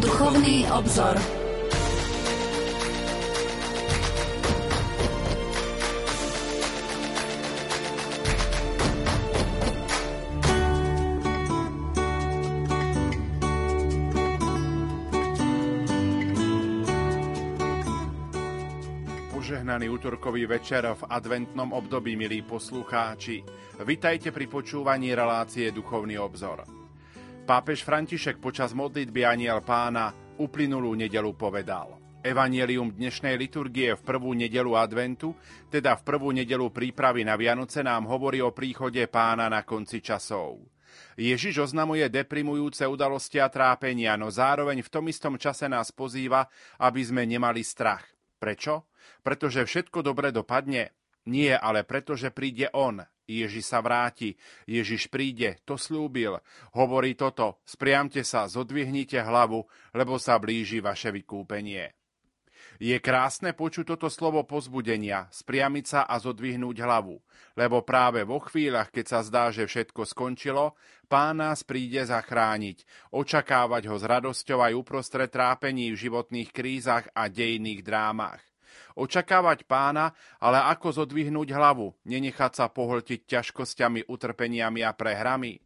Duchovný 0.00 0.66
obzor. 0.70 1.41
Požehnaný 19.82 19.98
útorkový 19.98 20.46
večer 20.46 20.86
v 20.94 21.02
adventnom 21.10 21.74
období, 21.74 22.14
milí 22.14 22.46
poslucháči. 22.46 23.42
Vitajte 23.82 24.30
pri 24.30 24.46
počúvaní 24.46 25.10
relácie 25.10 25.74
Duchovný 25.74 26.22
obzor. 26.22 26.62
Pápež 27.42 27.82
František 27.82 28.38
počas 28.38 28.78
modlitby 28.78 29.26
Aniel 29.26 29.58
pána 29.66 30.14
uplynulú 30.38 30.94
nedelu 30.94 31.34
povedal. 31.34 31.98
Evangelium 32.22 32.94
dnešnej 32.94 33.34
liturgie 33.34 33.98
v 33.98 34.02
prvú 34.06 34.30
nedelu 34.38 34.70
adventu, 34.78 35.34
teda 35.66 35.98
v 35.98 36.02
prvú 36.06 36.30
nedelu 36.30 36.70
prípravy 36.70 37.26
na 37.26 37.34
Vianoce, 37.34 37.82
nám 37.82 38.06
hovorí 38.06 38.38
o 38.38 38.54
príchode 38.54 39.02
pána 39.10 39.50
na 39.50 39.66
konci 39.66 39.98
časov. 39.98 40.62
Ježiš 41.18 41.58
oznamuje 41.58 42.06
deprimujúce 42.06 42.86
udalosti 42.86 43.42
a 43.42 43.50
trápenia, 43.50 44.14
no 44.14 44.30
zároveň 44.30 44.78
v 44.78 44.92
tom 44.94 45.10
istom 45.10 45.34
čase 45.34 45.66
nás 45.66 45.90
pozýva, 45.90 46.46
aby 46.78 47.02
sme 47.02 47.26
nemali 47.26 47.66
strach. 47.66 48.06
Prečo? 48.38 48.91
Pretože 49.22 49.66
všetko 49.66 50.02
dobre 50.02 50.34
dopadne? 50.34 50.94
Nie, 51.26 51.54
ale 51.54 51.86
pretože 51.86 52.34
príde 52.34 52.66
On, 52.74 52.98
Ježiš 53.30 53.70
sa 53.70 53.78
vráti, 53.78 54.34
Ježiš 54.66 55.06
príde, 55.06 55.62
to 55.62 55.78
slúbil. 55.78 56.42
Hovorí 56.74 57.14
toto, 57.14 57.62
spriamte 57.62 58.26
sa, 58.26 58.50
zodvihnite 58.50 59.22
hlavu, 59.22 59.62
lebo 59.94 60.18
sa 60.18 60.42
blíži 60.42 60.82
vaše 60.82 61.14
vykúpenie. 61.14 61.94
Je 62.82 62.98
krásne 62.98 63.54
počuť 63.54 63.94
toto 63.94 64.10
slovo 64.10 64.42
pozbudenia, 64.42 65.30
spriamiť 65.30 65.84
sa 65.86 66.00
a 66.02 66.18
zodvihnúť 66.18 66.82
hlavu, 66.82 67.22
lebo 67.54 67.86
práve 67.86 68.26
vo 68.26 68.42
chvíľach, 68.42 68.90
keď 68.90 69.06
sa 69.06 69.20
zdá, 69.22 69.54
že 69.54 69.70
všetko 69.70 70.02
skončilo, 70.02 70.74
Pán 71.06 71.44
nás 71.44 71.62
príde 71.62 72.02
zachrániť, 72.02 72.82
očakávať 73.12 73.86
ho 73.86 73.96
s 74.00 74.04
radosťou 74.08 74.64
aj 74.64 74.72
uprostred 74.72 75.30
trápení 75.30 75.92
v 75.92 76.00
životných 76.08 76.50
krízach 76.50 77.06
a 77.12 77.28
dejných 77.28 77.84
drámach 77.84 78.51
očakávať 78.96 79.64
pána, 79.68 80.16
ale 80.40 80.58
ako 80.62 81.04
zodvihnúť 81.04 81.52
hlavu, 81.52 81.94
nenechať 82.06 82.52
sa 82.58 82.66
pohltiť 82.68 83.28
ťažkosťami, 83.28 84.08
utrpeniami 84.08 84.80
a 84.82 84.92
prehrami. 84.96 85.60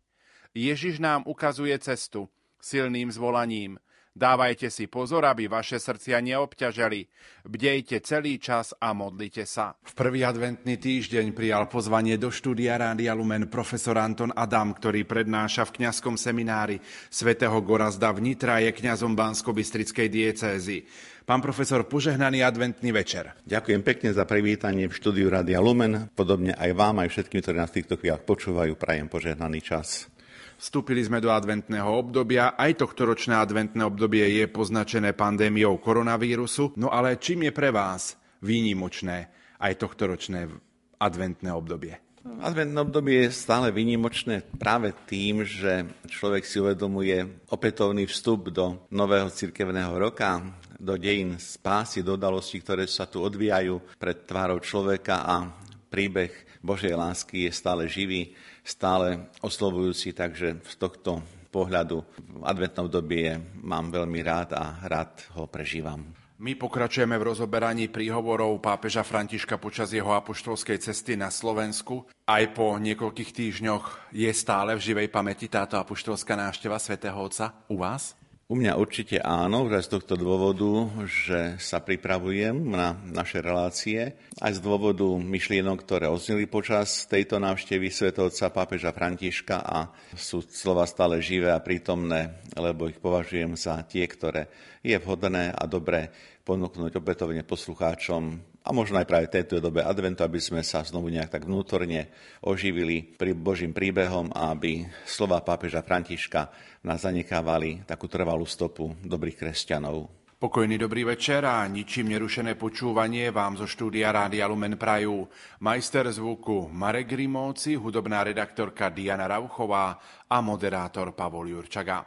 Ježiš 0.56 0.98
nám 0.98 1.28
ukazuje 1.28 1.76
cestu, 1.78 2.32
silným 2.60 3.12
zvolaním. 3.12 3.76
Dávajte 4.16 4.72
si 4.72 4.88
pozor, 4.88 5.28
aby 5.28 5.44
vaše 5.44 5.76
srdcia 5.76 6.24
neobťaželi. 6.24 7.00
Bdejte 7.44 8.00
celý 8.00 8.40
čas 8.40 8.72
a 8.80 8.96
modlite 8.96 9.44
sa. 9.44 9.76
V 9.84 9.92
prvý 9.92 10.24
adventný 10.24 10.80
týždeň 10.80 11.36
prijal 11.36 11.68
pozvanie 11.68 12.16
do 12.16 12.32
štúdia 12.32 12.80
Rádia 12.80 13.12
Lumen 13.12 13.52
profesor 13.52 14.00
Anton 14.00 14.32
Adam, 14.32 14.72
ktorý 14.72 15.04
prednáša 15.04 15.68
v 15.68 15.84
kňazskom 15.84 16.16
seminári 16.16 16.80
svätého 17.12 17.60
Gorazda 17.60 18.08
v 18.16 18.32
Nitra 18.32 18.64
je 18.64 18.72
kňazom 18.72 19.12
Bansko-Bystrickej 19.12 20.08
diecézy. 20.08 20.88
Pán 21.28 21.44
profesor, 21.44 21.84
požehnaný 21.84 22.40
adventný 22.40 22.96
večer. 22.96 23.36
Ďakujem 23.44 23.84
pekne 23.84 24.16
za 24.16 24.24
privítanie 24.24 24.88
v 24.88 24.96
štúdiu 24.96 25.28
Rádia 25.28 25.60
Lumen. 25.60 26.08
Podobne 26.16 26.56
aj 26.56 26.72
vám, 26.72 27.04
aj 27.04 27.12
všetkým, 27.12 27.44
ktorí 27.44 27.56
nás 27.60 27.68
v 27.68 27.84
týchto 27.84 28.00
chvíľach 28.00 28.24
počúvajú, 28.24 28.80
prajem 28.80 29.12
požehnaný 29.12 29.60
čas. 29.60 30.08
Vstúpili 30.56 31.04
sme 31.04 31.20
do 31.20 31.28
adventného 31.28 31.84
obdobia, 31.84 32.56
aj 32.56 32.80
tohto 32.80 33.04
ročné 33.04 33.36
adventné 33.36 33.84
obdobie 33.84 34.24
je 34.40 34.48
poznačené 34.48 35.12
pandémiou 35.12 35.76
koronavírusu, 35.76 36.80
no 36.80 36.88
ale 36.88 37.20
čím 37.20 37.44
je 37.44 37.52
pre 37.52 37.68
vás 37.68 38.16
výnimočné 38.40 39.28
aj 39.60 39.72
tohto 39.76 40.08
ročné 40.08 40.48
adventné 40.96 41.52
obdobie? 41.52 42.00
Adventné 42.40 42.78
obdobie 42.82 43.28
je 43.28 43.36
stále 43.36 43.68
výnimočné 43.68 44.48
práve 44.56 44.96
tým, 45.04 45.44
že 45.44 45.86
človek 46.08 46.42
si 46.48 46.56
uvedomuje 46.58 47.46
opätovný 47.52 48.08
vstup 48.08 48.48
do 48.48 48.88
nového 48.88 49.28
cirkevného 49.28 49.92
roka, 49.94 50.40
do 50.80 50.96
dejín 50.96 51.36
spásy, 51.36 52.00
do 52.00 52.16
udalostí, 52.16 52.64
ktoré 52.64 52.88
sa 52.88 53.04
tu 53.04 53.20
odvíjajú 53.20 54.00
pred 54.00 54.24
tvárou 54.24 54.58
človeka 54.64 55.20
a 55.22 55.52
príbeh 55.92 56.32
Božej 56.64 56.98
lásky 56.98 57.46
je 57.46 57.52
stále 57.54 57.86
živý 57.86 58.34
stále 58.66 59.30
oslovujúci, 59.46 60.10
takže 60.10 60.58
z 60.66 60.74
tohto 60.74 61.22
pohľadu 61.54 62.02
v 62.02 62.42
adventnom 62.42 62.90
dobie 62.90 63.38
mám 63.62 63.94
veľmi 63.94 64.20
rád 64.26 64.58
a 64.58 64.82
rád 64.82 65.22
ho 65.38 65.46
prežívam. 65.46 66.02
My 66.36 66.52
pokračujeme 66.52 67.16
v 67.16 67.32
rozoberaní 67.32 67.88
príhovorov 67.88 68.60
pápeža 68.60 69.00
Františka 69.00 69.56
počas 69.56 69.88
jeho 69.88 70.12
apoštolskej 70.12 70.84
cesty 70.84 71.16
na 71.16 71.32
Slovensku. 71.32 72.04
Aj 72.28 72.44
po 72.52 72.76
niekoľkých 72.76 73.32
týždňoch 73.32 74.12
je 74.12 74.28
stále 74.36 74.76
v 74.76 74.84
živej 74.84 75.08
pamäti 75.08 75.48
táto 75.48 75.80
apoštolská 75.80 76.36
návšteva 76.36 76.76
svätého 76.76 77.16
Otca 77.16 77.56
u 77.72 77.80
vás? 77.80 78.12
U 78.46 78.54
mňa 78.54 78.78
určite 78.78 79.18
áno, 79.18 79.66
z 79.66 79.90
tohto 79.90 80.14
dôvodu, 80.14 80.86
že 81.02 81.58
sa 81.58 81.82
pripravujem 81.82 82.54
na 82.54 82.94
naše 83.10 83.42
relácie, 83.42 84.14
aj 84.38 84.52
z 84.54 84.60
dôvodu 84.62 85.02
myšlienok, 85.18 85.82
ktoré 85.82 86.06
oznili 86.06 86.46
počas 86.46 87.10
tejto 87.10 87.42
návštevy 87.42 87.90
svetovca 87.90 88.54
pápeža 88.54 88.94
Františka 88.94 89.66
a 89.66 89.90
sú 90.14 90.46
slova 90.46 90.86
stále 90.86 91.18
živé 91.18 91.50
a 91.50 91.58
prítomné, 91.58 92.38
lebo 92.54 92.86
ich 92.86 93.02
považujem 93.02 93.58
za 93.58 93.82
tie, 93.82 94.06
ktoré 94.06 94.46
je 94.78 94.94
vhodné 94.94 95.50
a 95.50 95.66
dobré 95.66 96.14
ponúknuť 96.46 97.02
opätovne 97.02 97.42
poslucháčom 97.42 98.38
a 98.66 98.74
možno 98.74 98.98
aj 98.98 99.06
práve 99.06 99.30
tejto 99.30 99.62
dobe 99.62 99.86
adventu, 99.86 100.26
aby 100.26 100.42
sme 100.42 100.66
sa 100.66 100.82
znovu 100.82 101.06
nejak 101.06 101.38
tak 101.38 101.46
vnútorne 101.46 102.10
oživili 102.42 103.14
pri 103.14 103.30
Božím 103.38 103.70
príbehom 103.70 104.34
a 104.34 104.50
aby 104.50 104.82
slova 105.06 105.38
pápeža 105.38 105.86
Františka 105.86 106.50
nás 106.82 107.06
zanechávali 107.06 107.86
takú 107.86 108.10
trvalú 108.10 108.42
stopu 108.42 108.90
dobrých 109.06 109.38
kresťanov. 109.38 110.10
Pokojný 110.36 110.76
dobrý 110.76 111.08
večer 111.08 111.48
a 111.48 111.64
ničím 111.64 112.12
nerušené 112.12 112.60
počúvanie 112.60 113.32
vám 113.32 113.56
zo 113.56 113.64
štúdia 113.64 114.12
Rádia 114.12 114.44
Lumen 114.44 114.76
Prajú. 114.76 115.24
Majster 115.64 116.12
zvuku 116.12 116.68
Marek 116.68 117.16
Grimovci, 117.16 117.72
hudobná 117.72 118.20
redaktorka 118.20 118.92
Diana 118.92 119.24
Rauchová 119.24 119.96
a 120.28 120.36
moderátor 120.44 121.16
Pavol 121.16 121.56
Jurčaga. 121.56 122.04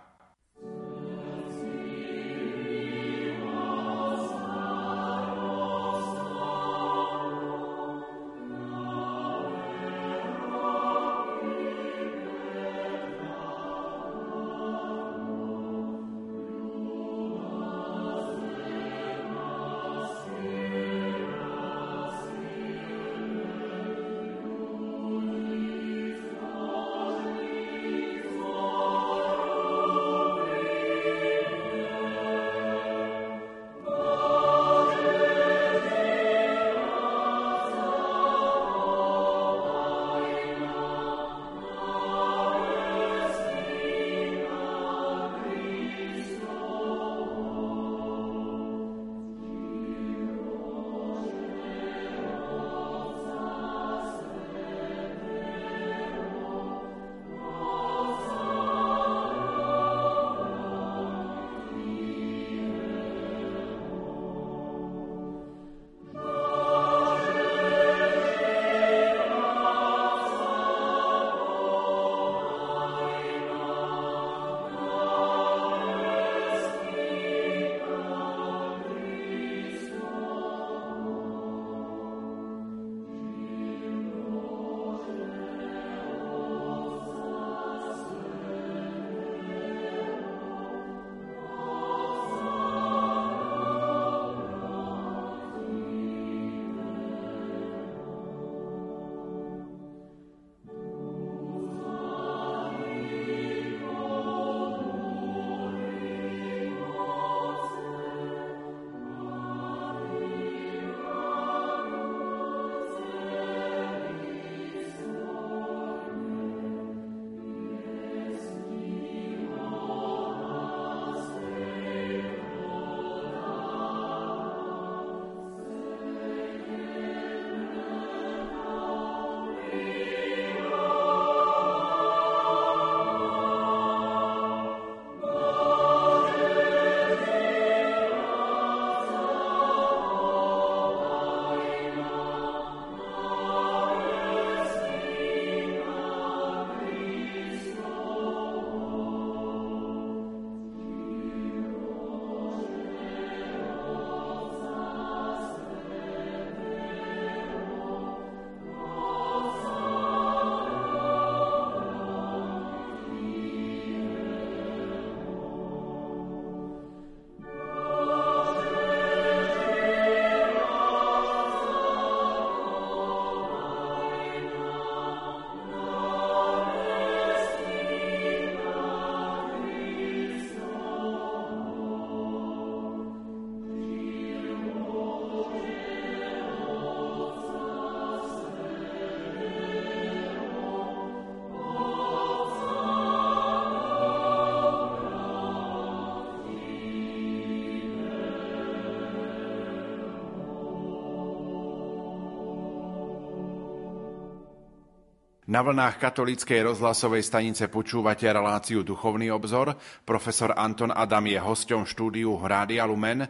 Na 205.50 205.66
vlnách 205.66 205.98
katolíckej 205.98 206.62
rozhlasovej 206.62 207.26
stanice 207.26 207.66
počúvate 207.74 208.30
reláciu 208.30 208.86
Duchovný 208.86 209.34
obzor. 209.34 209.74
Profesor 210.06 210.54
Anton 210.54 210.94
Adam 210.94 211.26
je 211.26 211.42
hosťom 211.42 211.90
štúdiu 211.90 212.38
Rádia 212.38 212.86
Lumen. 212.86 213.26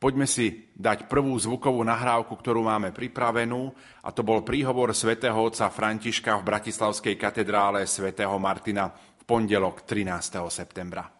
Poďme 0.00 0.24
si 0.24 0.72
dať 0.72 1.04
prvú 1.04 1.36
zvukovú 1.36 1.84
nahrávku, 1.84 2.32
ktorú 2.32 2.64
máme 2.64 2.96
pripravenú, 2.96 3.76
a 4.00 4.08
to 4.08 4.24
bol 4.24 4.40
príhovor 4.40 4.96
svätého 4.96 5.36
otca 5.36 5.68
Františka 5.68 6.40
v 6.40 6.48
Bratislavskej 6.48 7.20
katedrále 7.20 7.84
svätého 7.84 8.32
Martina 8.40 8.88
v 9.20 9.22
pondelok 9.28 9.84
13. 9.84 10.40
septembra. 10.48 11.12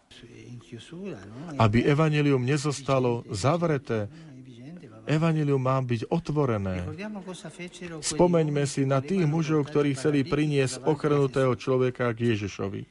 Aby 1.61 1.85
evanelium 1.85 2.41
nezostalo 2.41 3.29
zavreté 3.29 4.09
Evangelium 5.11 5.59
má 5.59 5.83
byť 5.83 6.07
otvorené. 6.07 6.87
Spomeňme 7.99 8.63
si 8.71 8.87
na 8.87 9.03
tých 9.03 9.27
mužov, 9.27 9.67
ktorí 9.67 9.99
chceli 9.99 10.23
priniesť 10.23 10.87
ochrnutého 10.87 11.51
človeka 11.59 12.15
k 12.15 12.31
Ježišovi. 12.31 12.87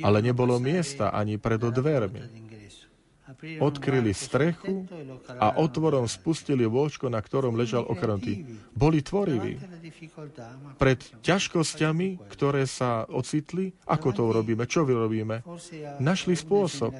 Ale 0.00 0.24
nebolo 0.24 0.56
miesta 0.56 1.12
ani 1.12 1.36
pred 1.36 1.60
dvermi 1.60 2.54
odkryli 3.60 4.12
strechu 4.14 4.86
a 5.40 5.58
otvorom 5.60 6.06
spustili 6.06 6.64
vôčko, 6.64 7.08
na 7.10 7.20
ktorom 7.20 7.56
ležal 7.56 7.84
okrenutý. 7.84 8.44
Boli 8.72 9.02
tvoriví. 9.02 9.58
Pred 10.78 11.00
ťažkosťami, 11.24 12.30
ktoré 12.30 12.64
sa 12.68 13.04
ocitli, 13.08 13.74
ako 13.88 14.08
to 14.12 14.22
urobíme, 14.28 14.64
čo 14.68 14.86
vyrobíme, 14.86 15.42
našli 16.00 16.36
spôsob. 16.38 16.94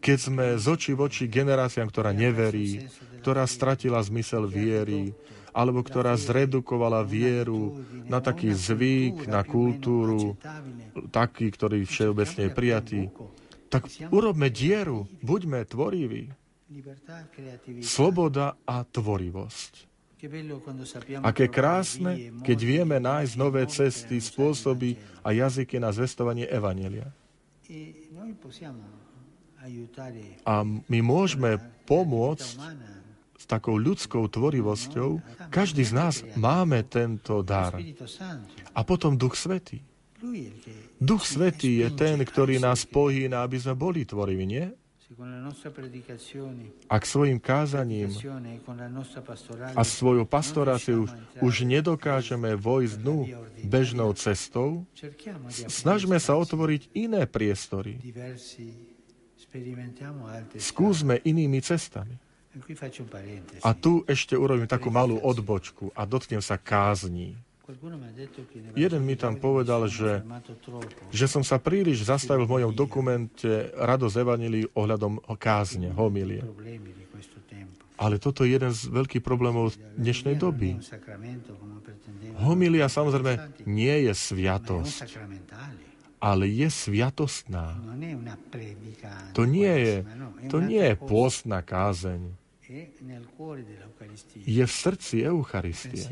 Keď 0.00 0.18
sme 0.18 0.56
z 0.56 0.64
oči 0.64 0.96
v 0.96 1.00
oči 1.06 1.24
generáciám, 1.28 1.92
ktorá 1.92 2.16
neverí, 2.16 2.88
ktorá 3.20 3.44
stratila 3.44 4.00
zmysel 4.00 4.48
viery, 4.48 5.12
alebo 5.52 5.84
ktorá 5.84 6.16
zredukovala 6.16 7.04
vieru 7.04 7.82
na 8.08 8.22
taký 8.22 8.54
zvyk, 8.54 9.28
na 9.28 9.44
kultúru, 9.44 10.38
taký, 11.10 11.52
ktorý 11.52 11.84
všeobecne 11.84 12.48
je 12.48 12.50
prijatý, 12.50 13.00
tak 13.70 13.86
urobme 14.10 14.50
dieru, 14.50 15.06
buďme 15.22 15.62
tvoriví. 15.66 16.32
Sloboda 17.82 18.54
a 18.62 18.86
tvorivosť. 18.86 19.90
Aké 21.24 21.48
krásne, 21.48 22.30
keď 22.44 22.58
vieme 22.60 23.00
nájsť 23.00 23.32
nové 23.40 23.64
cesty, 23.66 24.20
spôsoby 24.20 25.00
a 25.24 25.32
jazyky 25.32 25.80
na 25.80 25.90
zvestovanie 25.90 26.44
Evanelia. 26.44 27.08
A 30.48 30.54
my 30.64 30.98
môžeme 31.04 31.60
pomôcť 31.84 32.48
s 33.40 33.44
takou 33.48 33.76
ľudskou 33.76 34.28
tvorivosťou. 34.28 35.20
Každý 35.48 35.84
z 35.84 35.92
nás 35.96 36.14
máme 36.36 36.84
tento 36.84 37.40
dar. 37.44 37.76
A 38.72 38.80
potom 38.84 39.16
Duch 39.16 39.36
Svetý. 39.36 39.84
Duch 41.00 41.24
Svetý 41.24 41.80
je 41.80 41.88
ten, 41.96 42.20
ktorý 42.20 42.60
nás 42.60 42.84
pohýna, 42.84 43.40
aby 43.44 43.56
sme 43.56 43.72
boli 43.72 44.04
tvoriví, 44.04 44.44
nie? 44.44 44.68
Ak 46.86 47.02
svojim 47.02 47.42
kázaním 47.42 48.14
a 49.74 49.82
svojou 49.82 50.22
pastoráciou 50.22 51.10
už 51.42 51.66
nedokážeme 51.66 52.54
vojsť 52.54 52.94
dnu 53.02 53.18
bežnou 53.66 54.14
cestou, 54.14 54.86
snažme 55.66 56.14
sa 56.22 56.38
otvoriť 56.38 56.94
iné 56.94 57.26
priestory. 57.26 57.98
Skúsme 60.58 61.18
inými 61.26 61.58
cestami. 61.60 62.14
A 63.62 63.70
tu 63.78 64.02
ešte 64.10 64.34
urobím 64.34 64.66
takú 64.66 64.90
malú 64.90 65.22
odbočku 65.22 65.94
a 65.94 66.02
dotknem 66.02 66.42
sa 66.42 66.58
kázní. 66.58 67.38
Jeden 68.74 69.02
mi 69.06 69.14
tam 69.14 69.38
povedal, 69.38 69.86
že, 69.86 70.26
že 71.14 71.26
som 71.30 71.46
sa 71.46 71.62
príliš 71.62 72.02
zastavil 72.02 72.42
v 72.42 72.58
mojom 72.58 72.72
dokumente 72.74 73.70
Radosť 73.78 74.16
Evanilii 74.26 74.66
ohľadom 74.74 75.22
kázne, 75.38 75.94
homilie. 75.94 76.42
Ale 78.00 78.16
toto 78.18 78.42
je 78.42 78.56
jeden 78.56 78.72
z 78.74 78.90
veľkých 78.90 79.22
problémov 79.22 79.76
dnešnej 79.94 80.34
doby. 80.34 80.80
Homilia 82.40 82.88
samozrejme 82.88 83.62
nie 83.68 84.08
je 84.08 84.12
sviatosť, 84.16 85.04
ale 86.20 86.44
je 86.52 86.68
sviatostná. 86.68 87.80
To 89.32 89.42
nie 89.48 89.74
je, 89.80 89.96
to 90.52 90.58
nie 90.60 90.84
je 90.92 90.96
pôstna 91.00 91.64
kázeň 91.64 92.40
je 94.46 94.64
v 94.64 94.72
srdci 94.72 95.26
Eucharistie. 95.26 96.06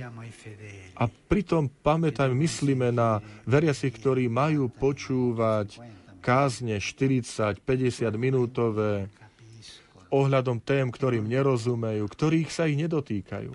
A 0.98 1.04
pritom 1.06 1.70
pamätaj, 1.70 2.34
myslíme 2.34 2.90
na 2.90 3.22
veriacich, 3.46 3.94
ktorí 3.94 4.26
majú 4.26 4.66
počúvať 4.66 5.78
kázne 6.18 6.82
40-50 6.82 7.62
minútové 8.18 9.06
ohľadom 10.10 10.58
tém, 10.58 10.90
ktorým 10.90 11.30
nerozumejú, 11.30 12.04
ktorých 12.10 12.50
sa 12.50 12.66
ich 12.66 12.80
nedotýkajú. 12.80 13.54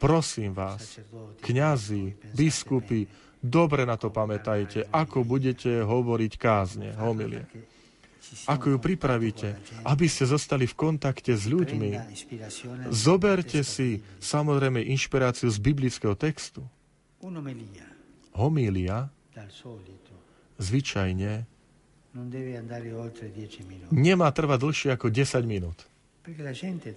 Prosím 0.00 0.56
vás, 0.56 1.00
kňazi, 1.44 2.32
biskupy, 2.32 3.04
dobre 3.44 3.84
na 3.84 4.00
to 4.00 4.08
pamätajte, 4.08 4.88
ako 4.88 5.28
budete 5.28 5.84
hovoriť 5.84 6.32
kázne, 6.40 6.96
homilie 6.96 7.44
ako 8.48 8.76
ju 8.76 8.78
pripravíte, 8.80 9.54
aby 9.84 10.06
ste 10.08 10.24
zostali 10.24 10.64
v 10.64 10.74
kontakte 10.74 11.36
s 11.36 11.44
ľuďmi. 11.46 11.90
Zoberte 12.90 13.60
si 13.62 14.00
samozrejme 14.18 14.80
inšpiráciu 14.80 15.52
z 15.52 15.58
biblického 15.60 16.16
textu. 16.16 16.64
Homília 18.34 19.08
zvyčajne 20.58 21.46
nemá 23.90 24.28
trvať 24.30 24.58
dlhšie 24.62 24.88
ako 24.94 25.06
10 25.10 25.42
minút. 25.46 25.78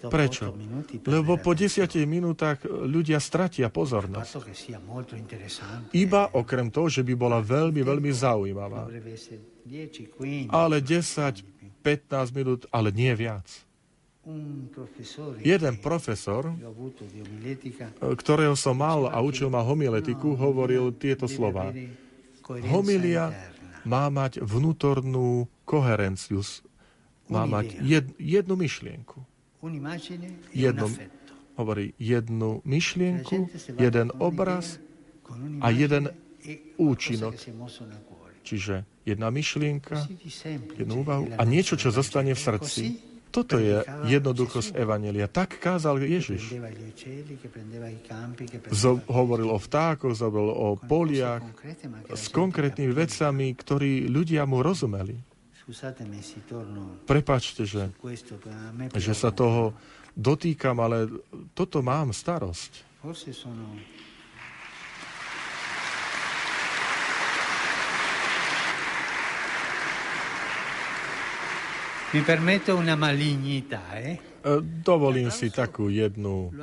Prečo? 0.08 0.56
Lebo 1.04 1.36
po 1.36 1.52
desiatich 1.52 2.08
minútach 2.08 2.64
ľudia 2.64 3.20
stratia 3.20 3.68
pozornosť. 3.68 4.40
Iba 5.92 6.32
okrem 6.32 6.72
toho, 6.72 6.88
že 6.88 7.04
by 7.04 7.14
bola 7.20 7.44
veľmi, 7.44 7.84
veľmi 7.84 8.08
zaujímavá. 8.08 8.88
Ale 10.48 10.76
10, 10.80 11.84
15 11.84 12.38
minút, 12.40 12.62
ale 12.72 12.96
nie 12.96 13.12
viac. 13.12 13.44
Jeden 15.40 15.76
profesor, 15.80 16.52
ktorého 18.00 18.56
som 18.60 18.76
mal 18.76 19.08
a 19.08 19.24
učil 19.24 19.48
ma 19.48 19.64
homiletiku, 19.64 20.36
hovoril 20.36 20.92
tieto 20.96 21.32
slova. 21.32 21.72
Homilia 22.68 23.32
má 23.88 24.12
mať 24.12 24.44
vnútornú 24.44 25.48
koherenciu, 25.64 26.44
má 27.28 27.44
mať 27.46 27.80
jed, 27.84 28.06
jednu 28.20 28.56
myšlienku. 28.56 29.18
Jednu, 30.54 30.88
hovorí, 31.58 31.94
jednu 32.00 32.62
myšlienku, 32.64 33.50
jeden 33.80 34.08
obraz 34.22 34.80
a 35.60 35.68
jeden 35.74 36.14
účinok. 36.78 37.36
Čiže 38.48 38.88
jedna 39.04 39.28
myšlienka, 39.28 40.08
jednu 40.80 41.04
úvahu 41.04 41.36
a 41.36 41.44
niečo, 41.44 41.76
čo 41.76 41.92
zostane 41.92 42.32
v 42.32 42.40
srdci. 42.40 42.84
Toto 43.28 43.60
je 43.60 43.84
jednoduchosť 44.08 44.72
Evanelia. 44.72 45.28
Tak 45.28 45.60
kázal 45.60 46.00
Ježiš. 46.00 46.56
Zo, 48.72 49.04
hovoril 49.12 49.52
o 49.52 49.60
vtákoch, 49.60 50.16
hovoril 50.16 50.52
o 50.56 50.68
poliach, 50.80 51.44
s 52.08 52.32
konkrétnymi 52.32 52.96
vecami, 52.96 53.52
ktorí 53.52 54.08
ľudia 54.08 54.48
mu 54.48 54.64
rozumeli. 54.64 55.20
Prepačte, 57.04 57.68
že, 57.68 57.92
že 58.96 59.14
sa 59.14 59.36
toho 59.36 59.76
dotýkam, 60.16 60.80
ale 60.80 61.12
toto 61.52 61.84
mám 61.84 62.16
starosť. 62.16 62.88
Mi 72.16 72.24
permetto 72.24 72.80
una 72.80 72.96
malignità, 72.96 73.84
eh? 74.00 74.16
E, 74.40 74.64
dovolím 74.64 75.28
si 75.28 75.52
takú 75.52 75.92
jednu 75.92 76.56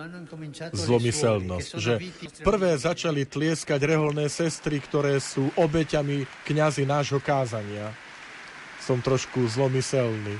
zlomyselnosť, 0.72 1.70
že 1.76 2.00
prvé 2.40 2.80
začali 2.80 3.28
tlieskať 3.28 3.76
reholné 3.84 4.32
sestry, 4.32 4.80
ktoré 4.80 5.20
sú 5.20 5.52
obeťami 5.52 6.24
kňazi 6.48 6.88
nášho 6.88 7.20
kázania. 7.20 7.92
Som 8.84 9.00
trošku 9.00 9.48
zlomyselný. 9.48 10.36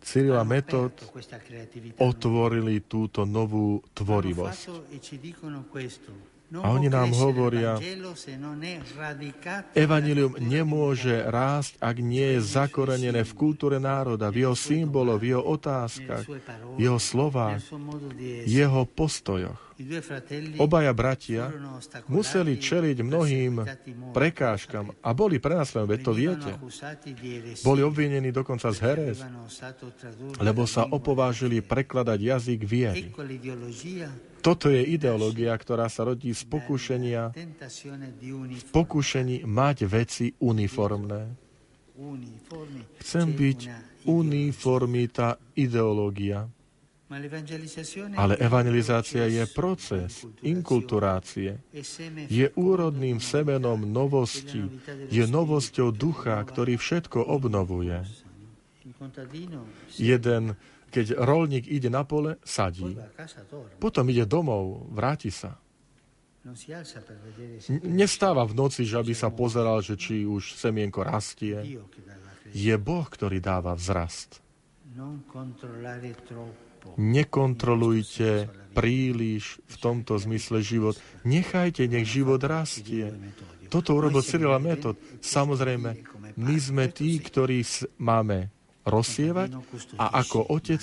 Cyril 0.00 0.36
a 0.36 0.44
Metod 0.44 0.92
otvorili 1.96 2.84
túto 2.84 3.24
novú 3.24 3.80
tvorivosť. 3.96 4.60
A 6.50 6.66
oni 6.74 6.90
nám 6.90 7.14
hovoria, 7.14 7.78
Evangelium 9.70 10.34
nemôže 10.42 11.22
rásť, 11.30 11.78
ak 11.78 11.96
nie 12.02 12.34
je 12.34 12.40
zakorenené 12.42 13.22
v 13.22 13.32
kultúre 13.38 13.78
národa, 13.78 14.34
v 14.34 14.42
jeho 14.46 14.56
symboloch, 14.58 15.22
v 15.22 15.30
jeho 15.30 15.44
otázkach, 15.46 16.26
v 16.74 16.80
jeho 16.82 16.98
slovách, 16.98 17.62
jeho 18.50 18.82
postojoch. 18.82 19.70
Obaja 20.60 20.92
bratia 20.92 21.48
museli 22.10 22.60
čeliť 22.60 23.00
mnohým 23.00 23.64
prekážkam 24.12 24.92
a 25.00 25.10
boli 25.16 25.40
prenasledovaní, 25.40 25.90
veď 25.96 26.00
to 26.04 26.12
viete. 26.12 26.52
Boli 27.64 27.80
obvinení 27.80 28.28
dokonca 28.28 28.68
z 28.74 28.78
herez, 28.84 29.18
lebo 30.36 30.68
sa 30.68 30.84
opovážili 30.84 31.64
prekladať 31.64 32.18
jazyk 32.20 32.60
viery. 32.66 33.08
Toto 34.40 34.72
je 34.72 34.82
ideológia, 34.82 35.52
ktorá 35.52 35.86
sa 35.92 36.08
rodí 36.08 36.32
z 36.32 36.42
pokušenia, 36.48 37.36
v 38.50 38.64
pokušení 38.72 39.44
mať 39.44 39.76
veci 39.84 40.32
uniformné. 40.40 41.36
Chcem 43.04 43.26
byť 43.36 43.60
uniformita 44.08 45.36
ideológia. 45.52 46.48
Ale 48.14 48.38
evangelizácia 48.38 49.26
je 49.26 49.42
proces 49.50 50.22
inkulturácie. 50.46 51.58
Je 52.30 52.46
úrodným 52.54 53.18
semenom 53.18 53.82
novosti. 53.82 54.62
Je 55.10 55.26
novosťou 55.26 55.90
ducha, 55.90 56.38
ktorý 56.38 56.78
všetko 56.78 57.18
obnovuje. 57.26 58.06
Jeden, 59.98 60.54
keď 60.90 61.16
rolník 61.16 61.70
ide 61.70 61.88
na 61.88 62.02
pole, 62.02 62.36
sadí. 62.42 62.98
Potom 63.78 64.04
ide 64.10 64.26
domov, 64.26 64.90
vráti 64.90 65.30
sa. 65.30 65.56
Nestáva 67.84 68.48
v 68.48 68.56
noci, 68.56 68.88
že 68.88 68.96
aby 68.96 69.12
sa 69.12 69.28
pozeral, 69.28 69.84
že 69.84 69.94
či 70.00 70.24
už 70.24 70.56
semienko 70.56 71.04
rastie. 71.04 71.78
Je 72.50 72.74
Boh, 72.80 73.06
ktorý 73.06 73.38
dáva 73.38 73.76
vzrast. 73.76 74.40
Nekontrolujte 76.96 78.48
príliš 78.72 79.60
v 79.68 79.76
tomto 79.78 80.16
zmysle 80.16 80.64
život. 80.64 80.96
Nechajte, 81.28 81.84
nech 81.86 82.08
život 82.08 82.40
rastie. 82.42 83.12
Toto 83.70 83.94
urobil 83.94 84.24
Cyril 84.24 84.50
Metod. 84.58 84.98
Samozrejme, 85.22 85.90
my 86.40 86.56
sme 86.58 86.90
tí, 86.90 87.20
ktorí 87.20 87.62
máme 88.00 88.50
rozsievať 88.90 89.54
a 89.96 90.20
ako 90.20 90.50
otec 90.50 90.82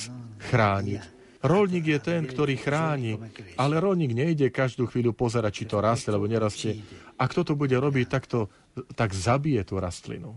chrániť. 0.49 1.03
Rolník 1.37 1.85
je 1.85 1.99
ten, 2.01 2.25
ktorý 2.25 2.57
chráni, 2.57 3.21
ale 3.61 3.77
rolník 3.77 4.17
nejde 4.17 4.49
každú 4.49 4.89
chvíľu 4.89 5.13
pozerať, 5.13 5.51
či 5.53 5.63
to 5.69 5.77
rastie 5.77 6.09
alebo 6.09 6.25
nerastie. 6.25 6.81
A 7.19 7.29
kto 7.29 7.45
to 7.45 7.53
bude 7.53 7.77
robiť, 7.77 8.05
tak, 8.09 8.25
to, 8.25 8.49
tak 8.97 9.13
zabije 9.13 9.61
tú 9.61 9.77
rastlinu. 9.77 10.33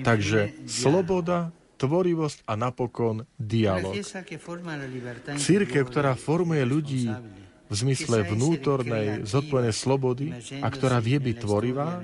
Takže 0.00 0.40
sloboda, 0.66 1.52
tvorivosť 1.76 2.38
a 2.48 2.52
napokon 2.56 3.28
dialog. 3.36 3.92
Církev, 5.38 5.82
ktorá 5.84 6.12
formuje 6.16 6.62
ľudí 6.64 7.04
v 7.74 7.76
zmysle 7.82 8.22
vnútornej 8.30 9.26
zodpovednej 9.26 9.74
slobody 9.74 10.30
a 10.62 10.70
ktorá 10.70 11.02
vie 11.02 11.18
byť 11.18 11.36
tvorivá, 11.42 11.98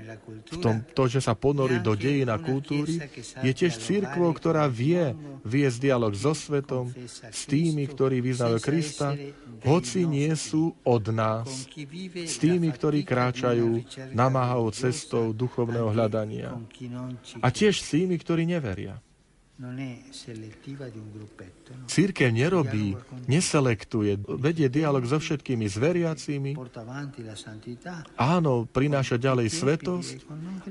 v 0.50 0.56
tom, 0.58 0.82
to, 0.82 1.06
že 1.06 1.22
sa 1.22 1.38
ponorí 1.38 1.78
do 1.78 1.94
dejín 1.94 2.26
a 2.26 2.42
kultúry, 2.42 2.98
je 3.46 3.52
tiež 3.54 3.78
církvou, 3.78 4.34
ktorá 4.34 4.66
vie 4.66 5.14
viesť 5.46 5.78
dialog 5.78 6.10
so 6.18 6.34
svetom, 6.34 6.90
s 7.30 7.46
tými, 7.46 7.86
ktorí 7.86 8.18
vyznajú 8.18 8.58
Krista, 8.58 9.14
hoci 9.62 10.10
nie 10.10 10.34
sú 10.34 10.74
od 10.82 11.04
nás, 11.14 11.70
s 12.18 12.36
tými, 12.42 12.74
ktorí 12.74 13.06
kráčajú 13.06 13.86
namáhavou 14.10 14.74
cestou 14.74 15.30
duchovného 15.30 15.94
hľadania. 15.94 16.58
A 17.38 17.48
tiež 17.54 17.78
s 17.78 17.94
tými, 17.94 18.18
ktorí 18.18 18.48
neveria. 18.48 18.98
Církev 21.84 22.32
nerobí, 22.32 22.96
neselektuje, 23.28 24.16
vedie 24.40 24.72
dialog 24.72 25.04
so 25.04 25.20
všetkými 25.20 25.68
zveriacimi. 25.68 26.56
Áno, 28.16 28.64
prináša 28.64 29.20
ďalej 29.20 29.48
svetosť, 29.52 30.16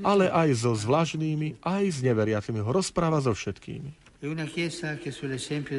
ale 0.02 0.26
aj 0.26 0.48
so 0.66 0.74
zvláštnymi, 0.74 1.62
aj 1.62 1.84
s 1.86 1.98
neveriacimi. 2.02 2.66
Rozpráva 2.66 3.22
so 3.22 3.30
všetkými. 3.30 4.10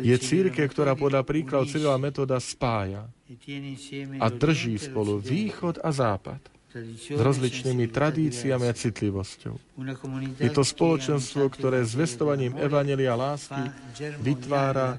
Je 0.02 0.18
církev, 0.18 0.66
ktorá 0.72 0.98
podľa 0.98 1.22
príkladu 1.22 1.70
Cyrila 1.70 2.00
metóda 2.02 2.42
spája 2.42 3.06
a 4.18 4.28
drží 4.34 4.80
spolu 4.82 5.22
východ 5.22 5.78
a 5.84 5.94
západ 5.94 6.51
s 6.72 7.12
rozličnými 7.12 7.92
tradíciami 7.92 8.66
a 8.68 8.74
citlivosťou. 8.74 9.56
Je 10.40 10.52
to 10.56 10.64
spoločenstvo, 10.64 11.52
ktoré 11.52 11.84
zvestovaním 11.84 12.56
Evanelia 12.56 13.20
lásky 13.20 13.60
vytvára 14.24 14.96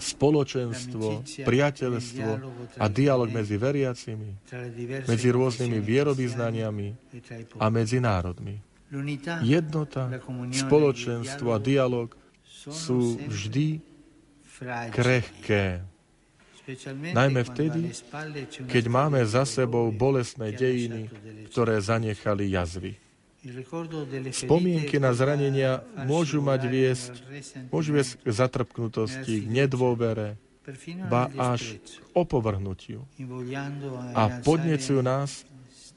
spoločenstvo, 0.00 1.24
priateľstvo 1.44 2.30
a 2.80 2.86
dialog 2.88 3.28
medzi 3.28 3.60
veriacimi, 3.60 4.30
medzi 5.04 5.28
rôznymi 5.28 5.78
vierovýznaniami 5.84 6.88
a 7.60 7.66
medzi 7.68 8.00
národmi. 8.00 8.56
Jednota, 9.44 10.08
spoločenstvo 10.50 11.48
a 11.52 11.58
dialog 11.60 12.16
sú 12.48 13.20
vždy 13.28 13.84
krehké. 14.92 15.84
Najmä 17.14 17.40
vtedy, 17.46 17.90
keď 18.68 18.84
máme 18.86 19.20
za 19.26 19.44
sebou 19.48 19.88
bolestné 19.90 20.54
dejiny, 20.54 21.10
ktoré 21.50 21.80
zanechali 21.80 22.50
jazvy. 22.52 22.92
Spomienky 24.36 25.00
na 25.00 25.16
zranenia 25.16 25.80
môžu 26.04 26.44
mať 26.44 26.60
viesť, 26.68 27.12
môžu 27.72 27.96
viesť 27.96 28.20
k 28.20 28.28
zatrpknutosti, 28.36 29.34
k 29.44 29.48
nedôvere, 29.48 30.36
ba 31.08 31.32
až 31.40 31.80
k 31.80 32.04
opovrhnutiu. 32.12 33.08
A 34.12 34.44
podnecujú 34.44 35.00
nás, 35.00 35.48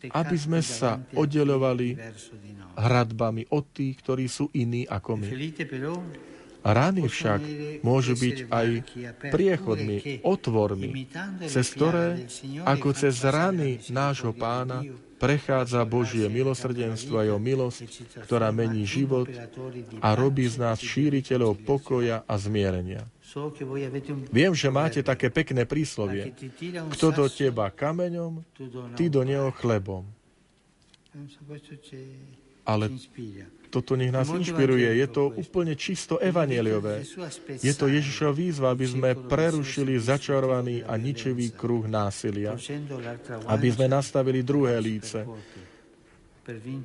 aby 0.07 0.35
sme 0.39 0.63
sa 0.63 1.03
oddelovali 1.11 1.99
hradbami 2.79 3.47
od 3.51 3.63
tých, 3.75 3.99
ktorí 3.99 4.31
sú 4.31 4.47
iní 4.55 4.87
ako 4.87 5.19
my. 5.19 5.27
Rány 6.63 7.11
však 7.11 7.41
môžu 7.83 8.15
byť 8.15 8.37
aj 8.47 8.67
priechodmi, 9.35 10.23
otvormi, 10.23 11.11
cez 11.51 11.75
ktoré, 11.75 12.23
ako 12.63 12.95
cez 12.95 13.19
rany 13.19 13.83
nášho 13.91 14.31
pána, 14.31 14.79
prechádza 15.19 15.83
Božie 15.87 16.27
milosrdenstvo 16.27 17.15
a 17.19 17.23
jeho 17.23 17.39
milosť, 17.39 17.79
ktorá 18.27 18.51
mení 18.51 18.83
život 18.83 19.31
a 20.03 20.15
robí 20.15 20.47
z 20.47 20.59
nás 20.59 20.83
šíriteľov 20.83 21.63
pokoja 21.63 22.27
a 22.27 22.35
zmierenia. 22.35 23.07
Viem, 24.29 24.51
že 24.51 24.67
máte 24.67 24.99
také 24.99 25.31
pekné 25.31 25.63
príslovie. 25.63 26.35
Kto 26.91 27.15
do 27.15 27.25
teba 27.31 27.71
kameňom, 27.71 28.43
ty 28.99 29.07
do 29.07 29.23
neho 29.23 29.51
chlebom. 29.55 30.03
Ale 32.63 32.87
toto 33.73 33.97
nech 33.97 34.13
nás 34.13 34.29
inšpiruje. 34.29 35.01
Je 35.01 35.07
to 35.09 35.33
úplne 35.33 35.73
čisto 35.73 36.21
evaneliové. 36.21 37.01
Je 37.57 37.73
to 37.73 37.89
Ježišova 37.89 38.29
výzva, 38.29 38.67
aby 38.69 38.85
sme 38.85 39.09
prerušili 39.17 39.97
začarovaný 39.97 40.85
a 40.85 40.93
ničivý 40.93 41.49
kruh 41.57 41.89
násilia. 41.89 42.53
Aby 43.49 43.67
sme 43.73 43.89
nastavili 43.89 44.45
druhé 44.45 44.77
líce, 44.77 45.25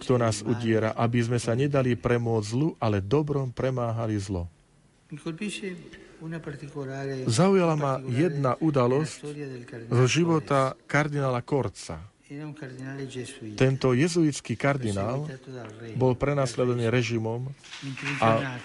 kto 0.00 0.14
nás 0.16 0.40
udiera, 0.40 0.96
aby 0.96 1.20
sme 1.20 1.36
sa 1.36 1.52
nedali 1.52 1.92
premôcť 1.92 2.46
zlu, 2.48 2.72
ale 2.80 3.04
dobrom 3.04 3.52
premáhali 3.52 4.16
zlo. 4.16 4.48
Zaujala 7.28 7.74
ma 7.78 7.92
jedna 8.10 8.58
udalosť 8.58 9.18
zo 9.92 10.04
života 10.08 10.72
kardinála 10.88 11.44
Korca. 11.44 12.17
Tento 13.56 13.96
jezuitský 13.96 14.52
kardinál 14.52 15.24
bol 15.96 16.12
prenasledovaný 16.12 16.92
režimom 16.92 17.48
a, 18.20 18.60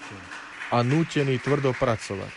a 0.68 0.78
nútený 0.84 1.40
tvrdo 1.40 1.72
pracovať. 1.72 2.32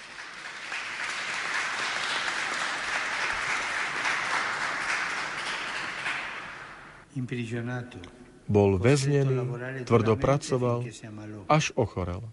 Bol 8.47 8.79
väznený, 8.79 9.35
tvrdo 9.83 10.15
pracoval, 10.15 10.87
až 11.51 11.75
ochorel. 11.75 12.23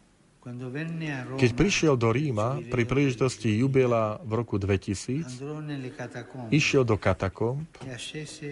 Keď 1.40 1.50
prišiel 1.56 1.96
do 1.96 2.12
Ríma 2.12 2.60
pri 2.68 2.84
príležitosti 2.84 3.48
jubiela 3.56 4.20
v 4.20 4.44
roku 4.44 4.60
2000, 4.60 5.40
išiel 6.52 6.84
do 6.84 7.00
katakomb, 7.00 7.64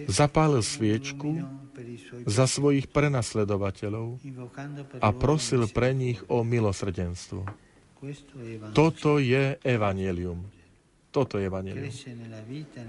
zapálil 0.09 0.65
sviečku 0.65 1.45
za 2.25 2.49
svojich 2.49 2.89
prenasledovateľov 2.89 4.17
a 4.97 5.09
prosil 5.13 5.69
pre 5.69 5.93
nich 5.93 6.17
o 6.33 6.41
milosrdenstvo. 6.41 7.45
Toto 8.73 9.21
je 9.21 9.61
evanelium. 9.61 10.41
Toto 11.13 11.37
je 11.37 11.45
evanelium. 11.45 11.93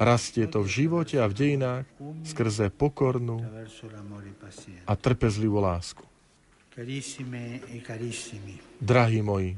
Rastie 0.01 0.49
to 0.49 0.65
v 0.65 0.69
živote 0.81 1.21
a 1.21 1.29
v 1.29 1.35
dejinách 1.37 1.85
skrze 2.25 2.73
pokornú 2.73 3.45
a 4.89 4.93
trpezlivú 4.97 5.61
lásku. 5.61 6.14
E 6.75 6.83
Drahí 8.83 9.23
moji, 9.23 9.55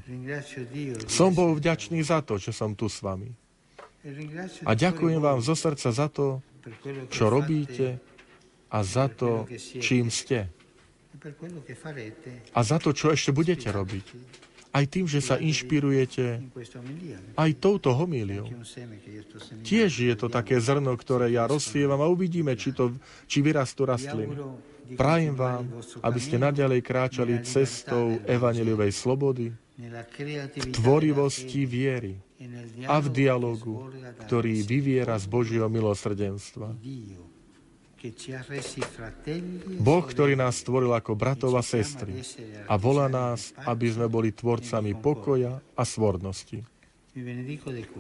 som 1.09 1.33
bol 1.33 1.57
vďačný 1.57 2.05
za 2.05 2.21
to, 2.21 2.37
že 2.37 2.53
som 2.53 2.77
tu 2.77 2.93
s 2.93 3.01
vami. 3.01 3.33
A 4.69 4.77
ďakujem 4.77 5.17
vám 5.17 5.41
zo 5.41 5.57
srdca 5.57 5.89
za 5.97 6.13
to, 6.13 6.45
čo 7.09 7.33
robíte 7.33 7.97
a 8.69 8.79
za 8.85 9.09
to, 9.09 9.49
čím 9.81 10.13
ste. 10.13 10.53
A 12.53 12.61
za 12.61 12.77
to, 12.77 12.93
čo 12.93 13.09
ešte 13.09 13.33
budete 13.33 13.73
robiť. 13.73 14.07
Aj 14.75 14.85
tým, 14.85 15.09
že 15.09 15.25
sa 15.25 15.41
inšpirujete 15.41 16.43
aj 17.35 17.51
touto 17.57 17.93
homíliou. 17.97 18.49
Tiež 19.65 19.93
je 20.05 20.15
to 20.17 20.29
také 20.29 20.61
zrno, 20.61 20.93
ktoré 20.95 21.33
ja 21.33 21.49
rozsievam 21.49 22.01
a 22.03 22.11
uvidíme, 22.11 22.53
či, 22.55 22.77
to, 22.77 22.93
či 23.25 23.41
vyrastú 23.41 23.89
rastliny. 23.89 24.37
Prajem 24.95 25.35
vám, 25.35 25.67
aby 26.05 26.21
ste 26.23 26.39
naďalej 26.39 26.81
kráčali 26.85 27.43
cestou 27.43 28.23
evaneliovej 28.23 28.93
slobody, 28.95 29.51
v 29.77 30.67
tvorivosti 30.73 31.69
viery 31.69 32.17
a 32.89 32.97
v 32.97 33.07
dialogu, 33.13 33.93
ktorý 34.25 34.65
vyviera 34.65 35.21
z 35.21 35.27
Božieho 35.29 35.69
milosrdenstva. 35.69 36.73
Boh, 39.81 40.05
ktorý 40.05 40.37
nás 40.37 40.61
stvoril 40.61 40.93
ako 40.93 41.17
bratov 41.17 41.57
a 41.57 41.65
sestry 41.65 42.21
a 42.69 42.75
volá 42.77 43.09
nás, 43.09 43.57
aby 43.65 43.89
sme 43.89 44.07
boli 44.07 44.31
tvorcami 44.31 44.93
pokoja 44.95 45.59
a 45.75 45.83
svornosti. 45.83 46.61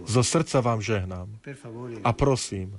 Zo 0.05 0.21
srdca 0.21 0.61
vám 0.61 0.85
žehnám 0.85 1.29
a 2.05 2.11
prosím, 2.13 2.77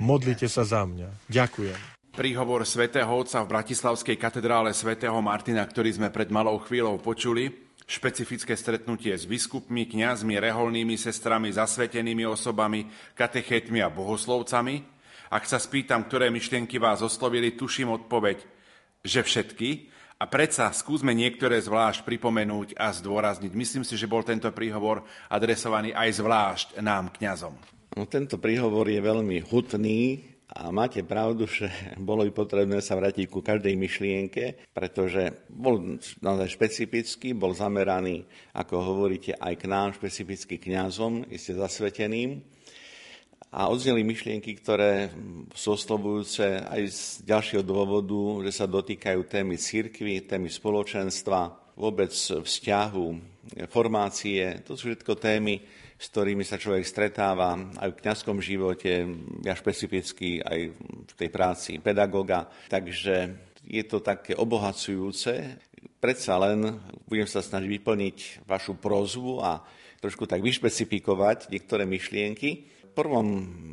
modlite 0.00 0.48
sa 0.48 0.64
za 0.64 0.88
mňa. 0.88 1.28
Ďakujem. 1.28 2.00
Príhovor 2.10 2.66
svätého 2.66 3.06
Otca 3.06 3.38
v 3.44 3.50
Bratislavskej 3.54 4.16
katedrále 4.18 4.74
svätého 4.74 5.14
Martina, 5.22 5.62
ktorý 5.62 5.94
sme 5.94 6.08
pred 6.10 6.26
malou 6.32 6.58
chvíľou 6.58 6.98
počuli, 6.98 7.52
špecifické 7.86 8.58
stretnutie 8.58 9.14
s 9.14 9.28
biskupmi, 9.30 9.86
kňazmi, 9.86 10.34
reholnými 10.38 10.98
sestrami, 10.98 11.54
zasvetenými 11.54 12.26
osobami, 12.26 12.90
katechétmi 13.14 13.78
a 13.78 13.90
bohoslovcami, 13.90 14.99
ak 15.30 15.46
sa 15.46 15.62
spýtam, 15.62 16.10
ktoré 16.10 16.26
myšlienky 16.34 16.82
vás 16.82 17.06
oslovili, 17.06 17.54
tuším 17.54 17.94
odpoveď, 18.02 18.42
že 19.06 19.22
všetky. 19.22 19.86
A 20.20 20.28
predsa 20.28 20.68
skúsme 20.74 21.16
niektoré 21.16 21.62
zvlášť 21.62 22.04
pripomenúť 22.04 22.76
a 22.76 22.92
zdôrazniť. 22.92 23.54
Myslím 23.54 23.84
si, 23.86 23.96
že 23.96 24.10
bol 24.10 24.20
tento 24.20 24.50
príhovor 24.52 25.06
adresovaný 25.32 25.96
aj 25.96 26.20
zvlášť 26.20 26.68
nám, 26.84 27.14
kňazom. 27.14 27.56
No, 27.96 28.04
tento 28.10 28.36
príhovor 28.36 28.90
je 28.90 29.00
veľmi 29.00 29.40
hutný 29.48 30.28
a 30.50 30.74
máte 30.74 31.06
pravdu, 31.06 31.46
že 31.46 31.70
bolo 32.02 32.26
by 32.26 32.34
potrebné 32.34 32.82
sa 32.82 32.98
vrátiť 32.98 33.30
ku 33.30 33.38
každej 33.40 33.78
myšlienke, 33.78 34.74
pretože 34.74 35.46
bol 35.46 36.02
naozaj 36.20 36.58
špecifický, 36.58 37.32
bol 37.32 37.54
zameraný, 37.54 38.26
ako 38.52 38.82
hovoríte, 38.82 39.38
aj 39.38 39.54
k 39.56 39.64
nám, 39.70 39.94
špecificky 39.94 40.58
kňazom, 40.58 41.30
iste 41.30 41.54
zasveteným 41.54 42.59
a 43.50 43.66
odzneli 43.66 44.06
myšlienky, 44.06 44.54
ktoré 44.62 45.10
sú 45.58 45.74
oslovujúce 45.74 46.62
aj 46.70 46.82
z 46.86 47.02
ďalšieho 47.26 47.66
dôvodu, 47.66 48.46
že 48.46 48.54
sa 48.54 48.70
dotýkajú 48.70 49.26
témy 49.26 49.58
cirkvy, 49.58 50.22
témy 50.22 50.46
spoločenstva, 50.46 51.74
vôbec 51.74 52.14
vzťahu, 52.14 53.06
formácie. 53.66 54.62
To 54.62 54.78
sú 54.78 54.94
všetko 54.94 55.18
témy, 55.18 55.58
s 55.98 56.06
ktorými 56.14 56.46
sa 56.46 56.62
človek 56.62 56.86
stretáva 56.86 57.58
aj 57.82 57.90
v 57.90 58.00
kňazskom 58.00 58.38
živote, 58.38 59.04
ja 59.42 59.58
špecificky 59.58 60.38
aj 60.38 60.60
v 61.10 61.12
tej 61.18 61.28
práci 61.34 61.82
pedagoga. 61.82 62.46
Takže 62.70 63.34
je 63.66 63.82
to 63.82 63.98
také 63.98 64.38
obohacujúce. 64.38 65.58
Predsa 65.98 66.38
len 66.38 66.78
budem 67.10 67.26
sa 67.26 67.42
snažiť 67.42 67.66
vyplniť 67.66 68.46
vašu 68.46 68.78
prozvu 68.78 69.42
a 69.42 69.58
trošku 70.00 70.24
tak 70.24 70.40
vyšpecifikovať 70.40 71.52
niektoré 71.52 71.84
myšlienky 71.84 72.79
prvom 72.92 73.28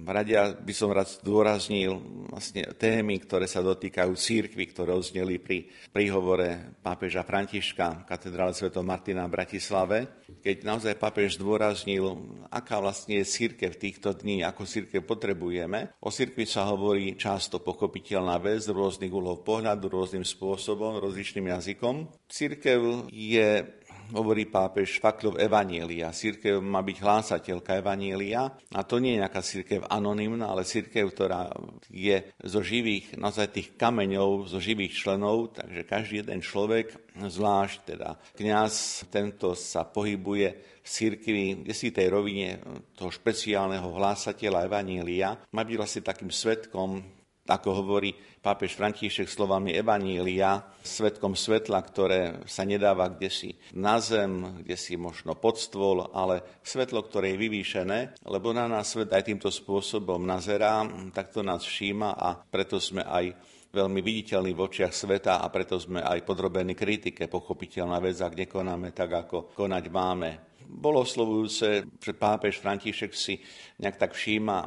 rade 0.08 0.34
by 0.64 0.74
som 0.74 0.94
rád 0.94 1.12
zdôraznil 1.20 2.00
vlastne 2.32 2.64
témy, 2.78 3.20
ktoré 3.24 3.50
sa 3.50 3.66
dotýkajú 3.66 4.14
církvy, 4.14 4.70
ktoré 4.72 4.94
ozneli 4.96 5.42
pri 5.42 5.68
príhovore 5.92 6.80
pápeža 6.80 7.26
Františka 7.28 8.04
v 8.04 8.08
katedrále 8.08 8.54
Sv. 8.56 8.72
Martina 8.86 9.28
v 9.28 9.36
Bratislave, 9.36 9.98
keď 10.40 10.58
naozaj 10.64 10.96
pápež 11.02 11.42
zdôraznil, 11.42 12.16
aká 12.48 12.80
vlastne 12.80 13.20
je 13.20 13.26
církev 13.28 13.76
týchto 13.76 14.16
dní, 14.16 14.46
ako 14.46 14.64
církev 14.64 15.04
potrebujeme. 15.04 15.98
O 16.04 16.14
církvi 16.14 16.48
sa 16.48 16.70
hovorí 16.70 17.20
často 17.20 17.60
pochopiteľná 17.60 18.40
vec, 18.40 18.64
rôznych 18.70 19.12
úlov 19.12 19.44
pohľadu, 19.44 19.92
rôznym 19.92 20.24
spôsobom, 20.24 21.02
rozličným 21.04 21.52
jazykom. 21.52 22.12
Církev 22.28 23.12
je 23.12 23.66
hovorí 24.14 24.48
pápež 24.48 25.02
faklov 25.02 25.36
Evanielia. 25.42 26.16
Církev 26.16 26.60
má 26.64 26.80
byť 26.86 26.98
hlásateľka 27.02 27.80
Evanielia. 27.80 28.48
A 28.72 28.82
to 28.86 29.02
nie 29.02 29.18
je 29.18 29.22
nejaká 29.24 29.42
církev 29.44 29.82
anonimná, 29.90 30.52
ale 30.54 30.68
církev, 30.68 31.12
ktorá 31.12 31.52
je 31.92 32.32
zo 32.44 32.62
živých, 32.64 33.18
naozaj 33.20 33.52
tých 33.52 33.70
kameňov, 33.76 34.48
zo 34.48 34.60
živých 34.62 34.94
členov, 34.96 35.58
takže 35.58 35.82
každý 35.84 36.16
jeden 36.24 36.40
človek, 36.40 36.94
zvlášť 37.18 37.78
teda 37.84 38.10
kňaz, 38.38 39.06
tento 39.10 39.58
sa 39.58 39.84
pohybuje 39.84 40.48
v 40.84 40.88
církvi, 40.88 41.44
kde 41.68 41.74
si 41.76 41.92
tej 41.92 42.08
rovine 42.08 42.64
toho 42.96 43.12
špeciálneho 43.12 43.92
hlásateľa 43.92 44.72
Evanielia, 44.72 45.36
má 45.52 45.68
byť 45.68 45.76
vlastne 45.76 46.02
takým 46.06 46.32
svetkom 46.32 47.17
ako 47.48 47.70
hovorí 47.84 48.12
pápež 48.44 48.76
František 48.78 49.28
slovami 49.28 49.76
Evanília, 49.76 50.64
svetkom 50.80 51.36
svetla, 51.36 51.80
ktoré 51.84 52.22
sa 52.48 52.64
nedáva 52.64 53.12
kde 53.12 53.28
si 53.28 53.50
na 53.76 54.00
zem, 54.00 54.64
kde 54.64 54.76
si 54.80 54.96
možno 54.96 55.36
pod 55.36 55.60
stôl, 55.60 56.08
ale 56.16 56.60
svetlo, 56.64 57.04
ktoré 57.04 57.36
je 57.36 57.42
vyvýšené, 57.44 58.24
lebo 58.28 58.56
na 58.56 58.68
nás 58.72 58.94
svet 58.94 59.12
aj 59.12 59.28
týmto 59.28 59.52
spôsobom 59.52 60.24
nazerá, 60.24 60.88
tak 61.12 61.36
to 61.36 61.44
nás 61.44 61.64
všíma 61.64 62.16
a 62.16 62.40
preto 62.40 62.80
sme 62.80 63.04
aj 63.04 63.36
veľmi 63.68 64.00
viditeľní 64.00 64.56
v 64.56 64.64
očiach 64.64 64.96
sveta 64.96 65.44
a 65.44 65.48
preto 65.52 65.76
sme 65.78 66.00
aj 66.00 66.24
podrobení 66.24 66.74
kritike. 66.74 67.28
Pochopiteľná 67.28 68.00
vec, 68.00 68.18
ak 68.24 68.34
nekonáme 68.34 68.96
tak, 68.96 69.28
ako 69.28 69.52
konať 69.54 69.84
máme 69.92 70.47
bolo 70.68 71.02
oslovujúce, 71.02 71.88
že 71.88 72.14
pápež 72.14 72.60
František 72.60 73.12
si 73.16 73.40
nejak 73.80 73.96
tak 73.96 74.12
všíma 74.12 74.58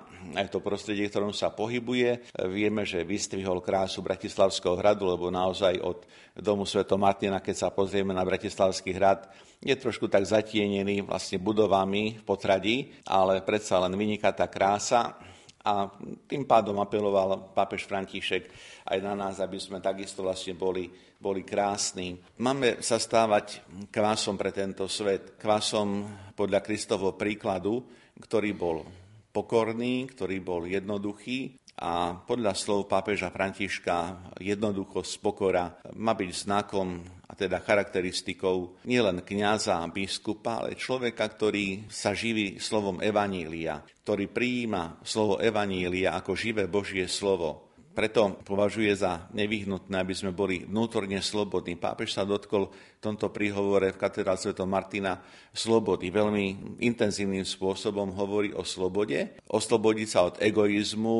aj 0.40 0.48
to 0.48 0.64
prostredie, 0.64 1.06
ktorom 1.06 1.36
sa 1.36 1.52
pohybuje. 1.52 2.32
Vieme, 2.48 2.88
že 2.88 3.04
vystrihol 3.04 3.60
krásu 3.60 4.00
Bratislavského 4.00 4.80
hradu, 4.80 5.06
lebo 5.06 5.28
naozaj 5.28 5.76
od 5.84 6.08
domu 6.32 6.64
Sveto 6.64 6.96
Martina, 6.96 7.44
keď 7.44 7.56
sa 7.56 7.68
pozrieme 7.68 8.16
na 8.16 8.24
Bratislavský 8.24 8.96
hrad, 8.96 9.28
je 9.60 9.76
trošku 9.76 10.08
tak 10.08 10.24
zatienený 10.24 11.04
vlastne 11.04 11.36
budovami 11.36 12.16
v 12.18 12.22
potradí, 12.24 12.76
ale 13.04 13.44
predsa 13.44 13.76
len 13.84 13.92
vyniká 13.92 14.32
tá 14.32 14.48
krása 14.48 15.20
a 15.60 15.92
tým 16.24 16.48
pádom 16.48 16.80
apeloval 16.80 17.52
pápež 17.52 17.84
František 17.84 18.48
aj 18.88 18.98
na 19.04 19.12
nás, 19.12 19.44
aby 19.44 19.60
sme 19.60 19.76
takisto 19.76 20.24
vlastne 20.24 20.56
boli, 20.56 20.88
boli 21.20 21.44
krásni. 21.44 22.16
Máme 22.40 22.80
sa 22.80 22.96
stávať 22.96 23.60
kvásom 23.92 24.40
pre 24.40 24.56
tento 24.56 24.88
svet, 24.88 25.36
kvásom 25.36 26.08
podľa 26.32 26.64
Kristovho 26.64 27.12
príkladu, 27.12 27.84
ktorý 28.16 28.56
bol 28.56 28.88
pokorný, 29.30 30.08
ktorý 30.10 30.40
bol 30.40 30.64
jednoduchý 30.66 31.59
a 31.78 32.18
podľa 32.18 32.52
slov 32.58 32.90
pápeža 32.90 33.30
Františka 33.30 34.18
jednoduchosť, 34.42 35.12
pokora 35.22 35.78
má 35.96 36.12
byť 36.18 36.30
znakom 36.34 37.00
a 37.30 37.32
teda 37.38 37.62
charakteristikou 37.62 38.82
nielen 38.84 39.22
kniaza 39.22 39.78
biskupa, 39.88 40.66
ale 40.66 40.74
človeka, 40.74 41.24
ktorý 41.30 41.86
sa 41.86 42.10
živí 42.10 42.58
slovom 42.58 42.98
Evanília, 42.98 43.80
ktorý 44.02 44.26
prijíma 44.26 45.00
slovo 45.06 45.38
Evanília 45.38 46.18
ako 46.18 46.34
živé 46.34 46.66
Božie 46.66 47.06
slovo. 47.06 47.69
Preto 47.90 48.38
považuje 48.46 48.94
za 48.94 49.26
nevyhnutné, 49.34 49.98
aby 49.98 50.14
sme 50.14 50.30
boli 50.30 50.62
vnútorne 50.62 51.18
slobodní. 51.18 51.74
Pápež 51.74 52.14
sa 52.14 52.22
dotkol 52.22 52.70
v 52.70 53.00
tomto 53.02 53.34
príhovore 53.34 53.90
v 53.90 53.98
katedrále 53.98 54.38
Sv. 54.38 54.54
Martina 54.62 55.18
slobody. 55.50 56.06
Veľmi 56.14 56.78
intenzívnym 56.78 57.42
spôsobom 57.42 58.14
hovorí 58.14 58.54
o 58.54 58.62
slobode. 58.62 59.34
Oslobodiť 59.50 60.08
sa 60.08 60.30
od 60.30 60.38
egoizmu, 60.38 61.16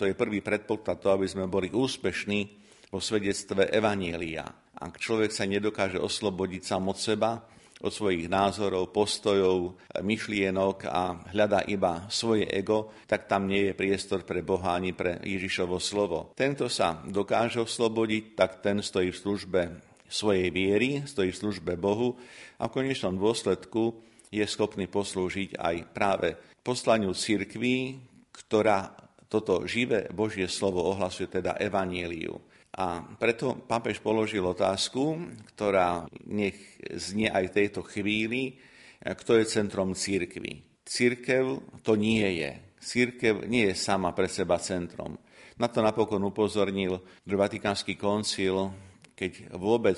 to 0.00 0.08
je 0.08 0.16
prvý 0.16 0.40
predpoklad 0.40 1.04
to, 1.04 1.12
aby 1.12 1.28
sme 1.28 1.44
boli 1.52 1.68
úspešní 1.68 2.40
vo 2.88 2.96
svedectve 2.96 3.68
Evanielia. 3.68 4.48
Ak 4.76 4.96
človek 4.96 5.28
sa 5.28 5.44
nedokáže 5.44 6.00
oslobodiť 6.00 6.62
sám 6.64 6.88
od 6.88 6.96
seba, 6.96 7.44
od 7.76 7.92
svojich 7.92 8.32
názorov, 8.32 8.88
postojov, 8.88 9.76
myšlienok 10.00 10.88
a 10.88 11.12
hľadá 11.36 11.68
iba 11.68 12.08
svoje 12.08 12.48
ego, 12.48 12.92
tak 13.04 13.28
tam 13.28 13.44
nie 13.44 13.68
je 13.68 13.78
priestor 13.78 14.24
pre 14.24 14.40
Boha 14.40 14.80
ani 14.80 14.96
pre 14.96 15.20
Ježišovo 15.20 15.76
slovo. 15.76 16.32
Tento 16.32 16.72
sa 16.72 17.04
dokáže 17.04 17.60
oslobodiť, 17.60 18.24
tak 18.32 18.64
ten 18.64 18.80
stojí 18.80 19.12
v 19.12 19.20
službe 19.20 19.60
svojej 20.08 20.48
viery, 20.48 21.04
stojí 21.04 21.34
v 21.34 21.40
službe 21.44 21.76
Bohu 21.76 22.16
a 22.56 22.70
v 22.70 22.74
konečnom 22.80 23.18
dôsledku 23.20 24.00
je 24.32 24.44
schopný 24.48 24.88
poslúžiť 24.88 25.60
aj 25.60 25.76
práve 25.92 26.28
poslaniu 26.64 27.12
cirkví, 27.12 28.00
ktorá 28.32 28.94
toto 29.26 29.66
živé 29.66 30.06
Božie 30.14 30.46
slovo 30.46 30.86
ohlasuje, 30.86 31.26
teda 31.26 31.58
evaníliu. 31.58 32.38
A 32.76 33.00
preto 33.16 33.56
pápež 33.64 34.04
položil 34.04 34.44
otázku, 34.44 35.16
ktorá 35.56 36.04
nech 36.28 36.56
znie 36.92 37.32
aj 37.32 37.48
v 37.48 37.56
tejto 37.56 37.80
chvíli, 37.88 38.60
kto 39.00 39.40
je 39.40 39.44
centrom 39.48 39.96
církvy. 39.96 40.60
Církev 40.84 41.64
to 41.80 41.96
nie 41.96 42.44
je. 42.44 42.52
Církev 42.76 43.48
nie 43.48 43.72
je 43.72 43.74
sama 43.74 44.12
pre 44.12 44.28
seba 44.28 44.60
centrom. 44.60 45.16
Na 45.56 45.72
to 45.72 45.80
napokon 45.80 46.20
upozornil 46.20 47.00
Vatikánsky 47.24 47.96
koncil, 47.96 48.68
keď 49.16 49.56
vôbec 49.56 49.96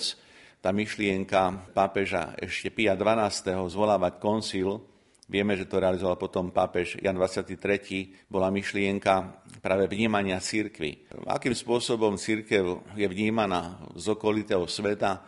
tá 0.63 0.71
myšlienka 0.71 1.75
pápeža 1.75 2.39
ešte 2.39 2.71
Pia 2.71 2.95
12. 2.95 3.75
zvolávať 3.75 4.23
koncil, 4.23 4.79
vieme, 5.29 5.55
že 5.55 5.69
to 5.69 5.79
realizoval 5.79 6.17
potom 6.17 6.51
pápež 6.51 6.99
Jan 6.99 7.15
23. 7.15 7.55
bola 8.27 8.49
myšlienka 8.49 9.45
práve 9.61 9.87
vnímania 9.87 10.41
církvy. 10.41 11.07
Akým 11.29 11.53
spôsobom 11.53 12.17
církev 12.17 12.83
je 12.97 13.07
vnímaná 13.07 13.79
z 13.95 14.17
okolitého 14.17 14.65
sveta, 14.65 15.23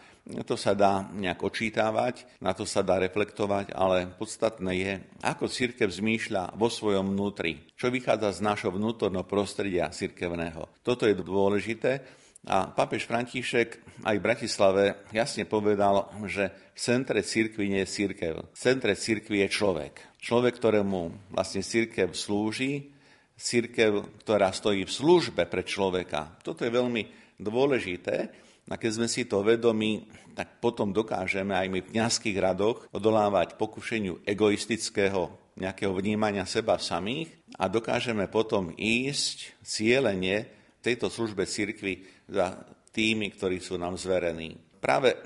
to 0.44 0.54
sa 0.54 0.76
dá 0.76 1.08
nejak 1.10 1.40
očítavať, 1.42 2.40
na 2.44 2.52
to 2.52 2.68
sa 2.68 2.84
dá 2.84 3.00
reflektovať, 3.00 3.72
ale 3.72 4.06
podstatné 4.14 4.72
je, 4.76 4.92
ako 5.24 5.48
církev 5.48 5.88
zmýšľa 5.90 6.54
vo 6.54 6.68
svojom 6.68 7.16
vnútri, 7.16 7.64
čo 7.74 7.90
vychádza 7.90 8.38
z 8.38 8.44
nášho 8.44 8.70
vnútorného 8.70 9.26
prostredia 9.26 9.90
církevného. 9.90 10.68
Toto 10.84 11.08
je 11.08 11.18
dôležité 11.18 12.04
a 12.48 12.72
pápež 12.72 13.04
František 13.04 14.00
aj 14.00 14.16
v 14.16 14.24
Bratislave 14.24 14.84
jasne 15.12 15.44
povedal, 15.44 16.08
že 16.24 16.48
v 16.72 16.78
centre 16.80 17.20
církvy 17.20 17.68
nie 17.68 17.84
je 17.84 17.92
církev. 17.92 18.34
V 18.40 18.58
centre 18.58 18.96
církvy 18.96 19.44
je 19.44 19.48
človek. 19.52 19.92
Človek, 20.16 20.56
ktorému 20.56 21.32
vlastne 21.36 21.60
církev 21.60 22.16
slúži, 22.16 22.96
církev, 23.36 24.24
ktorá 24.24 24.48
stojí 24.56 24.88
v 24.88 24.92
službe 24.92 25.44
pre 25.52 25.68
človeka. 25.68 26.40
Toto 26.40 26.64
je 26.64 26.72
veľmi 26.72 27.02
dôležité 27.36 28.32
a 28.72 28.74
keď 28.80 28.90
sme 28.96 29.08
si 29.08 29.28
to 29.28 29.44
vedomi, 29.44 30.08
tak 30.32 30.64
potom 30.64 30.96
dokážeme 30.96 31.52
aj 31.52 31.68
my 31.68 31.78
v 31.84 31.90
kniazských 31.92 32.38
radoch 32.40 32.88
odolávať 32.88 33.60
pokušeniu 33.60 34.24
egoistického 34.24 35.28
nejakého 35.60 35.92
vnímania 35.92 36.48
seba 36.48 36.80
samých 36.80 37.36
a 37.60 37.68
dokážeme 37.68 38.32
potom 38.32 38.72
ísť 38.80 39.60
cieľene 39.60 40.48
tejto 40.80 41.12
službe 41.12 41.44
cirkvi 41.44 42.19
za 42.30 42.54
tými, 42.94 43.34
ktorí 43.34 43.58
sú 43.58 43.76
nám 43.78 43.98
zverení. 43.98 44.54
Práve 44.80 45.20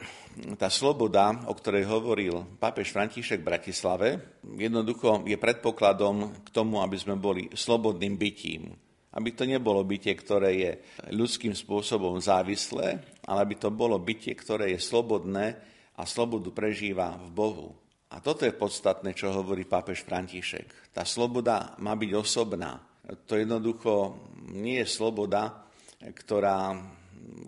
tá 0.59 0.67
sloboda, 0.67 1.47
o 1.47 1.55
ktorej 1.55 1.87
hovoril 1.87 2.59
pápež 2.59 2.91
František 2.91 3.39
v 3.39 3.49
Bratislave, 3.55 4.09
jednoducho 4.43 5.23
je 5.23 5.39
predpokladom 5.39 6.43
k 6.43 6.49
tomu, 6.51 6.83
aby 6.83 6.99
sme 6.99 7.15
boli 7.15 7.47
slobodným 7.55 8.19
bytím. 8.19 8.75
Aby 9.15 9.31
to 9.31 9.47
nebolo 9.47 9.87
bytie, 9.87 10.11
ktoré 10.19 10.51
je 10.59 10.73
ľudským 11.15 11.55
spôsobom 11.55 12.19
závislé, 12.19 12.99
ale 13.31 13.39
aby 13.47 13.55
to 13.55 13.71
bolo 13.71 13.95
bytie, 14.03 14.35
ktoré 14.35 14.75
je 14.75 14.83
slobodné 14.83 15.55
a 15.95 16.03
slobodu 16.03 16.51
prežíva 16.51 17.15
v 17.23 17.31
Bohu. 17.31 17.69
A 18.11 18.19
toto 18.19 18.43
je 18.43 18.51
podstatné, 18.51 19.15
čo 19.15 19.31
hovorí 19.31 19.63
pápež 19.71 20.03
František. 20.03 20.91
Tá 20.91 21.07
sloboda 21.07 21.79
má 21.79 21.95
byť 21.95 22.11
osobná. 22.11 22.83
To 23.31 23.39
jednoducho 23.39 24.19
nie 24.51 24.83
je 24.83 24.89
sloboda, 24.91 25.64
ktorá 26.13 26.77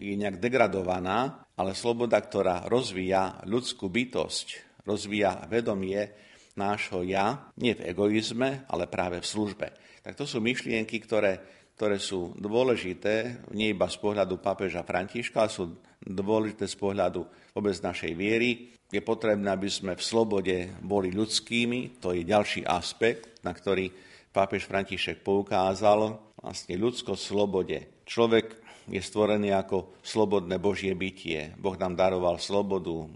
je 0.01 0.17
nejak 0.17 0.41
degradovaná, 0.41 1.45
ale 1.57 1.77
sloboda, 1.77 2.17
ktorá 2.17 2.65
rozvíja 2.69 3.45
ľudskú 3.45 3.93
bytosť, 3.93 4.81
rozvíja 4.89 5.45
vedomie 5.53 6.13
nášho 6.57 7.05
ja, 7.05 7.53
nie 7.61 7.77
v 7.77 7.93
egoizme, 7.93 8.65
ale 8.73 8.89
práve 8.89 9.21
v 9.21 9.29
službe. 9.29 9.67
Tak 10.01 10.17
to 10.17 10.25
sú 10.25 10.41
myšlienky, 10.41 10.97
ktoré 11.05 11.57
ktoré 11.77 12.01
sú 12.01 12.33
dôležité 12.41 13.45
nie 13.53 13.77
iba 13.77 13.85
z 13.85 14.01
pohľadu 14.01 14.41
pápeža 14.41 14.81
Františka, 14.81 15.45
ale 15.45 15.53
sú 15.53 15.77
dôležité 16.01 16.65
z 16.65 16.77
pohľadu 16.81 17.29
vôbec 17.53 17.77
našej 17.85 18.17
viery. 18.17 18.73
Je 18.89 19.05
potrebné, 19.05 19.45
aby 19.53 19.69
sme 19.69 19.93
v 19.93 20.01
slobode 20.01 20.57
boli 20.81 21.13
ľudskými, 21.13 22.01
to 22.01 22.17
je 22.17 22.25
ďalší 22.25 22.65
aspekt, 22.65 23.45
na 23.45 23.53
ktorý 23.53 23.93
pápež 24.33 24.65
František 24.65 25.21
poukázal, 25.21 26.17
vlastne 26.41 26.75
ľudsko 26.81 27.13
slobode. 27.13 27.96
Človek 28.07 28.55
je 28.87 29.03
stvorený 29.03 29.51
ako 29.51 29.99
slobodné 29.99 30.63
Božie 30.63 30.95
bytie. 30.95 31.51
Boh 31.59 31.75
nám 31.75 31.99
daroval 31.99 32.39
slobodu, 32.39 33.11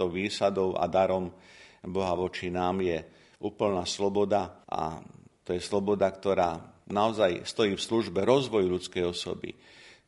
to 0.00 0.08
výsadou 0.08 0.80
a 0.80 0.88
darom 0.88 1.28
Boha 1.84 2.16
voči 2.16 2.48
nám 2.48 2.80
je 2.80 3.04
úplná 3.44 3.84
sloboda 3.84 4.64
a 4.64 4.96
to 5.44 5.52
je 5.52 5.60
sloboda, 5.60 6.08
ktorá 6.08 6.56
naozaj 6.88 7.44
stojí 7.44 7.76
v 7.76 7.84
službe 7.84 8.24
rozvoju 8.24 8.68
ľudskej 8.68 9.04
osoby. 9.04 9.52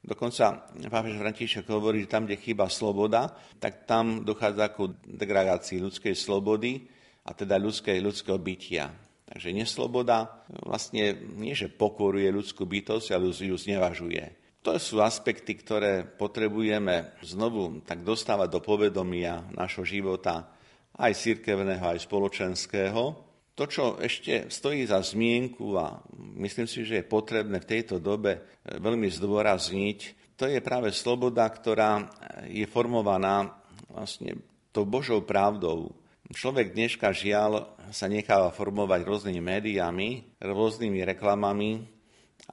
Dokonca 0.02 0.66
pápež 0.90 1.14
František 1.20 1.68
hovorí, 1.70 2.02
že 2.02 2.10
tam, 2.10 2.26
kde 2.26 2.40
chýba 2.40 2.66
sloboda, 2.66 3.36
tak 3.60 3.84
tam 3.84 4.26
dochádza 4.26 4.74
ku 4.74 4.96
degradácii 5.06 5.78
ľudskej 5.78 6.16
slobody 6.16 6.88
a 7.22 7.36
teda 7.36 7.54
ľudskej, 7.60 8.02
ľudského 8.02 8.40
bytia. 8.40 8.90
Takže 9.32 9.48
nesloboda 9.56 10.44
vlastne 10.60 11.16
nie, 11.40 11.56
že 11.56 11.72
pokoruje 11.72 12.28
ľudskú 12.28 12.68
bytosť, 12.68 13.16
ale 13.16 13.32
ju 13.32 13.56
znevažuje. 13.56 14.36
To 14.62 14.76
sú 14.78 15.00
aspekty, 15.02 15.56
ktoré 15.58 16.04
potrebujeme 16.06 17.16
znovu 17.24 17.82
tak 17.82 18.04
dostávať 18.06 18.48
do 18.52 18.60
povedomia 18.62 19.42
našho 19.56 19.82
života, 19.82 20.52
aj 21.00 21.16
cirkevného, 21.16 21.82
aj 21.82 22.04
spoločenského, 22.04 23.32
to, 23.52 23.64
čo 23.68 23.84
ešte 24.00 24.48
stojí 24.48 24.88
za 24.88 25.04
zmienku 25.04 25.76
a 25.76 26.00
myslím 26.40 26.64
si, 26.64 26.88
že 26.88 27.00
je 27.00 27.10
potrebné 27.10 27.60
v 27.60 27.68
tejto 27.68 28.00
dobe 28.00 28.32
e, 28.36 28.40
veľmi 28.80 29.12
zdôrazniť, 29.12 29.98
to 30.40 30.48
je 30.48 30.64
práve 30.64 30.88
sloboda, 30.90 31.44
ktorá 31.52 32.08
je 32.48 32.64
formovaná 32.64 33.52
vlastne 33.92 34.40
tou 34.72 34.88
Božou 34.88 35.20
pravdou. 35.20 35.92
Človek 36.32 36.72
dneška 36.72 37.12
žiaľ 37.12 37.76
sa 37.92 38.08
necháva 38.08 38.48
formovať 38.48 39.04
rôznymi 39.04 39.42
médiami, 39.44 40.40
rôznymi 40.40 41.04
reklamami 41.04 41.84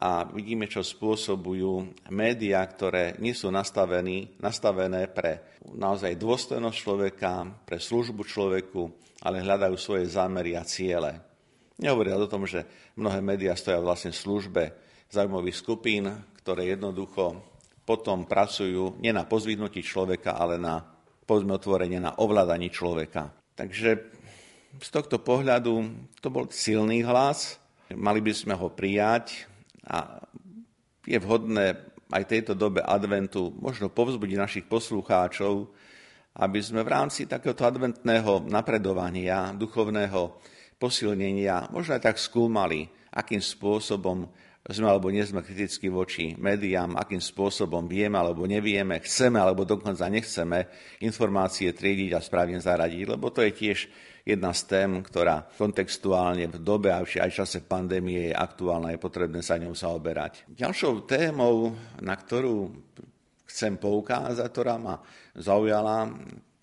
a 0.04 0.28
vidíme, 0.28 0.68
čo 0.68 0.84
spôsobujú 0.84 1.88
médiá, 2.12 2.60
ktoré 2.68 3.16
nie 3.24 3.32
sú 3.32 3.48
nastavené 3.48 5.02
pre 5.16 5.56
naozaj 5.64 6.20
dôstojnosť 6.20 6.76
človeka, 6.76 7.48
pre 7.64 7.80
službu 7.80 8.28
človeku, 8.28 8.82
ale 9.24 9.48
hľadajú 9.48 9.76
svoje 9.80 10.12
zámery 10.12 10.60
a 10.60 10.68
ciele. 10.68 11.16
Nehovoria 11.80 12.20
o 12.20 12.28
tom, 12.28 12.44
že 12.44 12.68
mnohé 13.00 13.24
médiá 13.24 13.56
stoja 13.56 13.80
vlastne 13.80 14.12
v 14.12 14.20
službe 14.20 14.64
zaujímavých 15.08 15.56
skupín, 15.56 16.12
ktoré 16.44 16.76
jednoducho 16.76 17.40
potom 17.88 18.28
pracujú 18.28 19.00
nie 19.00 19.16
na 19.16 19.24
pozvidnutí 19.24 19.80
človeka, 19.88 20.36
ale 20.36 20.60
na 20.60 20.84
povedzme 21.24 21.56
otvorenie 21.56 22.04
na 22.04 22.20
ovládaní 22.20 22.68
človeka. 22.68 23.39
Takže 23.60 24.00
z 24.80 24.88
tohto 24.88 25.20
pohľadu 25.20 25.92
to 26.24 26.32
bol 26.32 26.48
silný 26.48 27.04
hlas, 27.04 27.60
mali 27.92 28.24
by 28.24 28.32
sme 28.32 28.56
ho 28.56 28.72
prijať 28.72 29.44
a 29.84 30.24
je 31.04 31.20
vhodné 31.20 31.76
aj 32.08 32.24
tejto 32.24 32.56
dobe 32.56 32.80
adventu 32.80 33.52
možno 33.60 33.92
povzbudiť 33.92 34.38
našich 34.40 34.66
poslucháčov, 34.72 35.68
aby 36.40 36.60
sme 36.64 36.88
v 36.88 36.94
rámci 36.96 37.28
takéhoto 37.28 37.68
adventného 37.68 38.48
napredovania, 38.48 39.52
duchovného 39.52 40.40
posilnenia, 40.80 41.68
možno 41.76 42.00
aj 42.00 42.16
tak 42.16 42.16
skúmali, 42.16 42.88
akým 43.12 43.44
spôsobom 43.44 44.24
sme 44.70 44.88
alebo 44.90 45.10
nie 45.10 45.26
sme 45.26 45.42
kriticky 45.42 45.90
voči 45.90 46.38
médiám, 46.38 46.94
akým 46.94 47.18
spôsobom 47.18 47.90
vieme 47.90 48.22
alebo 48.22 48.46
nevieme, 48.46 49.02
chceme 49.02 49.42
alebo 49.42 49.66
dokonca 49.66 50.06
nechceme 50.06 50.70
informácie 51.02 51.74
triediť 51.74 52.14
a 52.14 52.22
správne 52.22 52.62
zaradiť, 52.62 53.06
lebo 53.10 53.34
to 53.34 53.42
je 53.42 53.52
tiež 53.52 53.80
jedna 54.30 54.54
z 54.54 54.62
tém, 54.70 54.92
ktorá 55.02 55.50
kontextuálne 55.58 56.46
v 56.54 56.58
dobe 56.62 56.94
a 56.94 57.02
aj 57.02 57.30
v 57.34 57.38
čase 57.42 57.66
pandémie 57.66 58.30
je 58.30 58.38
aktuálna, 58.38 58.94
je 58.94 59.02
potrebné 59.02 59.42
sa 59.42 59.58
ňou 59.58 59.74
zaoberať. 59.74 60.46
Ďalšou 60.54 61.10
témou, 61.10 61.74
na 61.98 62.14
ktorú 62.14 62.70
chcem 63.50 63.74
poukázať, 63.82 64.46
ktorá 64.46 64.78
ma 64.78 65.02
zaujala 65.34 66.14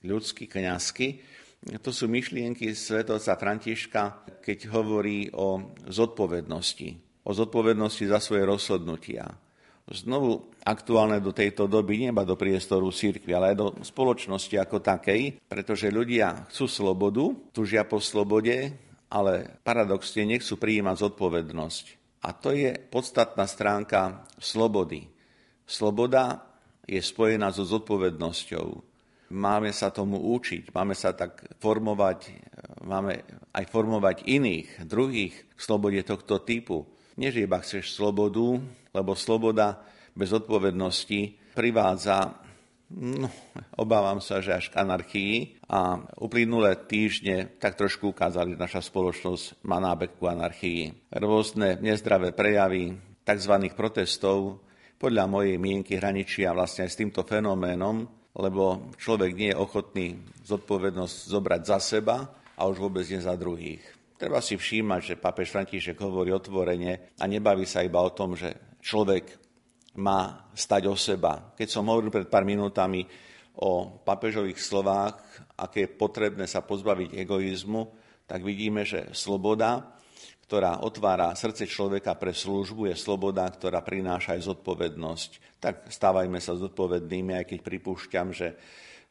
ľudsky, 0.06 0.46
kňazky, 0.46 1.18
to 1.82 1.90
sú 1.90 2.06
myšlienky 2.06 2.70
svetovca 2.78 3.34
Františka, 3.34 4.02
keď 4.38 4.70
hovorí 4.70 5.26
o 5.34 5.74
zodpovednosti. 5.90 7.05
O 7.26 7.34
zodpovednosti 7.34 8.06
za 8.06 8.22
svoje 8.22 8.46
rozhodnutia. 8.46 9.26
Znovu 9.86 10.50
aktuálne 10.62 11.18
do 11.22 11.34
tejto 11.34 11.66
doby, 11.66 12.06
neba 12.06 12.22
do 12.22 12.38
priestoru 12.38 12.90
církvy, 12.90 13.30
ale 13.34 13.54
aj 13.54 13.56
do 13.58 13.66
spoločnosti 13.82 14.54
ako 14.58 14.82
takej, 14.82 15.42
pretože 15.46 15.90
ľudia 15.90 16.46
chcú 16.50 16.66
slobodu, 16.70 17.24
tužia 17.50 17.86
po 17.86 17.98
slobode, 18.02 18.74
ale 19.10 19.62
paradoxne 19.62 20.26
nechcú 20.26 20.58
prijímať 20.58 21.06
zodpovednosť. 21.06 21.84
A 22.26 22.34
to 22.34 22.50
je 22.50 22.74
podstatná 22.90 23.46
stránka 23.46 24.26
slobody. 24.42 25.06
Sloboda 25.66 26.46
je 26.86 26.98
spojená 26.98 27.54
so 27.54 27.62
zodpovednosťou. 27.66 28.66
Máme 29.34 29.74
sa 29.74 29.90
tomu 29.90 30.22
učiť, 30.34 30.70
máme 30.70 30.94
sa 30.94 31.10
tak 31.10 31.42
formovať, 31.58 32.18
máme 32.86 33.22
aj 33.50 33.64
formovať 33.70 34.26
iných, 34.30 34.86
druhých 34.86 35.34
k 35.34 35.58
slobode 35.58 35.98
tohto 36.06 36.38
typu. 36.42 36.86
Nie, 37.16 37.32
že 37.32 37.48
iba 37.48 37.58
chceš 37.60 37.96
slobodu, 37.96 38.60
lebo 38.92 39.16
sloboda 39.16 39.80
bez 40.12 40.32
odpovednosti 40.32 41.52
privádza 41.56 42.46
No, 42.86 43.26
obávam 43.74 44.22
sa, 44.22 44.38
že 44.38 44.54
až 44.54 44.70
k 44.70 44.78
anarchii. 44.78 45.58
A 45.66 46.06
uplynulé 46.22 46.78
týždne 46.86 47.50
tak 47.58 47.74
trošku 47.74 48.14
ukázali, 48.14 48.54
že 48.54 48.62
naša 48.62 48.82
spoločnosť 48.86 49.66
má 49.66 49.82
nábeh 49.82 50.14
ku 50.14 50.30
anarchii. 50.30 51.10
Rôzne 51.10 51.82
nezdravé 51.82 52.30
prejavy 52.30 52.94
tzv. 53.26 53.54
protestov 53.74 54.62
podľa 55.02 55.26
mojej 55.26 55.58
mienky 55.58 55.98
hraničia 55.98 56.54
vlastne 56.54 56.86
aj 56.86 56.90
s 56.94 57.00
týmto 57.02 57.26
fenoménom, 57.26 58.06
lebo 58.38 58.94
človek 59.02 59.34
nie 59.34 59.50
je 59.50 59.58
ochotný 59.58 60.06
zodpovednosť 60.46 61.16
zobrať 61.26 61.62
za 61.66 61.78
seba 61.82 62.22
a 62.54 62.62
už 62.70 62.86
vôbec 62.86 63.02
nie 63.10 63.18
za 63.18 63.34
druhých. 63.34 63.95
Treba 64.16 64.40
si 64.40 64.56
všímať, 64.56 65.00
že 65.12 65.20
pápež 65.20 65.52
František 65.52 66.00
hovorí 66.00 66.32
otvorene 66.32 67.12
a 67.20 67.24
nebaví 67.28 67.68
sa 67.68 67.84
iba 67.84 68.00
o 68.00 68.16
tom, 68.16 68.32
že 68.32 68.76
človek 68.80 69.36
má 70.00 70.48
stať 70.56 70.82
o 70.88 70.96
seba. 70.96 71.52
Keď 71.52 71.68
som 71.68 71.88
hovoril 71.88 72.08
pred 72.08 72.28
pár 72.28 72.48
minútami 72.48 73.04
o 73.60 74.00
papežových 74.00 74.56
slovách, 74.56 75.20
aké 75.60 75.84
je 75.84 75.94
potrebné 75.96 76.48
sa 76.48 76.64
pozbaviť 76.64 77.12
egoizmu, 77.12 77.82
tak 78.24 78.40
vidíme, 78.40 78.88
že 78.88 79.12
sloboda, 79.12 79.96
ktorá 80.48 80.80
otvára 80.80 81.36
srdce 81.36 81.68
človeka 81.68 82.16
pre 82.16 82.32
službu, 82.32 82.88
je 82.92 82.96
sloboda, 82.96 83.44
ktorá 83.52 83.84
prináša 83.84 84.36
aj 84.36 84.48
zodpovednosť. 84.48 85.30
Tak 85.60 85.74
stávajme 85.92 86.40
sa 86.40 86.56
zodpovednými, 86.56 87.36
aj 87.36 87.44
keď 87.52 87.58
pripúšťam, 87.64 88.32
že 88.32 88.56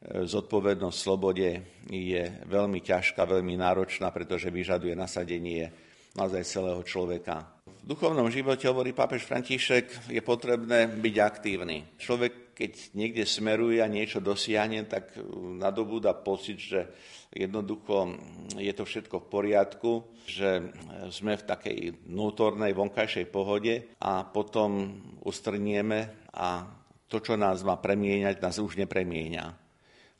zodpovednosť 0.06 0.96
v 0.96 1.04
slobode 1.04 1.48
je 1.90 2.22
veľmi 2.46 2.78
ťažká, 2.82 3.26
veľmi 3.26 3.58
náročná, 3.58 4.14
pretože 4.14 4.52
vyžaduje 4.54 4.94
nasadenie 4.94 5.70
naozaj 6.14 6.42
celého 6.46 6.82
človeka 6.86 7.56
v 7.86 7.94
duchovnom 7.94 8.26
živote, 8.34 8.66
hovorí 8.66 8.90
pápež 8.90 9.22
František, 9.22 10.10
je 10.10 10.18
potrebné 10.18 10.90
byť 10.90 11.16
aktívny. 11.22 11.86
Človek, 12.02 12.50
keď 12.50 12.72
niekde 12.98 13.22
smeruje 13.22 13.78
a 13.78 13.86
niečo 13.86 14.18
dosiahne, 14.18 14.82
tak 14.90 15.14
nadobúda 15.54 16.10
pocit, 16.18 16.58
že 16.58 16.90
jednoducho 17.30 18.18
je 18.58 18.74
to 18.74 18.82
všetko 18.82 19.22
v 19.22 19.30
poriadku, 19.30 19.92
že 20.26 20.66
sme 21.14 21.38
v 21.38 21.46
takej 21.46 21.78
vnútornej, 22.10 22.74
vonkajšej 22.74 23.30
pohode 23.30 23.94
a 24.02 24.26
potom 24.26 24.98
ustrnieme 25.22 26.26
a 26.34 26.66
to, 27.06 27.22
čo 27.22 27.38
nás 27.38 27.62
má 27.62 27.78
premieňať, 27.78 28.42
nás 28.42 28.58
už 28.58 28.82
nepremieňa. 28.82 29.65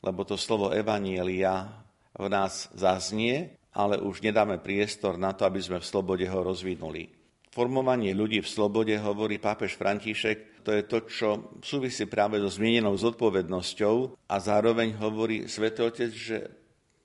Lebo 0.01 0.21
to 0.23 0.37
slovo 0.37 0.69
Evanielia 0.73 1.85
v 2.17 2.27
nás 2.29 2.69
zaznie, 2.73 3.57
ale 3.77 4.01
už 4.01 4.25
nedáme 4.25 4.57
priestor 4.57 5.21
na 5.21 5.37
to, 5.37 5.45
aby 5.45 5.61
sme 5.61 5.77
v 5.77 5.89
slobode 5.89 6.25
ho 6.25 6.39
rozvinuli. 6.41 7.13
Formovanie 7.53 8.13
ľudí 8.13 8.41
v 8.41 8.49
slobode, 8.49 8.93
hovorí 8.97 9.41
pápež 9.41 9.77
František, 9.77 10.61
to 10.61 10.75
je 10.75 10.83
to, 10.85 10.97
čo 11.09 11.29
súvisí 11.63 12.05
práve 12.05 12.37
so 12.37 12.51
zmienenou 12.51 12.93
zodpovednosťou 12.99 14.27
a 14.29 14.35
zároveň 14.37 14.99
hovorí 15.01 15.49
Svetý 15.49 15.87
Otec, 15.87 16.11
že 16.11 16.37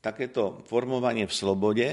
takéto 0.02 0.60
formovanie 0.66 1.24
v 1.24 1.32
slobode 1.32 1.88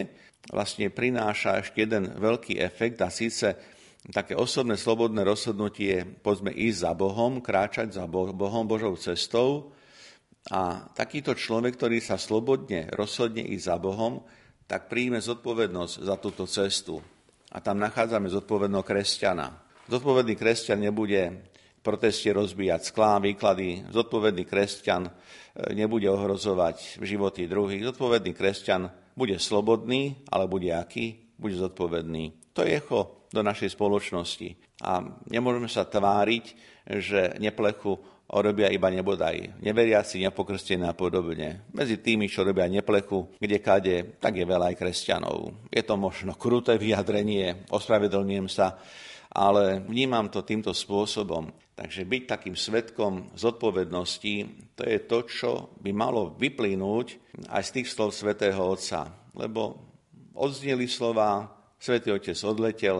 vlastne 0.49 0.89
prináša 0.89 1.61
ešte 1.61 1.85
jeden 1.85 2.15
veľký 2.17 2.57
efekt 2.57 2.99
a 3.05 3.13
síce 3.13 3.53
také 4.09 4.33
osobné 4.33 4.79
slobodné 4.79 5.21
rozhodnutie, 5.21 6.03
poďme 6.23 6.49
ísť 6.55 6.77
za 6.89 6.91
Bohom, 6.97 7.43
kráčať 7.43 7.95
za 7.95 8.09
Bohom, 8.09 8.65
Božou 8.65 8.97
cestou 8.97 9.75
a 10.47 10.87
takýto 10.95 11.35
človek, 11.35 11.75
ktorý 11.75 11.99
sa 11.99 12.15
slobodne 12.15 12.87
rozhodne 12.95 13.43
ísť 13.43 13.65
za 13.67 13.75
Bohom, 13.75 14.23
tak 14.69 14.87
príjme 14.87 15.19
zodpovednosť 15.19 15.93
za 15.99 16.15
túto 16.15 16.47
cestu. 16.47 17.03
A 17.51 17.59
tam 17.59 17.81
nachádzame 17.81 18.29
zodpovedného 18.31 18.85
kresťana. 18.85 19.51
Zodpovedný 19.89 20.37
kresťan 20.37 20.85
nebude 20.85 21.49
v 21.51 21.81
proteste 21.81 22.29
rozbíjať 22.29 22.93
sklá, 22.93 23.17
výklady. 23.17 23.89
Zodpovedný 23.89 24.45
kresťan 24.45 25.09
e, 25.09 25.11
nebude 25.73 26.05
ohrozovať 26.05 27.01
životy 27.01 27.49
druhých. 27.49 27.89
Zodpovedný 27.89 28.37
kresťan 28.37 28.93
bude 29.17 29.41
slobodný, 29.41 30.21
ale 30.29 30.45
bude 30.45 30.69
aký? 30.69 31.33
Bude 31.35 31.57
zodpovedný. 31.57 32.53
To 32.53 32.61
je 32.61 32.77
echo 32.77 33.25
do 33.33 33.41
našej 33.41 33.73
spoločnosti. 33.73 34.53
A 34.85 35.01
nemôžeme 35.33 35.67
sa 35.67 35.89
tváriť, 35.89 36.45
že 37.01 37.33
neplechu 37.41 37.97
robia 38.29 38.69
iba 38.69 38.93
nebodaj 38.93 39.57
neveriaci, 39.65 40.21
nepokrstení 40.21 40.85
a 40.85 40.93
podobne. 40.93 41.65
Medzi 41.73 41.97
tými, 41.97 42.29
čo 42.29 42.45
robia 42.45 42.69
neplechu, 42.69 43.33
kde 43.41 43.57
kade, 43.57 43.97
tak 44.21 44.37
je 44.37 44.45
veľa 44.45 44.69
aj 44.73 44.75
kresťanov. 44.77 45.65
Je 45.73 45.81
to 45.81 45.97
možno 45.97 46.37
kruté 46.37 46.77
vyjadrenie, 46.77 47.65
ospravedlňujem 47.73 48.47
sa, 48.47 48.77
ale 49.33 49.81
vnímam 49.81 50.29
to 50.29 50.45
týmto 50.45 50.73
spôsobom. 50.73 51.49
Takže 51.73 52.03
byť 52.03 52.23
takým 52.27 52.55
svetkom 52.59 53.33
zodpovednosti, 53.39 54.35
to 54.75 54.83
je 54.83 54.99
to, 55.07 55.19
čo 55.25 55.51
by 55.79 55.95
malo 55.95 56.35
vyplynúť 56.35 57.07
aj 57.49 57.63
z 57.65 57.73
tých 57.81 57.87
slov 57.87 58.11
svätého 58.11 58.59
Otca. 58.59 59.07
Lebo 59.31 59.79
odzneli 60.35 60.91
slova, 60.91 61.47
svätý 61.79 62.11
Otec 62.11 62.35
odletel 62.43 62.99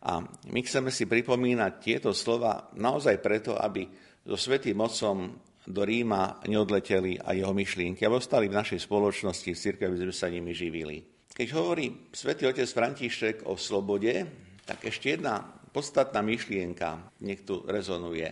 a 0.00 0.22
my 0.48 0.60
chceme 0.62 0.88
si 0.94 1.04
pripomínať 1.10 1.72
tieto 1.82 2.10
slova 2.14 2.70
naozaj 2.78 3.18
preto, 3.18 3.58
aby 3.58 3.84
so 4.30 4.38
svetým 4.38 4.78
mocom 4.78 5.34
do 5.66 5.82
Ríma 5.82 6.38
neodleteli 6.46 7.18
a 7.18 7.34
jeho 7.34 7.50
myšlienky, 7.50 8.06
aby 8.06 8.14
ostali 8.14 8.46
v 8.46 8.54
našej 8.62 8.86
spoločnosti, 8.86 9.50
v 9.50 9.58
cirkvi, 9.58 9.90
aby 9.90 10.06
sme 10.06 10.14
sa 10.14 10.30
nimi 10.30 10.54
živili. 10.54 11.02
Keď 11.34 11.48
hovorí 11.58 12.14
svätý 12.14 12.46
otec 12.46 12.70
František 12.70 13.50
o 13.50 13.58
slobode, 13.58 14.22
tak 14.62 14.86
ešte 14.86 15.18
jedna 15.18 15.42
podstatná 15.74 16.22
myšlienka 16.22 17.10
nech 17.26 17.42
tu 17.42 17.66
rezonuje. 17.66 18.30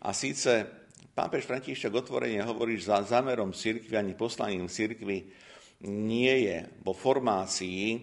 A 0.00 0.16
síce 0.16 0.64
pápež 1.12 1.44
František 1.44 1.92
otvorene 1.92 2.40
hovorí, 2.40 2.80
že 2.80 2.96
za 2.96 3.04
zámerom 3.04 3.52
cirkvi 3.52 3.92
ani 3.92 4.16
poslaním 4.16 4.72
cirkvi 4.72 5.20
nie 5.84 6.48
je 6.48 6.64
vo 6.80 6.96
formácii 6.96 8.00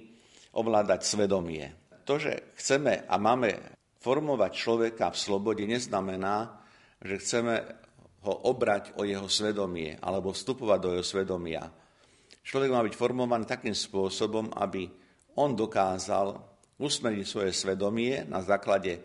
ovládať 0.53 1.01
svedomie. 1.01 1.65
To, 2.05 2.21
že 2.21 2.53
chceme 2.61 3.09
a 3.09 3.15
máme 3.17 3.57
formovať 4.05 4.51
človeka 4.53 5.09
v 5.09 5.17
slobode, 5.17 5.65
neznamená, 5.65 6.61
že 7.03 7.19
chceme 7.19 7.53
ho 8.23 8.33
obrať 8.47 8.95
o 8.95 9.03
jeho 9.03 9.27
svedomie 9.27 9.99
alebo 9.99 10.31
vstupovať 10.31 10.79
do 10.79 10.89
jeho 10.95 11.05
svedomia. 11.05 11.67
Človek 12.43 12.71
má 12.71 12.79
byť 12.83 12.95
formovaný 12.95 13.43
takým 13.43 13.75
spôsobom, 13.75 14.51
aby 14.55 14.87
on 15.39 15.55
dokázal 15.55 16.35
usmeriť 16.79 17.25
svoje 17.27 17.51
svedomie 17.51 18.23
na 18.27 18.39
základe 18.43 18.99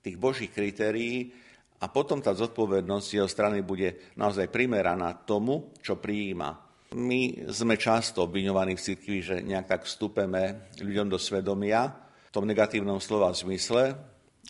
tých 0.00 0.16
božích 0.16 0.52
kritérií 0.52 1.32
a 1.80 1.88
potom 1.88 2.20
tá 2.20 2.36
zodpovednosť 2.36 3.08
jeho 3.16 3.28
strany 3.28 3.64
bude 3.64 4.12
naozaj 4.16 4.52
primeraná 4.52 5.16
tomu, 5.24 5.72
čo 5.80 5.96
prijíma. 5.96 6.68
My 6.96 7.48
sme 7.48 7.78
často 7.78 8.26
obviňovaní 8.26 8.76
v 8.76 8.84
cirkvi, 8.84 9.18
že 9.22 9.36
nejak 9.40 9.66
tak 9.68 9.82
vstupeme 9.86 10.72
ľuďom 10.82 11.06
do 11.08 11.16
svedomia, 11.16 11.88
v 12.30 12.34
tom 12.34 12.44
negatívnom 12.44 12.98
slova 12.98 13.30
zmysle, 13.32 13.94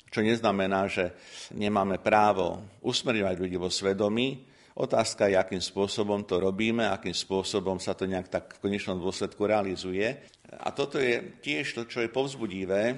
čo 0.08 0.24
neznamená, 0.24 0.88
že 0.88 1.12
nemáme 1.52 2.00
právo 2.00 2.64
usmerňovať 2.80 3.36
ľudí 3.36 3.56
vo 3.60 3.68
svedomí. 3.68 4.48
Otázka 4.80 5.28
je, 5.28 5.36
akým 5.36 5.60
spôsobom 5.60 6.24
to 6.24 6.40
robíme, 6.40 6.88
akým 6.88 7.12
spôsobom 7.12 7.76
sa 7.76 7.92
to 7.92 8.08
nejak 8.08 8.32
tak 8.32 8.44
v 8.56 8.70
konečnom 8.70 8.96
dôsledku 8.96 9.44
realizuje. 9.44 10.06
A 10.62 10.72
toto 10.72 10.96
je 10.96 11.38
tiež 11.42 11.76
to, 11.76 11.82
čo 11.84 12.00
je 12.00 12.08
povzbudivé, 12.08 12.96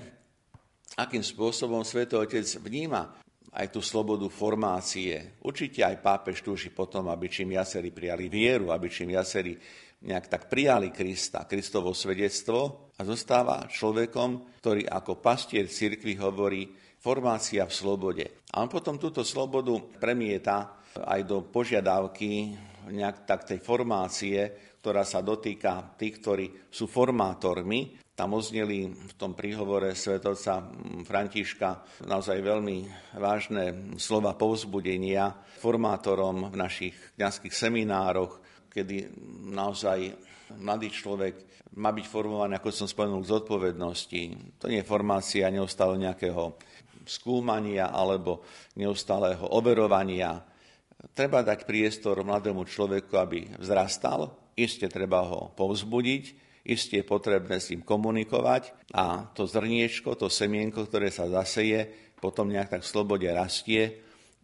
akým 0.96 1.24
spôsobom 1.24 1.82
Svetý 1.82 2.20
Otec 2.20 2.44
vníma 2.60 3.18
aj 3.52 3.68
tú 3.68 3.84
slobodu 3.84 4.24
formácie. 4.32 5.36
Určite 5.44 5.84
aj 5.84 6.00
pápež 6.00 6.40
túži 6.40 6.72
potom, 6.72 7.12
aby 7.12 7.28
čím 7.28 7.52
viacerí 7.52 7.92
prijali 7.92 8.32
vieru, 8.32 8.72
aby 8.72 8.88
čím 8.88 9.12
viacerí 9.12 9.56
nejak 10.02 10.26
tak 10.26 10.42
prijali 10.48 10.90
Krista, 10.90 11.44
Kristovo 11.44 11.94
svedectvo 11.94 12.90
a 12.96 13.02
zostáva 13.06 13.68
človekom, 13.70 14.58
ktorý 14.58 14.88
ako 14.88 15.22
pastier 15.22 15.68
cirkvi 15.70 16.18
hovorí, 16.18 16.81
formácia 17.02 17.66
v 17.66 17.74
slobode. 17.74 18.26
A 18.54 18.62
on 18.62 18.70
potom 18.70 18.94
túto 18.96 19.26
slobodu 19.26 19.74
premieta 19.98 20.78
aj 21.02 21.20
do 21.26 21.42
požiadavky 21.42 22.54
nejak 22.94 23.26
tak 23.26 23.42
tej 23.42 23.58
formácie, 23.58 24.38
ktorá 24.78 25.02
sa 25.02 25.22
dotýka 25.22 25.98
tých, 25.98 26.22
ktorí 26.22 26.46
sú 26.70 26.86
formátormi. 26.86 27.98
Tam 28.12 28.34
ozneli 28.38 28.86
v 28.86 29.14
tom 29.18 29.34
príhovore 29.34 29.96
svetovca 29.98 30.62
Františka 31.02 32.02
naozaj 32.06 32.38
veľmi 32.38 32.86
vážne 33.18 33.94
slova 33.98 34.36
povzbudenia 34.36 35.32
formátorom 35.58 36.50
v 36.52 36.56
našich 36.58 36.94
kňazských 37.18 37.54
seminároch, 37.54 38.38
kedy 38.68 39.10
naozaj 39.54 40.12
mladý 40.60 40.92
človek 40.92 41.34
má 41.80 41.88
byť 41.88 42.04
formovaný, 42.04 42.60
ako 42.60 42.68
som 42.68 42.84
spomenul, 42.90 43.24
k 43.24 43.32
zodpovednosti. 43.32 44.22
To 44.60 44.68
nie 44.68 44.84
je 44.84 44.90
formácia 44.90 45.48
neustále 45.48 45.96
nejakého 45.96 46.60
skúmania 47.06 47.90
alebo 47.90 48.42
neustáleho 48.78 49.48
overovania. 49.52 50.42
Treba 51.12 51.42
dať 51.42 51.66
priestor 51.66 52.22
mladému 52.22 52.62
človeku, 52.62 53.14
aby 53.18 53.50
vzrastal, 53.58 54.30
iste 54.54 54.86
treba 54.86 55.26
ho 55.26 55.50
povzbudiť, 55.58 56.24
iste 56.62 57.02
je 57.02 57.04
potrebné 57.04 57.58
s 57.58 57.74
ním 57.74 57.82
komunikovať 57.82 58.94
a 58.94 59.26
to 59.34 59.50
zrniečko, 59.50 60.14
to 60.14 60.30
semienko, 60.30 60.86
ktoré 60.86 61.10
sa 61.10 61.26
zaseje, 61.26 61.90
potom 62.22 62.46
nejak 62.54 62.78
tak 62.78 62.82
v 62.86 62.92
slobode 62.94 63.26
rastie 63.26 63.98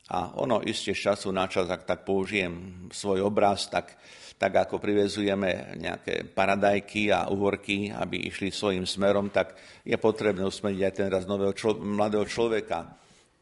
A 0.08 0.40
ono 0.40 0.64
iste 0.64 0.96
z 0.96 1.12
času 1.12 1.28
na 1.36 1.44
čas, 1.52 1.68
ak 1.68 1.84
tak 1.84 2.08
použijem 2.08 2.88
svoj 2.88 3.28
obraz, 3.28 3.68
tak, 3.68 3.92
tak 4.38 4.54
ako 4.54 4.78
privezujeme 4.78 5.74
nejaké 5.82 6.22
paradajky 6.30 7.10
a 7.10 7.26
uhorky, 7.26 7.90
aby 7.90 8.30
išli 8.30 8.54
svojim 8.54 8.86
smerom, 8.86 9.34
tak 9.34 9.58
je 9.82 9.98
potrebné 9.98 10.46
usmeriť 10.46 10.80
aj 10.86 10.94
ten 10.94 11.08
raz 11.10 11.26
nového 11.26 11.50
člo- 11.58 11.82
mladého 11.82 12.22
človeka. 12.22 12.86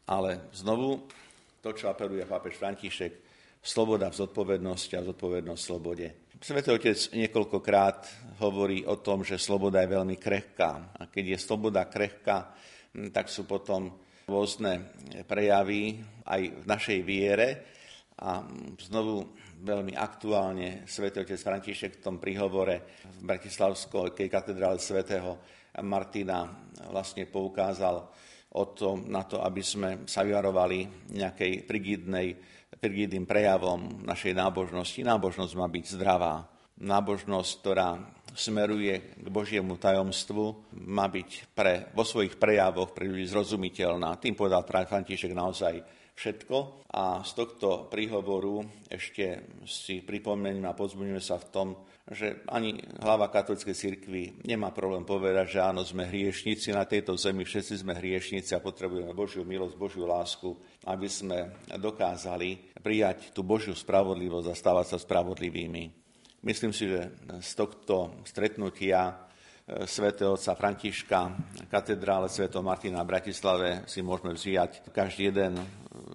Ale 0.09 0.49
znovu, 0.57 1.05
to, 1.61 1.69
čo 1.77 1.93
apeluje 1.93 2.25
pápež 2.25 2.57
František, 2.57 3.13
sloboda 3.61 4.09
v 4.09 4.19
zodpovednosti 4.25 4.93
a 4.97 5.05
zodpovednosť 5.05 5.61
v 5.61 5.69
slobode. 5.69 6.07
Svetý 6.37 6.69
Otec 6.73 6.97
niekoľkokrát 7.13 7.99
hovorí 8.41 8.81
o 8.85 8.97
tom, 8.97 9.21
že 9.21 9.41
sloboda 9.41 9.81
je 9.85 9.93
veľmi 9.93 10.17
krehká. 10.17 10.97
A 10.97 11.09
keď 11.09 11.37
je 11.37 11.45
sloboda 11.45 11.85
krehká, 11.85 12.53
tak 13.13 13.29
sú 13.29 13.45
potom 13.45 13.93
rôzne 14.25 14.93
prejavy 15.29 16.01
aj 16.25 16.41
v 16.41 16.65
našej 16.65 16.99
viere 17.05 17.47
a 18.17 18.41
znovu 18.81 19.29
veľmi 19.57 19.97
aktuálne 19.97 20.85
svätý 20.85 21.25
otec 21.25 21.39
František 21.41 21.97
v 21.97 22.03
tom 22.03 22.15
príhovore 22.21 23.01
v 23.21 23.21
Bratislavskej 23.25 24.29
katedrále 24.29 24.77
svätého 24.77 25.41
Martina 25.81 26.49
vlastne 26.89 27.25
poukázal 27.29 27.95
o 28.57 28.63
tom, 28.73 29.05
na 29.09 29.21
to, 29.27 29.41
aby 29.43 29.61
sme 29.61 29.89
sa 30.09 30.25
vyvarovali 30.25 31.09
nejakej 31.13 31.67
frigidnej, 31.67 32.33
frigidným 32.77 33.29
prejavom 33.29 34.01
našej 34.01 34.33
nábožnosti. 34.33 34.97
Nábožnosť 35.03 35.53
má 35.53 35.67
byť 35.69 35.85
zdravá. 35.93 36.47
Nábožnosť, 36.77 37.51
ktorá 37.61 37.97
smeruje 38.37 39.17
k 39.17 39.27
Božiemu 39.33 39.81
tajomstvu, 39.81 40.77
má 40.85 41.09
byť 41.09 41.57
pre, 41.57 41.89
vo 41.93 42.05
svojich 42.05 42.37
prejavoch 42.37 42.93
pre 42.93 43.09
ľudí 43.09 43.25
zrozumiteľná. 43.25 44.21
Tým 44.21 44.37
povedal 44.37 44.61
František 44.65 45.33
naozaj 45.33 45.81
všetko. 46.17 46.89
A 46.97 47.21
z 47.21 47.31
tohto 47.37 47.85
príhovoru 47.93 48.65
ešte 48.89 49.45
si 49.69 50.01
pripomeňme 50.01 50.65
a 50.65 50.73
pozbuňujeme 50.73 51.21
sa 51.21 51.37
v 51.37 51.49
tom, 51.53 51.67
že 52.07 52.41
ani 52.47 52.79
hlava 53.03 53.27
katolíckej 53.27 53.75
cirkvi 53.75 54.23
nemá 54.47 54.71
problém 54.71 55.03
povedať, 55.03 55.59
že 55.59 55.59
áno, 55.59 55.83
sme 55.83 56.07
hriešnici 56.07 56.71
na 56.71 56.87
tejto 56.87 57.19
zemi, 57.19 57.43
všetci 57.43 57.83
sme 57.83 57.93
hriešnici 57.93 58.55
a 58.55 58.63
potrebujeme 58.63 59.11
Božiu 59.11 59.43
milosť, 59.43 59.75
Božiu 59.75 60.07
lásku, 60.07 60.55
aby 60.87 61.05
sme 61.11 61.67
dokázali 61.75 62.79
prijať 62.79 63.35
tú 63.35 63.43
Božiu 63.43 63.75
spravodlivosť 63.75 64.47
a 64.47 64.55
stávať 64.55 64.95
sa 64.95 64.97
spravodlivými. 65.03 66.07
Myslím 66.47 66.71
si, 66.71 66.87
že 66.87 67.11
z 67.43 67.51
tohto 67.59 68.23
stretnutia 68.23 69.26
svätého 69.67 70.31
otca 70.31 70.55
Františka, 70.55 71.35
katedrále 71.67 72.31
svätého 72.31 72.63
Martina 72.63 73.03
v 73.03 73.11
Bratislave 73.11 73.83
si 73.83 73.99
môžeme 73.99 74.31
vziať 74.31 74.95
každý 74.95 75.27
jeden 75.27 75.59
e, 75.59 75.63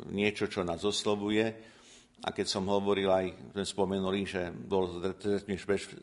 niečo, 0.09 0.49
čo 0.49 0.65
nás 0.65 0.81
oslovuje. 0.81 1.53
A 2.23 2.31
keď 2.31 2.47
som 2.49 2.65
hovoril 2.71 3.11
aj, 3.11 3.53
sme 3.53 3.67
spomenuli, 3.67 4.21
že 4.25 4.55
bolo 4.55 5.03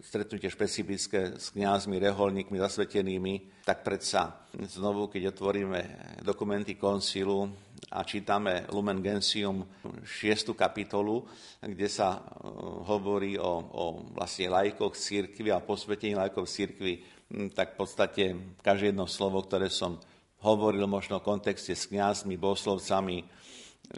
stretnutie 0.03 0.51
špecifické 0.51 1.39
s 1.39 1.55
kňazmi, 1.55 1.95
reholníkmi, 1.95 2.59
zasvetenými, 2.59 3.63
tak 3.63 3.88
predsa 3.88 4.45
znovu, 4.67 5.07
keď 5.07 5.31
otvoríme 5.31 5.79
dokumenty 6.21 6.75
koncilu, 6.75 7.49
a 7.89 8.05
čítame 8.05 8.69
Lumen 8.69 9.01
Gentium 9.01 9.65
6. 10.05 10.53
kapitolu, 10.53 11.25
kde 11.57 11.89
sa 11.89 12.13
e, 12.13 12.45
hovorí 12.85 13.33
o, 13.41 13.53
o 13.73 13.83
vlastne 14.13 14.53
lajkoch 14.53 14.93
církvy 14.93 15.49
a 15.49 15.63
posvetení 15.63 16.13
lajkov 16.13 16.45
církvy, 16.45 17.18
tak 17.53 17.73
v 17.73 17.77
podstate 17.77 18.23
každé 18.65 18.93
jedno 18.93 19.05
slovo, 19.05 19.45
ktoré 19.45 19.69
som 19.69 20.01
hovoril 20.41 20.87
možno 20.89 21.19
v 21.19 21.27
kontexte 21.35 21.75
s 21.75 21.85
kňazmi, 21.91 22.39
bohoslovcami, 22.39 23.27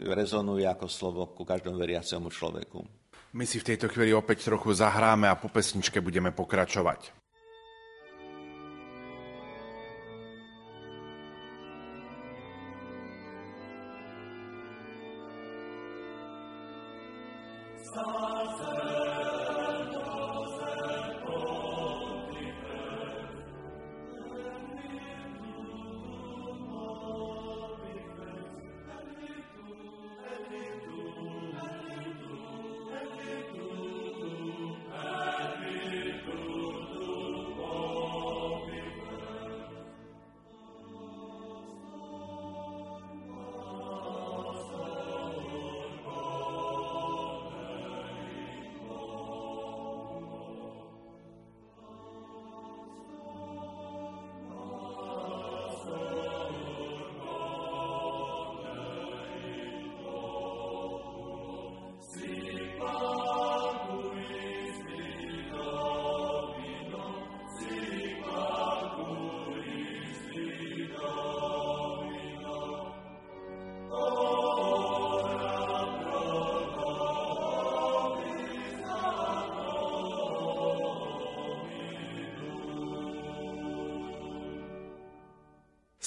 rezonuje 0.04 0.64
ako 0.68 0.86
slovo 0.88 1.22
ku 1.32 1.44
každému 1.44 1.76
veriacemu 1.76 2.28
človeku. 2.28 2.80
My 3.32 3.48
si 3.48 3.60
v 3.60 3.72
tejto 3.72 3.88
chvíli 3.88 4.12
opäť 4.12 4.44
trochu 4.52 4.76
zahráme 4.76 5.24
a 5.24 5.40
po 5.40 5.48
pesničke 5.48 6.04
budeme 6.04 6.36
pokračovať. 6.36 7.21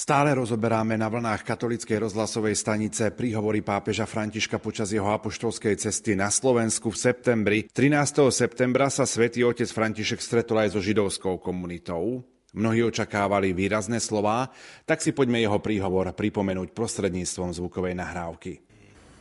Stále 0.06 0.38
rozoberáme 0.38 0.94
na 0.94 1.10
vlnách 1.10 1.42
katolíckej 1.42 1.98
rozhlasovej 1.98 2.54
stanice 2.54 3.10
príhovory 3.10 3.58
pápeža 3.58 4.06
Františka 4.06 4.62
počas 4.62 4.94
jeho 4.94 5.10
apoštolskej 5.10 5.74
cesty 5.82 6.14
na 6.14 6.30
Slovensku 6.30 6.94
v 6.94 6.98
septembri. 7.10 7.58
13. 7.66 8.30
septembra 8.30 8.86
sa 8.86 9.02
svätý 9.02 9.42
otec 9.42 9.66
František 9.66 10.22
stretol 10.22 10.62
aj 10.62 10.78
so 10.78 10.80
židovskou 10.86 11.42
komunitou. 11.42 12.22
Mnohí 12.54 12.86
očakávali 12.86 13.50
výrazné 13.50 13.98
slová, 13.98 14.54
tak 14.86 15.02
si 15.02 15.10
poďme 15.10 15.42
jeho 15.42 15.58
príhovor 15.58 16.14
pripomenúť 16.14 16.70
prostredníctvom 16.70 17.58
zvukovej 17.58 17.98
nahrávky. 17.98 18.62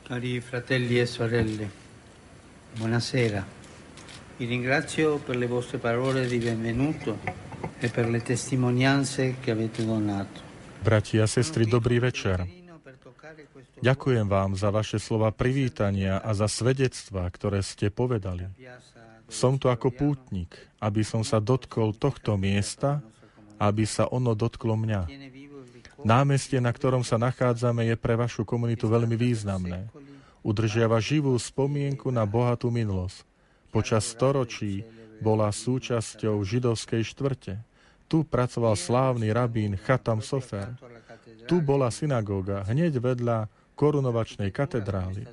Cari 0.06 0.38
fratelli 0.38 1.02
e 1.02 1.10
sorelle, 1.10 1.66
buonasera. 2.78 3.42
Vi 4.38 4.46
ringrazio 4.46 5.18
per 5.18 5.34
le 5.34 5.50
vostre 5.50 5.82
parole 5.82 6.30
di 6.30 6.38
benvenuto 6.38 7.18
e 7.82 7.90
per 7.90 8.06
le 8.06 8.22
testimonianze 8.22 9.42
che 9.42 9.50
avete 9.50 9.82
donato. 9.82 10.54
Bratia 10.86 11.26
a 11.26 11.28
sestry, 11.28 11.66
dobrý 11.66 11.98
večer. 11.98 12.46
Ďakujem 13.82 14.30
vám 14.30 14.54
za 14.54 14.70
vaše 14.70 15.02
slova 15.02 15.34
privítania 15.34 16.22
a 16.22 16.30
za 16.38 16.46
svedectvá, 16.46 17.26
ktoré 17.34 17.66
ste 17.66 17.90
povedali. 17.90 18.46
Som 19.26 19.58
tu 19.58 19.74
ako 19.74 19.90
pútnik, 19.90 20.54
aby 20.78 21.02
som 21.02 21.26
sa 21.26 21.42
dotkol 21.42 21.98
tohto 21.98 22.38
miesta, 22.38 23.02
aby 23.58 23.90
sa 23.90 24.06
ono 24.06 24.38
dotklo 24.38 24.78
mňa. 24.78 25.10
Námestie, 26.06 26.62
na 26.62 26.70
ktorom 26.70 27.02
sa 27.02 27.18
nachádzame, 27.18 27.90
je 27.90 27.98
pre 27.98 28.14
vašu 28.14 28.46
komunitu 28.46 28.86
veľmi 28.86 29.18
významné. 29.18 29.90
Udržiava 30.46 31.02
živú 31.02 31.34
spomienku 31.34 32.14
na 32.14 32.30
bohatú 32.30 32.70
minulosť. 32.70 33.26
Počas 33.74 34.06
storočí 34.06 34.86
bola 35.18 35.50
súčasťou 35.50 36.38
židovskej 36.46 37.02
štvrte. 37.02 37.58
Tu 38.06 38.22
pracoval 38.22 38.78
slávny 38.78 39.34
rabín 39.34 39.74
Chatam 39.82 40.22
Sofer. 40.22 40.78
Tu 41.50 41.62
bola 41.62 41.90
synagóga 41.90 42.66
hneď 42.66 43.02
vedľa 43.02 43.50
korunovačnej 43.74 44.50
katedrály. 44.50 45.26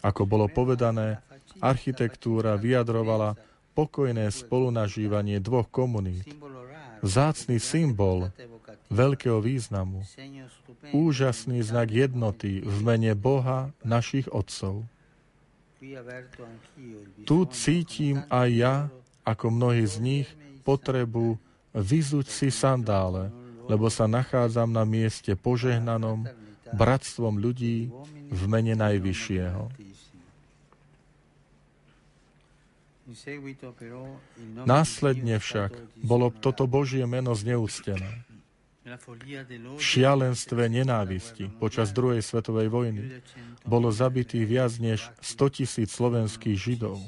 Ako 0.00 0.24
bolo 0.24 0.48
povedané, 0.48 1.20
architektúra 1.60 2.56
vyjadrovala 2.56 3.36
pokojné 3.76 4.28
spolunažívanie 4.32 5.40
dvoch 5.40 5.68
komunít. 5.68 6.24
Zácný 7.00 7.56
symbol 7.60 8.28
veľkého 8.92 9.40
významu. 9.40 10.04
Úžasný 10.90 11.62
znak 11.62 11.88
jednoty 11.92 12.60
v 12.60 12.76
mene 12.82 13.12
Boha 13.16 13.72
našich 13.86 14.26
otcov. 14.28 14.84
Tu 17.24 17.38
cítim 17.56 18.20
aj 18.28 18.48
ja, 18.52 18.74
ako 19.24 19.46
mnohí 19.48 19.84
z 19.88 19.96
nich, 20.00 20.28
potrebu 20.60 21.40
vyzuť 21.74 22.26
si 22.26 22.48
sandále, 22.50 23.30
lebo 23.70 23.86
sa 23.86 24.10
nachádzam 24.10 24.70
na 24.70 24.82
mieste 24.82 25.34
požehnanom 25.38 26.26
bratstvom 26.74 27.38
ľudí 27.38 27.90
v 28.30 28.42
mene 28.46 28.74
Najvyššieho. 28.78 29.70
Následne 34.66 35.42
však 35.42 35.74
bolo 35.98 36.30
toto 36.30 36.70
Božie 36.70 37.02
meno 37.10 37.34
zneúctené. 37.34 38.22
V 39.76 39.82
šialenstve 39.82 40.66
nenávisti 40.66 41.50
počas 41.58 41.94
druhej 41.94 42.22
svetovej 42.22 42.70
vojny 42.70 43.22
bolo 43.62 43.90
zabitých 43.90 44.46
viac 44.46 44.72
než 44.82 45.10
100 45.22 45.56
tisíc 45.62 45.90
slovenských 45.94 46.58
židov. 46.58 46.98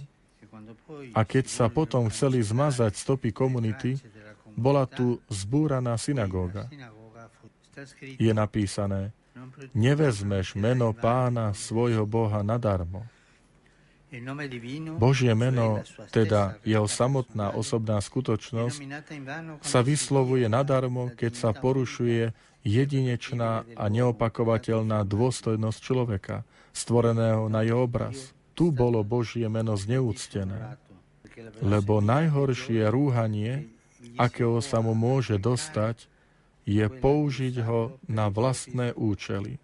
A 1.16 1.26
keď 1.26 1.50
sa 1.50 1.66
potom 1.72 2.06
chceli 2.12 2.38
zmazať 2.44 2.92
stopy 2.94 3.34
komunity, 3.34 3.98
bola 4.56 4.84
tu 4.84 5.18
zbúraná 5.28 5.96
synagóga. 5.96 6.68
Je 8.20 8.32
napísané, 8.36 9.16
nevezmeš 9.72 10.54
meno 10.54 10.92
pána 10.92 11.56
svojho 11.56 12.04
Boha 12.04 12.44
nadarmo. 12.44 13.08
Božie 15.00 15.32
meno, 15.32 15.80
teda 16.12 16.60
jeho 16.68 16.84
samotná 16.84 17.56
osobná 17.56 17.96
skutočnosť, 17.96 18.76
sa 19.64 19.80
vyslovuje 19.80 20.52
nadarmo, 20.52 21.08
keď 21.16 21.32
sa 21.32 21.50
porušuje 21.56 22.36
jedinečná 22.60 23.64
a 23.72 23.84
neopakovateľná 23.88 25.08
dôstojnosť 25.08 25.78
človeka, 25.80 26.44
stvoreného 26.76 27.48
na 27.48 27.64
jeho 27.64 27.88
obraz. 27.88 28.36
Tu 28.52 28.68
bolo 28.68 29.00
Božie 29.00 29.48
meno 29.48 29.80
zneúctené, 29.80 30.76
lebo 31.64 32.04
najhoršie 32.04 32.84
rúhanie, 32.92 33.72
akého 34.18 34.58
sa 34.64 34.80
mu 34.80 34.92
môže 34.92 35.38
dostať, 35.38 36.08
je 36.62 36.86
použiť 36.86 37.54
ho 37.66 37.98
na 38.06 38.30
vlastné 38.30 38.94
účely, 38.94 39.58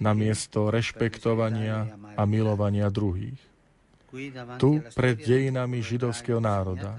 namiesto 0.00 0.68
rešpektovania 0.68 1.96
a 2.16 2.22
milovania 2.28 2.92
druhých 2.92 3.54
tu 4.62 4.78
pred 4.94 5.18
dejinami 5.18 5.82
židovského 5.82 6.38
národa, 6.38 6.94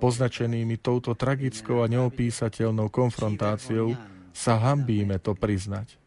poznačenými 0.00 0.80
touto 0.80 1.12
tragickou 1.12 1.84
a 1.84 1.90
neopísateľnou 1.90 2.88
konfrontáciou, 2.88 3.92
sa 4.32 4.56
hambíme 4.56 5.20
to 5.20 5.36
priznať. 5.36 6.00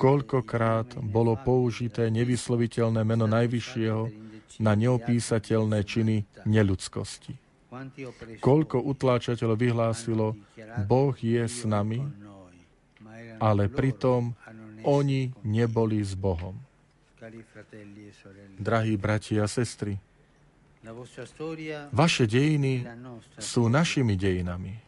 Koľkokrát 0.00 0.96
bolo 1.00 1.36
použité 1.36 2.08
nevysloviteľné 2.12 3.00
meno 3.04 3.28
Najvyššieho 3.28 4.02
na 4.60 4.72
neopísateľné 4.76 5.78
činy 5.84 6.24
neľudskosti. 6.48 7.47
Koľko 8.40 8.80
utláčateľov 8.80 9.58
vyhlásilo, 9.60 10.32
Boh 10.88 11.12
je 11.12 11.44
s 11.44 11.68
nami, 11.68 12.00
ale 13.36 13.68
pritom 13.68 14.32
oni 14.86 15.34
neboli 15.44 16.00
s 16.00 16.16
Bohom. 16.16 16.56
Drahí 18.56 18.94
bratia 18.96 19.44
a 19.44 19.50
sestry, 19.50 20.00
vaše 21.92 22.24
dejiny 22.24 22.86
sú 23.36 23.68
našimi 23.68 24.14
dejinami. 24.14 24.78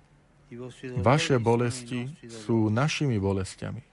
Vaše 0.98 1.38
bolesti 1.38 2.10
sú 2.26 2.70
našimi 2.70 3.18
bolestiami. 3.18 3.89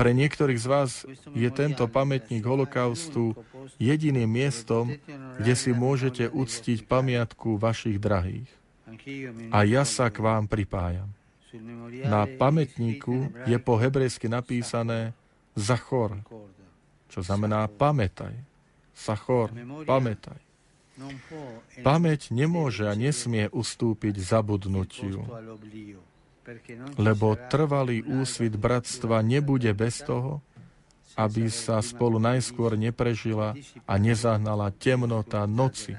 Pre 0.00 0.10
niektorých 0.10 0.58
z 0.58 0.66
vás 0.66 1.06
je 1.36 1.48
tento 1.54 1.86
pamätník 1.86 2.42
holokaustu 2.42 3.38
jediným 3.78 4.26
miestom, 4.26 4.96
kde 5.38 5.54
si 5.54 5.70
môžete 5.70 6.26
uctiť 6.32 6.88
pamiatku 6.90 7.60
vašich 7.60 8.00
drahých. 8.02 8.50
A 9.54 9.62
ja 9.62 9.86
sa 9.86 10.10
k 10.10 10.18
vám 10.18 10.50
pripájam. 10.50 11.14
Na 12.06 12.26
pamätníku 12.26 13.30
je 13.46 13.58
po 13.58 13.78
hebrejsky 13.78 14.30
napísané 14.30 15.14
Zachor, 15.54 16.22
čo 17.10 17.20
znamená 17.22 17.66
pamätaj. 17.66 18.34
Sachor, 18.94 19.50
pamätaj. 19.86 20.38
Pamäť 21.80 22.28
nemôže 22.30 22.84
a 22.84 22.92
nesmie 22.92 23.48
ustúpiť 23.48 24.20
zabudnutiu, 24.20 25.24
lebo 26.98 27.38
trvalý 27.48 28.02
úsvit 28.02 28.54
bratstva 28.56 29.22
nebude 29.22 29.70
bez 29.74 30.02
toho, 30.02 30.42
aby 31.18 31.50
sa 31.50 31.82
spolu 31.82 32.16
najskôr 32.22 32.78
neprežila 32.78 33.58
a 33.84 33.94
nezahnala 33.98 34.70
temnota 34.72 35.44
noci. 35.44 35.98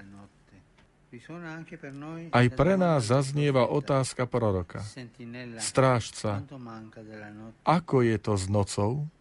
Aj 2.32 2.48
pre 2.56 2.80
nás 2.80 3.12
zaznieva 3.12 3.68
otázka 3.68 4.24
proroka. 4.24 4.80
Strážca, 5.60 6.40
ako 7.68 7.96
je 8.08 8.18
to 8.18 8.34
s 8.40 8.46
nocou? 8.48 9.12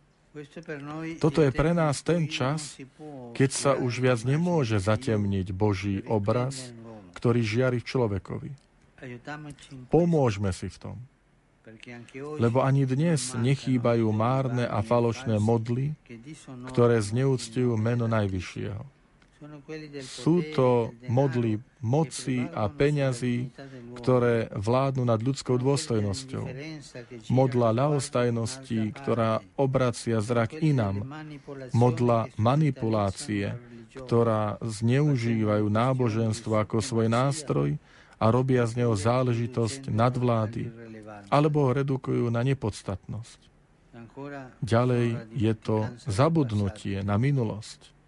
Toto 1.18 1.42
je 1.42 1.50
pre 1.50 1.74
nás 1.74 2.06
ten 2.06 2.30
čas, 2.30 2.78
keď 3.34 3.50
sa 3.50 3.72
už 3.74 3.98
viac 3.98 4.22
nemôže 4.22 4.78
zatemniť 4.78 5.50
Boží 5.50 6.06
obraz, 6.06 6.70
ktorý 7.18 7.42
žiari 7.42 7.82
v 7.82 7.88
človekovi. 7.90 8.50
Pomôžme 9.90 10.54
si 10.54 10.70
v 10.70 10.78
tom. 10.78 10.96
Lebo 12.40 12.64
ani 12.64 12.88
dnes 12.88 13.36
nechýbajú 13.36 14.08
márne 14.10 14.64
a 14.64 14.80
falošné 14.80 15.36
modly, 15.36 15.92
ktoré 16.72 16.98
zneúctujú 17.04 17.76
meno 17.76 18.08
Najvyššieho. 18.08 19.00
Sú 20.04 20.44
to 20.52 20.92
modly 21.08 21.64
moci 21.80 22.44
a 22.52 22.68
peňazí, 22.68 23.48
ktoré 23.96 24.52
vládnu 24.52 25.08
nad 25.08 25.16
ľudskou 25.16 25.56
dôstojnosťou. 25.56 26.44
Modla 27.32 27.72
ľahostajnosti, 27.72 28.92
ktorá 29.00 29.40
obracia 29.56 30.20
zrak 30.20 30.60
inám. 30.60 31.24
Modla 31.72 32.28
manipulácie, 32.36 33.56
ktorá 33.96 34.60
zneužívajú 34.60 35.72
náboženstvo 35.72 36.60
ako 36.60 36.84
svoj 36.84 37.08
nástroj 37.08 37.80
a 38.20 38.28
robia 38.28 38.68
z 38.68 38.84
neho 38.84 38.92
záležitosť 38.92 39.88
nadvlády, 39.88 40.68
alebo 41.28 41.68
ho 41.68 41.70
redukujú 41.76 42.32
na 42.32 42.40
nepodstatnosť. 42.40 43.40
Ďalej 44.64 45.06
je 45.34 45.52
to 45.58 45.90
zabudnutie 46.08 47.04
na 47.04 47.20
minulosť 47.20 48.00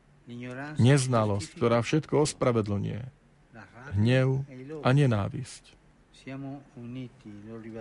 neznalosť, 0.79 1.49
ktorá 1.59 1.83
všetko 1.83 2.25
ospravedlňuje, 2.29 3.03
hnev 3.99 4.47
a 4.83 4.89
nenávisť. 4.95 5.65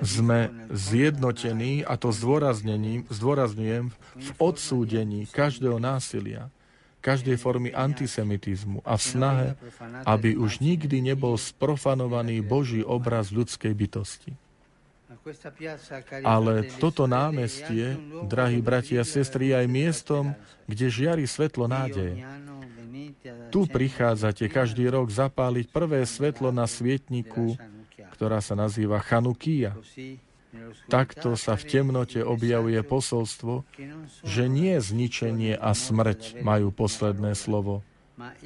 Sme 0.02 0.40
zjednotení, 0.74 1.86
a 1.86 1.94
to 1.94 2.10
zdôrazňujem, 2.10 3.86
v 4.18 4.30
odsúdení 4.42 5.30
každého 5.30 5.78
násilia, 5.78 6.50
každej 7.06 7.38
formy 7.38 7.70
antisemitizmu 7.70 8.82
a 8.82 8.98
v 8.98 9.04
snahe, 9.04 9.48
aby 10.06 10.38
už 10.38 10.62
nikdy 10.62 11.02
nebol 11.02 11.38
sprofanovaný 11.38 12.42
Boží 12.42 12.82
obraz 12.82 13.30
ľudskej 13.30 13.74
bytosti. 13.78 14.34
Ale 16.26 16.66
toto 16.82 17.06
námestie, 17.06 17.94
drahí 18.26 18.58
bratia 18.58 19.06
a 19.06 19.08
sestry, 19.08 19.54
je 19.54 19.56
aj 19.62 19.68
miestom, 19.70 20.26
kde 20.66 20.86
žiari 20.90 21.26
svetlo 21.30 21.70
nádeje. 21.70 22.26
Tu 23.54 23.62
prichádzate 23.70 24.50
každý 24.50 24.90
rok 24.90 25.14
zapáliť 25.14 25.70
prvé 25.70 26.02
svetlo 26.10 26.50
na 26.50 26.66
svietniku, 26.66 27.54
ktorá 28.18 28.42
sa 28.42 28.58
nazýva 28.58 28.98
Chanukia. 29.02 29.78
Takto 30.92 31.40
sa 31.40 31.56
v 31.56 31.64
temnote 31.64 32.20
objavuje 32.26 32.82
posolstvo, 32.84 33.64
že 34.26 34.44
nie 34.52 34.76
zničenie 34.76 35.56
a 35.56 35.72
smrť 35.72 36.44
majú 36.44 36.74
posledné 36.76 37.38
slovo, 37.38 37.86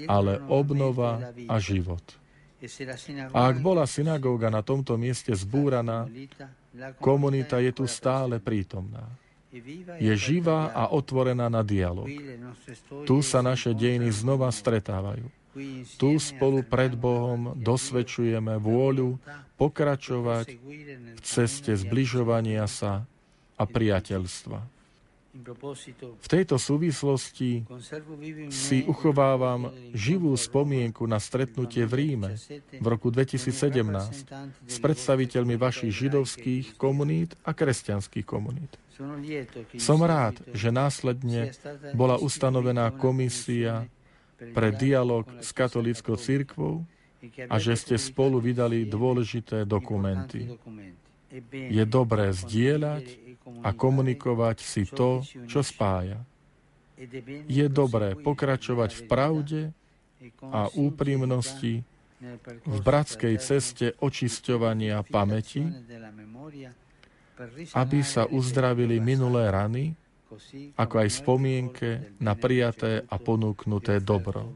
ale 0.05 0.37
obnova 0.45 1.33
a 1.49 1.55
život. 1.57 2.03
A 3.35 3.51
ak 3.51 3.57
bola 3.61 3.85
synagóga 3.85 4.49
na 4.49 4.65
tomto 4.65 4.97
mieste 4.97 5.33
zbúraná, 5.33 6.09
Komunita 6.99 7.59
je 7.63 7.71
tu 7.71 7.85
stále 7.87 8.39
prítomná. 8.43 9.07
Je 10.01 10.11
živá 10.19 10.67
a 10.75 10.91
otvorená 10.91 11.47
na 11.47 11.63
dialog. 11.63 12.11
Tu 13.07 13.17
sa 13.23 13.39
naše 13.39 13.71
dejiny 13.71 14.11
znova 14.11 14.51
stretávajú. 14.51 15.31
Tu 15.95 16.09
spolu 16.19 16.67
pred 16.67 16.91
Bohom 16.91 17.55
dosvedčujeme 17.55 18.59
vôľu 18.59 19.15
pokračovať 19.55 20.59
v 21.15 21.19
ceste 21.23 21.71
zbližovania 21.71 22.67
sa 22.67 23.07
a 23.55 23.63
priateľstva. 23.63 24.74
V 26.19 26.27
tejto 26.31 26.55
súvislosti 26.55 27.67
si 28.47 28.77
uchovávam 28.87 29.67
živú 29.91 30.31
spomienku 30.31 31.03
na 31.03 31.19
stretnutie 31.19 31.83
v 31.83 31.93
Ríme 31.93 32.31
v 32.79 32.85
roku 32.87 33.11
2017 33.11 33.51
s 34.63 34.77
predstaviteľmi 34.79 35.59
vašich 35.59 35.91
židovských 35.91 36.79
komunít 36.79 37.35
a 37.43 37.51
kresťanských 37.51 38.23
komunít. 38.23 38.79
Som 39.75 39.99
rád, 40.07 40.39
že 40.55 40.71
následne 40.71 41.51
bola 41.91 42.15
ustanovená 42.15 42.95
komisia 42.95 43.83
pre 44.55 44.71
dialog 44.71 45.27
s 45.43 45.51
katolickou 45.51 46.15
církvou 46.15 46.87
a 47.51 47.55
že 47.59 47.75
ste 47.75 47.95
spolu 47.99 48.39
vydali 48.39 48.87
dôležité 48.87 49.67
dokumenty. 49.67 50.47
Je 51.51 51.83
dobré 51.83 52.31
zdieľať 52.31 53.05
a 53.61 53.69
komunikovať 53.75 54.57
si 54.63 54.83
to, 54.87 55.21
čo 55.45 55.61
spája. 55.61 56.21
Je 57.51 57.65
dobré 57.67 58.15
pokračovať 58.15 58.89
v 58.95 59.01
pravde 59.05 59.61
a 60.41 60.71
úprimnosti 60.73 61.83
v 62.63 62.77
bratskej 62.79 63.35
ceste 63.43 63.93
očisťovania 63.99 65.03
pamäti, 65.03 65.67
aby 67.75 67.99
sa 67.99 68.23
uzdravili 68.31 69.03
minulé 69.03 69.51
rany, 69.51 69.91
ako 70.79 70.95
aj 71.03 71.09
spomienke 71.11 71.89
na 72.23 72.33
prijaté 72.33 73.03
a 73.05 73.15
ponúknuté 73.19 73.99
dobro. 73.99 74.55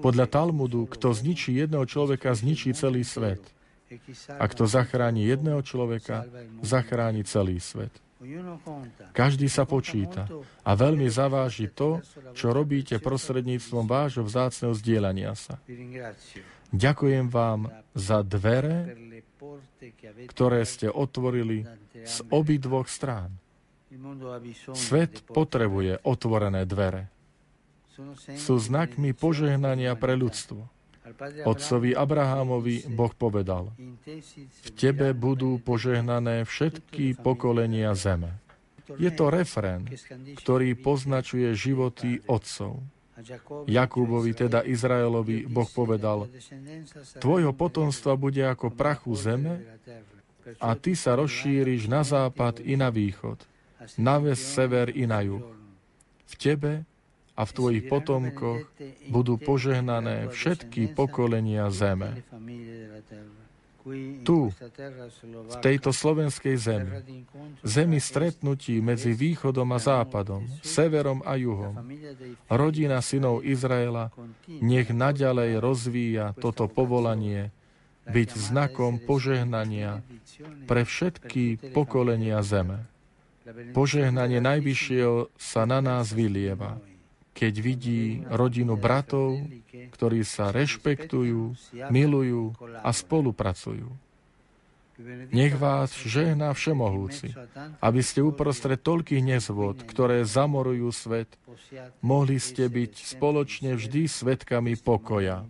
Podľa 0.00 0.26
Talmudu, 0.30 0.86
kto 0.88 1.10
zničí 1.12 1.58
jedného 1.58 1.84
človeka, 1.84 2.32
zničí 2.32 2.72
celý 2.72 3.02
svet. 3.02 3.42
A 4.38 4.44
kto 4.46 4.70
zachráni 4.70 5.26
jedného 5.26 5.60
človeka, 5.66 6.26
zachráni 6.62 7.26
celý 7.26 7.58
svet. 7.58 7.90
Každý 9.16 9.48
sa 9.48 9.64
počíta 9.64 10.28
a 10.60 10.70
veľmi 10.76 11.08
zaváži 11.08 11.72
to, 11.72 12.04
čo 12.36 12.52
robíte 12.52 13.00
prostredníctvom 13.00 13.88
vášho 13.88 14.22
vzácného 14.22 14.76
zdieľania 14.76 15.32
sa. 15.32 15.56
Ďakujem 16.70 17.26
vám 17.32 17.72
za 17.96 18.20
dvere, 18.20 18.94
ktoré 20.28 20.62
ste 20.68 20.92
otvorili 20.92 21.64
z 22.04 22.16
obidvoch 22.28 22.86
strán. 22.92 23.40
Svet 24.76 25.24
potrebuje 25.26 26.04
otvorené 26.06 26.62
dvere. 26.68 27.10
Sú 28.38 28.60
znakmi 28.60 29.16
požehnania 29.16 29.96
pre 29.96 30.14
ľudstvo. 30.14 30.68
Otcovi 31.44 31.90
Abrahámovi 31.96 32.86
Boh 32.90 33.12
povedal, 33.14 33.72
v 34.40 34.70
tebe 34.76 35.12
budú 35.14 35.58
požehnané 35.60 36.44
všetky 36.44 37.18
pokolenia 37.20 37.92
zeme. 37.94 38.36
Je 38.98 39.10
to 39.14 39.30
refrén, 39.30 39.86
ktorý 40.38 40.74
poznačuje 40.74 41.54
životy 41.54 42.18
otcov. 42.26 42.82
Jakúbovi, 43.68 44.32
teda 44.32 44.64
Izraelovi, 44.64 45.44
Boh 45.44 45.68
povedal, 45.68 46.26
tvojho 47.20 47.52
potomstva 47.52 48.16
bude 48.16 48.40
ako 48.40 48.72
prachu 48.72 49.12
zeme 49.14 49.60
a 50.58 50.72
ty 50.74 50.96
sa 50.96 51.14
rozšíriš 51.20 51.86
na 51.86 52.00
západ 52.00 52.64
i 52.64 52.74
na 52.80 52.88
východ, 52.88 53.44
na 54.00 54.16
ves, 54.18 54.40
sever 54.40 54.90
i 54.96 55.04
na 55.04 55.20
juh. 55.20 55.44
V 56.30 56.34
tebe 56.40 56.88
a 57.40 57.48
v 57.48 57.54
tvojich 57.56 57.84
potomkoch 57.88 58.68
budú 59.08 59.40
požehnané 59.40 60.28
všetky 60.28 60.92
pokolenia 60.92 61.72
zeme. 61.72 62.20
Tu, 64.28 64.52
v 65.32 65.56
tejto 65.64 65.88
slovenskej 65.88 66.56
zemi, 66.60 67.00
zemi 67.64 67.96
stretnutí 67.96 68.76
medzi 68.84 69.16
východom 69.16 69.72
a 69.72 69.80
západom, 69.80 70.44
severom 70.60 71.24
a 71.24 71.40
juhom, 71.40 71.80
rodina 72.52 73.00
synov 73.00 73.40
Izraela 73.40 74.12
nech 74.44 74.92
naďalej 74.92 75.64
rozvíja 75.64 76.36
toto 76.36 76.68
povolanie 76.68 77.48
byť 78.04 78.28
znakom 78.36 79.00
požehnania 79.00 80.04
pre 80.68 80.84
všetky 80.84 81.72
pokolenia 81.72 82.44
zeme. 82.44 82.84
Požehnanie 83.72 84.44
Najvyššieho 84.44 85.32
sa 85.40 85.64
na 85.64 85.80
nás 85.80 86.12
vylieva 86.12 86.76
keď 87.34 87.54
vidí 87.62 88.20
rodinu 88.26 88.74
bratov, 88.74 89.40
ktorí 89.94 90.26
sa 90.26 90.50
rešpektujú, 90.50 91.54
milujú 91.88 92.54
a 92.82 92.90
spolupracujú. 92.90 93.88
Nech 95.32 95.56
vás 95.56 95.96
žehná 95.96 96.52
Všemohúci, 96.52 97.32
aby 97.80 98.00
ste 98.04 98.20
uprostred 98.20 98.76
toľkých 98.84 99.24
nezvod, 99.24 99.80
ktoré 99.88 100.20
zamorujú 100.28 100.92
svet, 100.92 101.30
mohli 102.04 102.36
ste 102.36 102.68
byť 102.68 103.16
spoločne 103.16 103.80
vždy 103.80 104.04
svetkami 104.04 104.76
pokoja. 104.76 105.48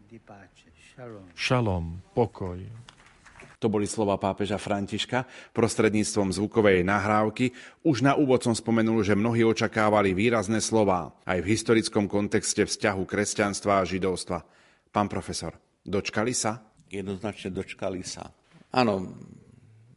Šalom, 1.34 1.98
pokoj. 2.14 2.62
To 3.60 3.68
boli 3.68 3.84
slova 3.84 4.16
pápeža 4.16 4.56
Františka 4.56 5.28
prostredníctvom 5.52 6.32
zvukovej 6.32 6.80
nahrávky. 6.80 7.52
Už 7.84 8.00
na 8.00 8.16
úvod 8.16 8.40
som 8.40 8.56
spomenul, 8.56 9.04
že 9.04 9.12
mnohí 9.12 9.44
očakávali 9.44 10.16
výrazné 10.16 10.64
slova 10.64 11.12
aj 11.28 11.44
v 11.44 11.50
historickom 11.52 12.08
kontexte 12.08 12.64
vzťahu 12.64 13.04
kresťanstva 13.04 13.84
a 13.84 13.86
židovstva. 13.86 14.40
Pán 14.88 15.12
profesor, 15.12 15.60
dočkali 15.84 16.32
sa? 16.32 16.56
Jednoznačne 16.88 17.52
dočkali 17.52 18.00
sa. 18.00 18.32
Áno, 18.72 19.12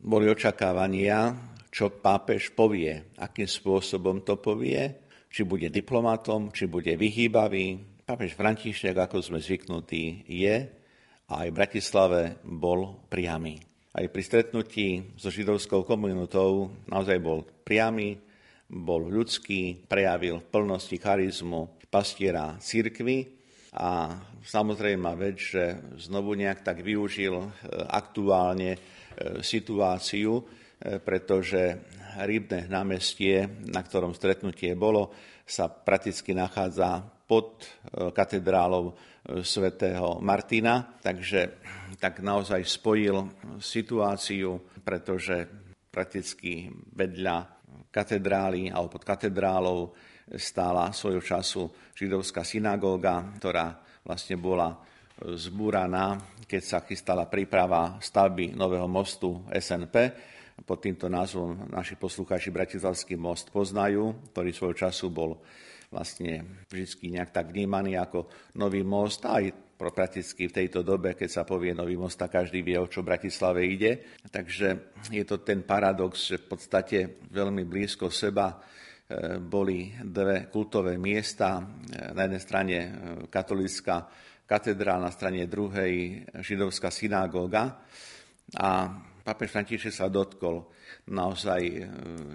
boli 0.04 0.28
očakávania, 0.28 1.32
čo 1.72 1.88
pápež 1.88 2.52
povie, 2.52 3.16
akým 3.16 3.48
spôsobom 3.48 4.28
to 4.28 4.36
povie, 4.44 4.92
či 5.32 5.48
bude 5.48 5.72
diplomatom, 5.72 6.52
či 6.52 6.68
bude 6.68 7.00
vyhýbavý. 7.00 7.80
Pápež 8.04 8.36
František, 8.36 9.00
ako 9.00 9.24
sme 9.24 9.40
zvyknutí, 9.40 10.28
je 10.28 10.83
a 11.30 11.48
aj 11.48 11.50
v 11.52 11.58
Bratislave 11.58 12.22
bol 12.44 13.08
priamy. 13.08 13.62
Aj 13.94 14.06
pri 14.10 14.24
stretnutí 14.26 15.14
so 15.16 15.30
židovskou 15.30 15.86
komunitou 15.86 16.74
naozaj 16.90 17.22
bol 17.22 17.46
priamy, 17.46 18.18
bol 18.66 19.06
ľudský, 19.06 19.86
prejavil 19.86 20.42
v 20.42 20.50
plnosti 20.50 20.98
charizmu 20.98 21.86
pastiera 21.94 22.58
církvy 22.58 23.30
a 23.78 24.18
samozrejme 24.42 25.14
vec, 25.14 25.38
že 25.38 25.64
znovu 26.10 26.34
nejak 26.34 26.66
tak 26.66 26.82
využil 26.82 27.38
e, 27.38 27.48
aktuálne 27.90 28.72
e, 28.74 28.80
situáciu, 29.42 30.42
e, 30.42 30.44
pretože 31.02 31.86
rybné 32.18 32.70
námestie, 32.70 33.46
na 33.70 33.82
ktorom 33.82 34.14
stretnutie 34.14 34.78
bolo, 34.78 35.14
sa 35.46 35.70
prakticky 35.70 36.38
nachádza 36.38 37.02
pod 37.26 37.66
katedrálou 38.14 38.94
svätého 39.24 40.20
Martina, 40.20 41.00
takže 41.00 41.64
tak 41.96 42.20
naozaj 42.20 42.68
spojil 42.68 43.32
situáciu, 43.62 44.60
pretože 44.84 45.48
prakticky 45.88 46.68
vedľa 46.92 47.48
katedrály 47.94 48.74
alebo 48.74 49.00
pod 49.00 49.08
katedrálou 49.08 49.94
stála 50.36 50.92
svojho 50.92 51.22
času 51.22 51.70
židovská 51.94 52.44
synagóga, 52.44 53.22
ktorá 53.38 53.80
vlastne 54.04 54.36
bola 54.36 54.76
zbúraná, 55.24 56.20
keď 56.44 56.62
sa 56.64 56.80
chystala 56.84 57.30
príprava 57.30 58.02
stavby 58.02 58.58
nového 58.58 58.90
mostu 58.90 59.46
SNP. 59.48 59.96
Pod 60.68 60.84
týmto 60.84 61.10
názvom 61.10 61.70
naši 61.72 61.96
poslucháči 61.98 62.54
Bratislavský 62.54 63.18
most 63.18 63.50
poznajú, 63.50 64.34
ktorý 64.34 64.50
svojho 64.52 64.76
času 64.90 65.10
bol 65.10 65.40
vlastne 65.94 66.66
vždy 66.74 67.22
nejak 67.22 67.30
tak 67.30 67.54
vnímaný 67.54 68.02
ako 68.02 68.26
nový 68.58 68.82
most, 68.82 69.30
aj 69.30 69.74
prakticky 69.78 70.48
v 70.48 70.58
tejto 70.64 70.86
dobe, 70.86 71.18
keď 71.18 71.30
sa 71.30 71.44
povie 71.44 71.76
nový 71.76 72.00
most, 72.00 72.16
tak 72.16 72.40
každý 72.40 72.64
vie, 72.64 72.80
o 72.80 72.88
čo 72.88 73.04
v 73.04 73.10
Bratislave 73.12 73.68
ide. 73.68 74.16
Takže 74.30 74.96
je 75.12 75.24
to 75.28 75.44
ten 75.44 75.66
paradox, 75.66 76.32
že 76.32 76.40
v 76.40 76.48
podstate 76.56 76.98
veľmi 77.28 77.68
blízko 77.68 78.08
seba 78.08 78.54
e, 78.54 78.56
boli 79.42 79.92
dve 80.00 80.48
kultové 80.48 80.96
miesta. 80.96 81.60
E, 81.60 81.64
na 82.16 82.22
jednej 82.30 82.44
strane 82.44 82.78
e, 82.78 82.90
katolická 83.28 84.08
katedrála, 84.48 85.10
na 85.10 85.12
strane 85.12 85.50
druhej 85.50 86.24
židovská 86.40 86.88
synagóga. 86.94 87.84
A 88.60 88.92
pápež 89.24 89.50
František 89.52 89.92
sa 89.92 90.12
dotkol 90.12 90.68
naozaj 91.10 91.90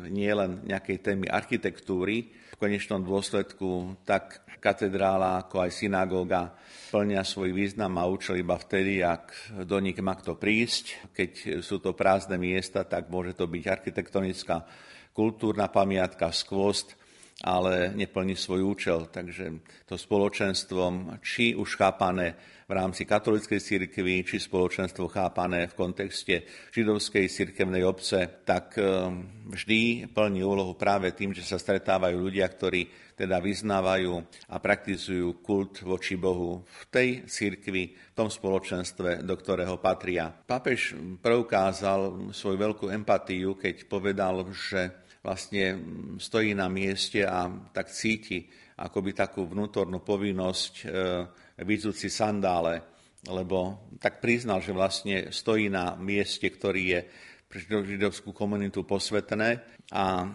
nielen 0.09 0.67
nejakej 0.67 0.99
témy 1.05 1.27
architektúry, 1.29 2.33
konečnom 2.59 3.01
dôsledku 3.07 3.95
tak 4.03 4.43
katedrála 4.59 5.47
ako 5.47 5.63
aj 5.63 5.71
synagóga 5.71 6.51
plnia 6.91 7.23
svoj 7.23 7.55
význam 7.55 7.95
a 7.97 8.11
účel 8.11 8.43
iba 8.43 8.59
vtedy, 8.59 9.01
ak 9.07 9.55
do 9.63 9.79
nich 9.79 9.97
má 10.03 10.19
kto 10.19 10.35
prísť. 10.35 11.15
Keď 11.15 11.63
sú 11.63 11.79
to 11.79 11.95
prázdne 11.95 12.37
miesta, 12.37 12.83
tak 12.83 13.07
môže 13.07 13.39
to 13.39 13.47
byť 13.47 13.65
architektonická 13.65 14.67
kultúrna 15.15 15.71
pamiatka, 15.71 16.35
skvost, 16.35 16.99
ale 17.47 17.95
neplní 17.95 18.35
svoj 18.35 18.75
účel. 18.75 19.07
Takže 19.07 19.63
to 19.87 19.95
spoločenstvom, 19.95 21.23
či 21.23 21.55
už 21.55 21.79
chápané 21.79 22.35
v 22.69 22.77
rámci 22.77 23.09
katolíckej 23.09 23.64
cirkvi, 23.64 24.29
či 24.29 24.37
spoločenstvo 24.37 25.09
chápané 25.09 25.73
v 25.73 25.79
kontexte 25.89 26.45
židovskej 26.69 27.25
cirkevnej 27.25 27.81
obce, 27.81 28.45
tak 28.45 28.77
eh, 28.77 29.09
vždy 29.49 30.12
plní 30.12 30.45
úlohu 30.45 30.77
práve 30.77 31.16
tým, 31.16 31.33
že 31.33 31.49
sa 31.49 31.57
stretávajú 31.57 32.21
ľudia, 32.21 32.45
ktorí 32.45 33.16
teda 33.16 33.41
vyznávajú 33.41 34.12
a 34.53 34.57
praktizujú 34.61 35.41
kult 35.41 35.81
voči 35.81 36.21
Bohu 36.21 36.61
v 36.61 36.83
tej 36.93 37.09
cirkvi, 37.25 37.97
v 37.97 38.14
tom 38.14 38.29
spoločenstve, 38.29 39.25
do 39.25 39.35
ktorého 39.35 39.81
patria. 39.81 40.29
Pápež 40.29 40.93
preukázal 41.25 42.31
svoju 42.37 42.57
veľkú 42.61 42.93
empatiu, 42.93 43.57
keď 43.57 43.89
povedal, 43.89 44.45
že 44.53 45.09
vlastne 45.25 45.81
stojí 46.21 46.53
na 46.53 46.69
mieste 46.69 47.25
a 47.25 47.49
tak 47.73 47.89
cíti 47.89 48.45
akoby 48.79 49.11
takú 49.11 49.49
vnútornú 49.49 50.05
povinnosť 50.05 50.73
eh, 50.85 51.48
vyzúci 51.63 52.11
sandále 52.13 52.99
lebo 53.27 53.91
tak 53.99 54.23
priznal, 54.23 54.63
že 54.63 54.71
vlastne 54.71 55.35
stojí 55.35 55.67
na 55.67 55.99
mieste, 55.99 56.47
ktorý 56.47 56.83
je 56.87 57.01
pre 57.49 57.59
židovskú 57.65 58.31
komunitu 58.31 58.87
posvetné 58.87 59.59
a 59.91 60.29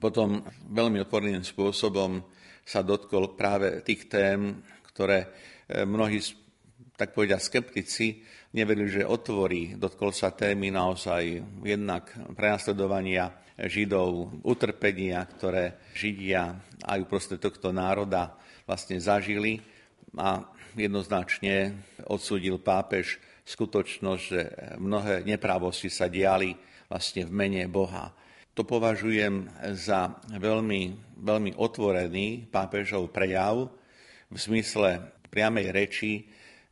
potom 0.00 0.42
veľmi 0.74 0.98
otvorným 1.06 1.44
spôsobom 1.46 2.24
sa 2.64 2.80
dotkol 2.82 3.36
práve 3.36 3.84
tých 3.84 4.08
tém, 4.08 4.64
ktoré 4.90 5.28
e, 5.68 5.84
mnohí, 5.84 6.18
tak 6.96 7.12
povedia, 7.12 7.38
skeptici 7.38 8.24
neverili, 8.56 8.90
že 8.90 9.06
otvorí. 9.06 9.76
Dotkol 9.76 10.10
sa 10.10 10.32
témy 10.32 10.72
naozaj 10.72 11.44
jednak 11.62 12.10
prenasledovania 12.32 13.30
Židov, 13.54 14.42
utrpenia, 14.42 15.22
ktoré 15.30 15.78
Židia 15.94 16.58
aj 16.82 16.98
uprostred 16.98 17.38
tohto 17.38 17.70
národa 17.70 18.34
vlastne 18.66 18.98
zažili 18.98 19.62
a 20.18 20.42
jednoznačne 20.76 21.78
odsúdil 22.06 22.58
pápež 22.60 23.18
skutočnosť, 23.44 24.22
že 24.22 24.40
mnohé 24.78 25.22
neprávosti 25.24 25.88
sa 25.88 26.10
diali 26.10 26.56
vlastne 26.86 27.26
v 27.26 27.32
mene 27.32 27.62
Boha. 27.66 28.12
To 28.54 28.62
považujem 28.62 29.50
za 29.74 30.14
veľmi, 30.30 30.94
veľmi 31.18 31.58
otvorený 31.58 32.46
pápežov 32.54 33.10
prejav 33.10 33.66
v 34.30 34.36
zmysle 34.38 35.02
priamej 35.26 35.74
reči, 35.74 36.12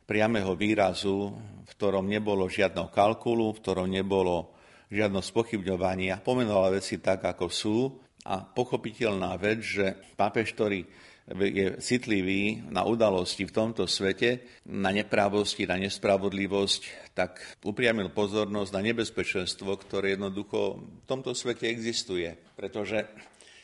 priamého 0.07 0.55
výrazu, 0.55 1.35
v 1.63 1.71
ktorom 1.75 2.07
nebolo 2.07 2.47
žiadno 2.47 2.87
kalkulu, 2.87 3.51
v 3.51 3.61
ktorom 3.63 3.87
nebolo 3.91 4.55
žiadno 4.87 5.19
spochybňovania. 5.19 6.23
Pomenovala 6.23 6.79
veci 6.79 7.03
tak, 7.03 7.27
ako 7.27 7.45
sú 7.51 7.77
a 8.23 8.39
pochopiteľná 8.39 9.35
vec, 9.35 9.59
že 9.59 9.85
pápež, 10.15 10.55
ktorý 10.55 10.87
je 11.31 11.79
citlivý 11.79 12.67
na 12.67 12.83
udalosti 12.83 13.47
v 13.47 13.55
tomto 13.55 13.87
svete, 13.87 14.43
na 14.67 14.91
neprávosti, 14.91 15.63
na 15.63 15.79
nespravodlivosť, 15.79 17.13
tak 17.15 17.39
upriamil 17.63 18.11
pozornosť 18.11 18.71
na 18.75 18.81
nebezpečenstvo, 18.91 19.71
ktoré 19.79 20.19
jednoducho 20.19 20.83
v 20.83 21.05
tomto 21.07 21.31
svete 21.31 21.71
existuje. 21.71 22.35
Pretože 22.59 23.07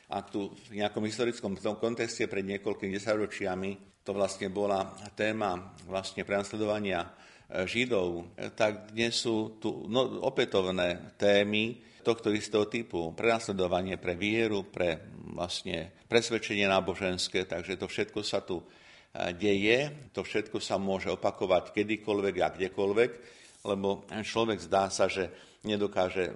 ak 0.07 0.31
tu 0.31 0.55
v 0.71 0.79
nejakom 0.79 1.03
historickom 1.03 1.59
kontexte 1.77 2.31
pred 2.31 2.47
niekoľkými 2.47 2.95
desaťročiami 2.95 3.71
to 4.07 4.15
vlastne 4.15 4.47
bola 4.49 4.95
téma 5.13 5.75
vlastne 5.85 6.23
prenasledovania 6.25 7.05
e, 7.05 7.09
Židov, 7.67 8.33
tak 8.55 8.95
dnes 8.95 9.13
sú 9.19 9.59
tu 9.61 9.85
no, 9.85 10.23
opätovné 10.25 11.13
témy, 11.19 11.89
tohto 11.99 12.31
istého 12.33 12.65
typu. 12.65 13.11
Prenasledovanie 13.13 13.99
pre 13.99 14.15
vieru, 14.15 14.65
pre 14.65 15.18
vlastne 15.33 15.93
presvedčenie 16.09 16.65
náboženské, 16.65 17.45
takže 17.45 17.77
to 17.77 17.85
všetko 17.85 18.19
sa 18.25 18.41
tu 18.41 18.61
e, 18.61 18.65
deje, 19.37 20.09
to 20.13 20.25
všetko 20.25 20.57
sa 20.57 20.81
môže 20.81 21.13
opakovať 21.13 21.73
kedykoľvek 21.73 22.35
a 22.41 22.53
kdekoľvek, 22.53 23.11
lebo 23.67 24.07
človek 24.09 24.59
zdá 24.63 24.87
sa, 24.89 25.11
že 25.11 25.29
nedokáže 25.67 26.31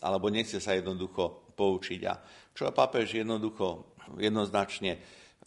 alebo 0.00 0.32
nechce 0.32 0.56
sa 0.58 0.72
jednoducho 0.72 1.52
poučiť. 1.52 2.00
A 2.08 2.14
čo 2.56 2.70
pápež 2.72 3.20
jednoducho 3.20 3.96
jednoznačne 4.16 4.98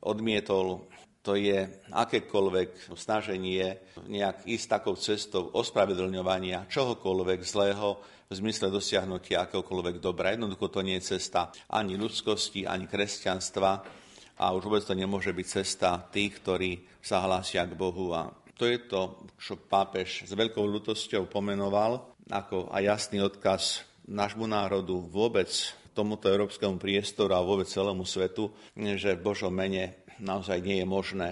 odmietol, 0.05 0.85
to 1.25 1.35
je 1.35 1.67
akékoľvek 1.91 2.95
snaženie 2.95 3.83
nejak 4.07 4.47
ísť 4.47 4.79
takou 4.79 4.95
cestou 4.95 5.51
ospravedlňovania 5.51 6.71
čohokoľvek 6.71 7.39
zlého, 7.43 7.99
v 8.27 8.33
zmysle 8.35 8.67
dosiahnutia 8.67 9.47
akéhokoľvek 9.47 10.03
dobra. 10.03 10.35
Jednoducho 10.35 10.67
to 10.67 10.83
nie 10.83 10.99
je 10.99 11.15
cesta 11.15 11.51
ani 11.71 11.95
ľudskosti, 11.95 12.67
ani 12.67 12.85
kresťanstva 12.85 13.71
a 14.37 14.45
už 14.53 14.67
vôbec 14.67 14.83
to 14.83 14.93
nemôže 14.93 15.31
byť 15.31 15.47
cesta 15.47 16.03
tých, 16.11 16.43
ktorí 16.43 16.71
sa 16.99 17.23
hlásia 17.23 17.63
k 17.63 17.73
Bohu. 17.73 18.11
A 18.11 18.27
to 18.59 18.67
je 18.67 18.83
to, 18.85 19.23
čo 19.39 19.55
pápež 19.55 20.27
s 20.27 20.31
veľkou 20.35 20.61
ľutosťou 20.61 21.31
pomenoval 21.31 22.17
ako 22.27 22.67
aj 22.75 22.83
jasný 22.83 23.23
odkaz 23.23 23.87
nášmu 24.07 24.47
národu 24.47 24.99
vôbec 25.07 25.47
tomuto 25.95 26.27
európskemu 26.29 26.77
priestoru 26.77 27.39
a 27.39 27.45
vôbec 27.45 27.65
celému 27.65 28.03
svetu, 28.03 28.51
že 28.75 29.15
v 29.17 29.23
Božom 29.23 29.49
mene 29.49 30.03
naozaj 30.19 30.61
nie 30.61 30.83
je 30.83 30.87
možné 30.87 31.29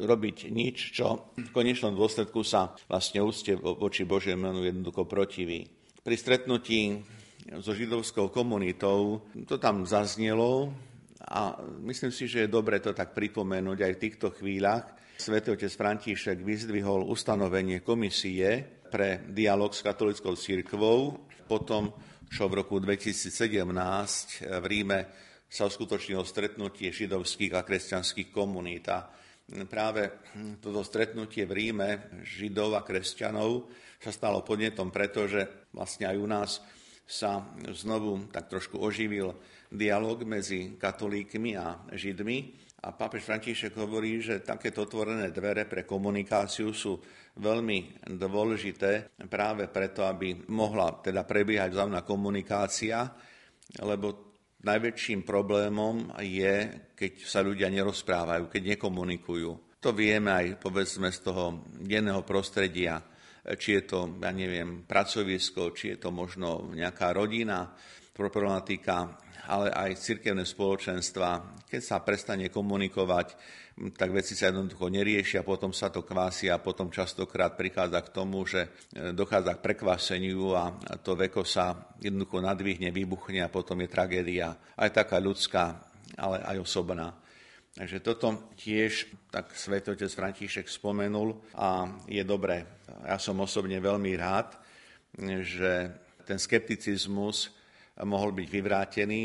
robiť 0.00 0.50
nič, 0.50 0.96
čo 0.96 1.30
v 1.38 1.50
konečnom 1.54 1.94
dôsledku 1.94 2.42
sa 2.42 2.74
vlastne 2.90 3.22
úste 3.22 3.54
voči 3.54 4.02
Božiemu 4.02 4.50
menu 4.50 4.66
jednoducho 4.66 5.06
protiví. 5.06 5.79
Pri 6.00 6.16
stretnutí 6.16 6.96
so 7.60 7.76
židovskou 7.76 8.32
komunitou 8.32 9.20
to 9.44 9.60
tam 9.60 9.84
zaznelo 9.84 10.72
a 11.28 11.60
myslím 11.84 12.08
si, 12.08 12.24
že 12.24 12.48
je 12.48 12.48
dobre 12.48 12.80
to 12.80 12.96
tak 12.96 13.12
pripomenúť 13.12 13.84
aj 13.84 13.92
v 13.92 14.02
týchto 14.08 14.32
chvíľach. 14.32 14.96
Svetý 15.20 15.52
otec 15.52 15.68
František 15.68 16.40
vyzdvihol 16.40 17.04
ustanovenie 17.04 17.84
komisie 17.84 18.64
pre 18.88 19.28
dialog 19.28 19.76
s 19.76 19.84
katolickou 19.84 20.40
církvou, 20.40 21.20
potom, 21.44 21.92
čo 22.32 22.48
v 22.48 22.64
roku 22.64 22.80
2017 22.80 23.60
v 24.48 24.64
Ríme 24.64 24.98
sa 25.52 25.68
uskutočnilo 25.68 26.24
stretnutie 26.24 26.88
židovských 26.96 27.52
a 27.52 27.60
kresťanských 27.60 28.32
komunít. 28.32 28.88
A 28.88 29.04
práve 29.68 30.08
toto 30.64 30.80
stretnutie 30.80 31.44
v 31.44 31.52
Ríme 31.52 31.88
židov 32.24 32.72
a 32.72 32.80
kresťanov 32.80 33.68
sa 34.00 34.10
stalo 34.10 34.40
podnetom, 34.40 34.88
pretože 34.88 35.68
vlastne 35.76 36.08
aj 36.08 36.16
u 36.16 36.26
nás 36.26 36.50
sa 37.04 37.44
znovu 37.76 38.32
tak 38.32 38.48
trošku 38.48 38.80
oživil 38.80 39.36
dialog 39.68 40.24
medzi 40.24 40.80
katolíkmi 40.80 41.58
a 41.60 41.84
židmi. 41.92 42.56
A 42.80 42.96
pápež 42.96 43.28
František 43.28 43.76
hovorí, 43.76 44.24
že 44.24 44.40
takéto 44.40 44.88
otvorené 44.88 45.28
dvere 45.28 45.68
pre 45.68 45.84
komunikáciu 45.84 46.72
sú 46.72 46.96
veľmi 47.36 48.08
dôležité 48.08 49.20
práve 49.28 49.68
preto, 49.68 50.08
aby 50.08 50.48
mohla 50.48 50.96
teda 51.04 51.28
prebiehať 51.28 51.76
vzájomná 51.76 52.00
komunikácia, 52.08 53.04
lebo 53.84 54.32
najväčším 54.64 55.28
problémom 55.28 56.16
je, 56.24 56.88
keď 56.96 57.12
sa 57.20 57.44
ľudia 57.44 57.68
nerozprávajú, 57.68 58.48
keď 58.48 58.76
nekomunikujú. 58.76 59.76
To 59.84 59.92
vieme 59.92 60.32
aj 60.32 60.56
povedzme 60.56 61.12
z 61.12 61.20
toho 61.20 61.60
denného 61.84 62.24
prostredia 62.24 62.96
či 63.56 63.80
je 63.80 63.82
to, 63.88 64.00
ja 64.20 64.32
neviem, 64.32 64.84
pracovisko, 64.84 65.72
či 65.72 65.96
je 65.96 65.98
to 66.02 66.10
možno 66.12 66.72
nejaká 66.76 67.16
rodina, 67.16 67.72
problematika, 68.12 69.16
ale 69.48 69.72
aj 69.72 69.96
cirkevné 69.96 70.44
spoločenstva. 70.44 71.58
Keď 71.64 71.80
sa 71.80 72.04
prestane 72.04 72.52
komunikovať, 72.52 73.34
tak 73.96 74.12
veci 74.12 74.36
sa 74.36 74.52
jednoducho 74.52 74.92
neriešia, 74.92 75.40
potom 75.40 75.72
sa 75.72 75.88
to 75.88 76.04
kvási 76.04 76.52
a 76.52 76.60
potom 76.60 76.92
častokrát 76.92 77.56
prichádza 77.56 78.04
k 78.04 78.12
tomu, 78.12 78.44
že 78.44 78.68
e, 78.92 79.16
dochádza 79.16 79.56
k 79.56 79.64
prekvaseniu 79.64 80.52
a 80.52 80.76
to 81.00 81.16
veko 81.16 81.48
sa 81.48 81.96
jednoducho 81.96 82.44
nadvihne, 82.44 82.92
vybuchne 82.92 83.40
a 83.40 83.48
potom 83.48 83.80
je 83.80 83.88
tragédia 83.88 84.52
aj 84.76 84.90
taká 84.92 85.16
ľudská, 85.16 85.80
ale 86.20 86.44
aj 86.44 86.60
osobná. 86.60 87.16
Takže 87.80 88.04
toto 88.04 88.52
tiež 88.60 89.08
tak 89.32 89.56
svetotec 89.56 90.12
František 90.12 90.68
spomenul 90.68 91.32
a 91.56 91.88
je 92.04 92.20
dobré. 92.28 92.84
Ja 93.08 93.16
som 93.16 93.40
osobne 93.40 93.80
veľmi 93.80 94.20
rád, 94.20 94.52
že 95.40 95.88
ten 96.28 96.36
skepticizmus 96.36 97.56
mohol 98.04 98.36
byť 98.36 98.48
vyvrátený 98.52 99.24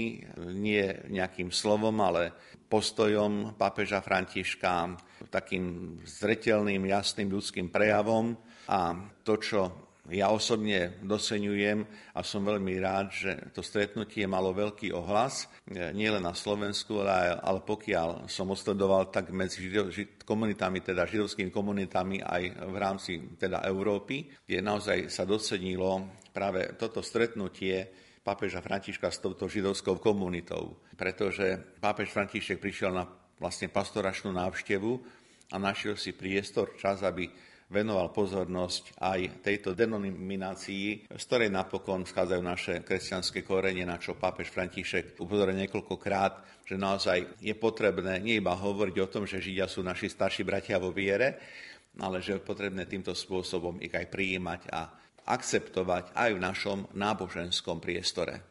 nie 0.55 0.87
nejakým 1.11 1.51
slovom, 1.51 1.99
ale 1.99 2.31
postojom 2.71 3.59
pápeža 3.59 3.99
Františka, 3.99 4.95
takým 5.27 5.99
zretelným, 6.07 6.87
jasným 6.87 7.27
ľudským 7.35 7.67
prejavom 7.67 8.39
a 8.71 8.95
to, 9.27 9.35
čo 9.35 9.59
ja 10.13 10.29
osobne 10.29 11.01
doceňujem 11.01 11.81
a 12.13 12.21
som 12.21 12.45
veľmi 12.45 12.77
rád, 12.77 13.09
že 13.09 13.31
to 13.57 13.65
stretnutie 13.65 14.29
malo 14.29 14.53
veľký 14.53 14.93
ohlas, 14.93 15.49
nielen 15.69 16.21
na 16.21 16.37
Slovensku, 16.37 17.01
ale, 17.01 17.33
ale 17.41 17.59
pokiaľ 17.65 18.29
som 18.29 18.53
osledoval 18.53 19.09
tak 19.09 19.33
medzi 19.33 19.65
žid, 19.69 20.21
komunitami, 20.21 20.85
teda 20.85 21.09
židovskými 21.09 21.49
komunitami 21.49 22.21
aj 22.21 22.43
v 22.69 22.75
rámci 22.77 23.11
teda 23.37 23.65
Európy, 23.65 24.29
kde 24.45 24.61
naozaj 24.61 25.09
sa 25.09 25.25
docenilo 25.25 26.05
práve 26.29 26.77
toto 26.77 27.01
stretnutie 27.01 27.89
pápeža 28.25 28.61
Františka 28.61 29.13
s 29.13 29.21
touto 29.21 29.45
židovskou 29.45 30.01
komunitou. 30.01 30.81
Pretože 30.97 31.77
pápež 31.77 32.09
František 32.09 32.57
prišiel 32.57 32.89
na 32.93 33.05
vlastne 33.37 33.69
pastoračnú 33.69 34.33
návštevu 34.33 34.91
a 35.53 35.55
našiel 35.61 35.93
si 35.93 36.17
priestor, 36.17 36.73
čas, 36.77 37.05
aby 37.05 37.29
venoval 37.69 38.13
pozornosť 38.13 39.01
aj 39.01 39.41
tejto 39.41 39.73
denominácii, 39.73 41.09
z 41.09 41.23
ktorej 41.25 41.49
napokon 41.49 42.05
schádzajú 42.05 42.41
naše 42.41 42.73
kresťanské 42.85 43.41
korene, 43.41 43.81
na 43.89 43.97
čo 43.97 44.13
pápež 44.13 44.53
František 44.53 45.17
upozoril 45.17 45.57
niekoľkokrát, 45.65 46.65
že 46.65 46.77
naozaj 46.77 47.41
je 47.41 47.53
potrebné 47.57 48.21
nie 48.21 48.37
iba 48.37 48.53
hovoriť 48.53 48.95
o 49.01 49.09
tom, 49.09 49.23
že 49.25 49.41
Židia 49.41 49.65
sú 49.65 49.81
naši 49.81 50.09
starší 50.09 50.45
bratia 50.45 50.77
vo 50.77 50.93
viere, 50.93 51.41
ale 51.97 52.21
že 52.21 52.37
je 52.37 52.43
potrebné 52.43 52.85
týmto 52.85 53.17
spôsobom 53.17 53.81
ich 53.81 53.93
aj 53.93 54.13
prijímať 54.13 54.61
a 54.69 54.91
akceptovať 55.25 56.13
aj 56.13 56.29
v 56.37 56.43
našom 56.43 56.79
náboženskom 56.93 57.81
priestore. 57.81 58.45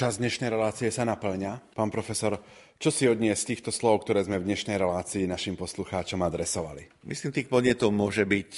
Čas 0.00 0.16
dnešnej 0.16 0.48
relácie 0.48 0.88
sa 0.88 1.04
naplňa. 1.04 1.76
Pán 1.76 1.92
profesor, 1.92 2.40
čo 2.80 2.88
si 2.88 3.04
odnie 3.04 3.36
z 3.36 3.52
týchto 3.52 3.68
slov, 3.68 4.00
ktoré 4.00 4.24
sme 4.24 4.40
v 4.40 4.48
dnešnej 4.48 4.80
relácii 4.80 5.28
našim 5.28 5.60
poslucháčom 5.60 6.24
adresovali? 6.24 6.88
Myslím, 7.04 7.36
tých 7.36 7.52
podnetov 7.52 7.92
môže 7.92 8.24
byť 8.24 8.50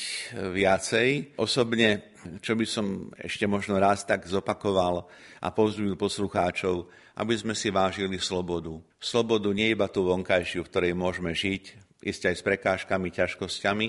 viacej. 0.55 1.34
Osobne, 1.43 2.14
čo 2.38 2.55
by 2.55 2.62
som 2.62 3.11
ešte 3.18 3.51
možno 3.51 3.82
raz 3.82 4.07
tak 4.07 4.22
zopakoval 4.22 5.11
a 5.43 5.49
pozvil 5.51 5.99
poslucháčov, 5.99 6.86
aby 7.18 7.34
sme 7.34 7.59
si 7.59 7.74
vážili 7.74 8.22
slobodu. 8.22 8.78
Slobodu 9.03 9.51
nie 9.51 9.74
iba 9.74 9.90
tú 9.90 10.07
vonkajšiu, 10.07 10.62
v 10.62 10.70
ktorej 10.70 10.93
môžeme 10.95 11.34
žiť, 11.34 11.62
isté 12.07 12.30
aj 12.30 12.38
s 12.38 12.47
prekážkami, 12.47 13.11
ťažkosťami, 13.11 13.86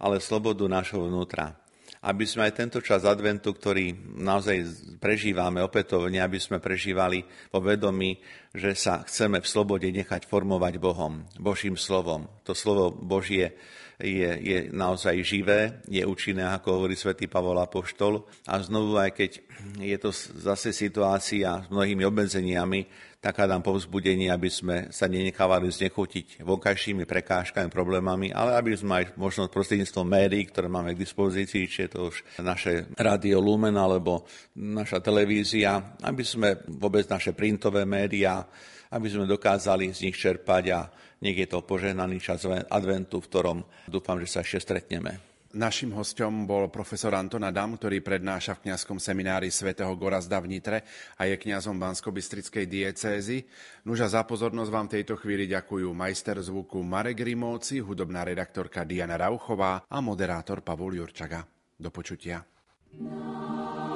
ale 0.00 0.16
slobodu 0.16 0.64
nášho 0.64 1.04
vnútra 1.04 1.60
aby 2.06 2.22
sme 2.22 2.46
aj 2.46 2.54
tento 2.54 2.78
čas 2.78 3.02
adventu, 3.02 3.50
ktorý 3.50 3.90
naozaj 4.14 4.62
prežívame 5.02 5.58
opätovne, 5.58 6.22
aby 6.22 6.38
sme 6.38 6.62
prežívali 6.62 7.26
po 7.50 7.58
vedomí, 7.58 8.22
že 8.54 8.78
sa 8.78 9.02
chceme 9.02 9.42
v 9.42 9.50
slobode 9.50 9.90
nechať 9.90 10.30
formovať 10.30 10.78
Bohom, 10.78 11.26
Božím 11.42 11.74
slovom. 11.74 12.30
To 12.46 12.54
slovo 12.54 12.94
Božie 12.94 13.58
je, 13.98 14.30
je 14.38 14.58
naozaj 14.70 15.18
živé, 15.26 15.82
je 15.90 16.04
účinné, 16.06 16.46
ako 16.46 16.78
hovorí 16.78 16.94
svätý 16.94 17.26
Pavol 17.26 17.58
Apoštol. 17.58 18.22
A 18.46 18.62
znovu, 18.62 19.00
aj 19.02 19.10
keď 19.10 19.30
je 19.82 19.96
to 19.98 20.14
zase 20.14 20.70
situácia 20.70 21.64
s 21.64 21.68
mnohými 21.72 22.06
obmedzeniami, 22.06 22.86
taká 23.26 23.50
nám 23.50 23.66
povzbudenie, 23.66 24.30
aby 24.30 24.46
sme 24.46 24.76
sa 24.94 25.10
nenechávali 25.10 25.66
znechutiť 25.66 26.46
vonkajšími 26.46 27.02
prekážkami, 27.02 27.66
problémami, 27.74 28.30
ale 28.30 28.54
aby 28.54 28.78
sme 28.78 29.02
aj 29.02 29.18
možno 29.18 29.50
prostredníctvom 29.50 30.06
médií, 30.06 30.46
ktoré 30.46 30.70
máme 30.70 30.94
k 30.94 31.02
dispozícii, 31.02 31.66
či 31.66 31.78
je 31.86 31.90
to 31.90 32.14
už 32.14 32.22
naše 32.38 32.86
rádio 32.94 33.42
Lumen 33.42 33.74
alebo 33.74 34.30
naša 34.54 35.02
televízia, 35.02 35.98
aby 36.06 36.22
sme 36.22 36.62
vôbec 36.78 37.02
naše 37.10 37.34
printové 37.34 37.82
médiá, 37.82 38.46
aby 38.94 39.10
sme 39.10 39.26
dokázali 39.26 39.90
z 39.90 40.06
nich 40.06 40.14
čerpať 40.14 40.64
a 40.70 40.86
nech 41.18 41.34
je 41.34 41.50
to 41.50 41.66
požehnaný 41.66 42.22
čas 42.22 42.46
adventu, 42.46 43.18
v 43.18 43.26
ktorom 43.26 43.58
dúfam, 43.90 44.22
že 44.22 44.30
sa 44.30 44.46
ešte 44.46 44.62
stretneme. 44.62 45.35
Našim 45.56 45.88
hostom 45.96 46.44
bol 46.44 46.68
profesor 46.68 47.16
Anton 47.16 47.40
Adam, 47.40 47.80
ktorý 47.80 48.04
prednáša 48.04 48.60
v 48.60 48.68
kňazskom 48.68 49.00
seminári 49.00 49.48
svätého 49.48 49.88
Gorazda 49.96 50.36
v 50.36 50.52
Nitre 50.52 50.84
a 51.16 51.24
je 51.24 51.32
kňazom 51.32 51.80
Bansko-Bystrickej 51.80 52.68
diecézy. 52.68 53.48
Nuža 53.88 54.12
za 54.12 54.20
pozornosť 54.28 54.68
vám 54.68 54.92
tejto 54.92 55.16
chvíli 55.16 55.48
ďakujú 55.48 55.88
majster 55.96 56.36
zvuku 56.44 56.84
Marek 56.84 57.24
Rimóci, 57.24 57.80
hudobná 57.80 58.28
redaktorka 58.28 58.84
Diana 58.84 59.16
Rauchová 59.16 59.88
a 59.88 59.96
moderátor 60.04 60.60
Pavol 60.60 61.00
Jurčaga. 61.00 61.48
Do 61.72 61.88
počutia. 61.88 62.44
No. 63.00 63.95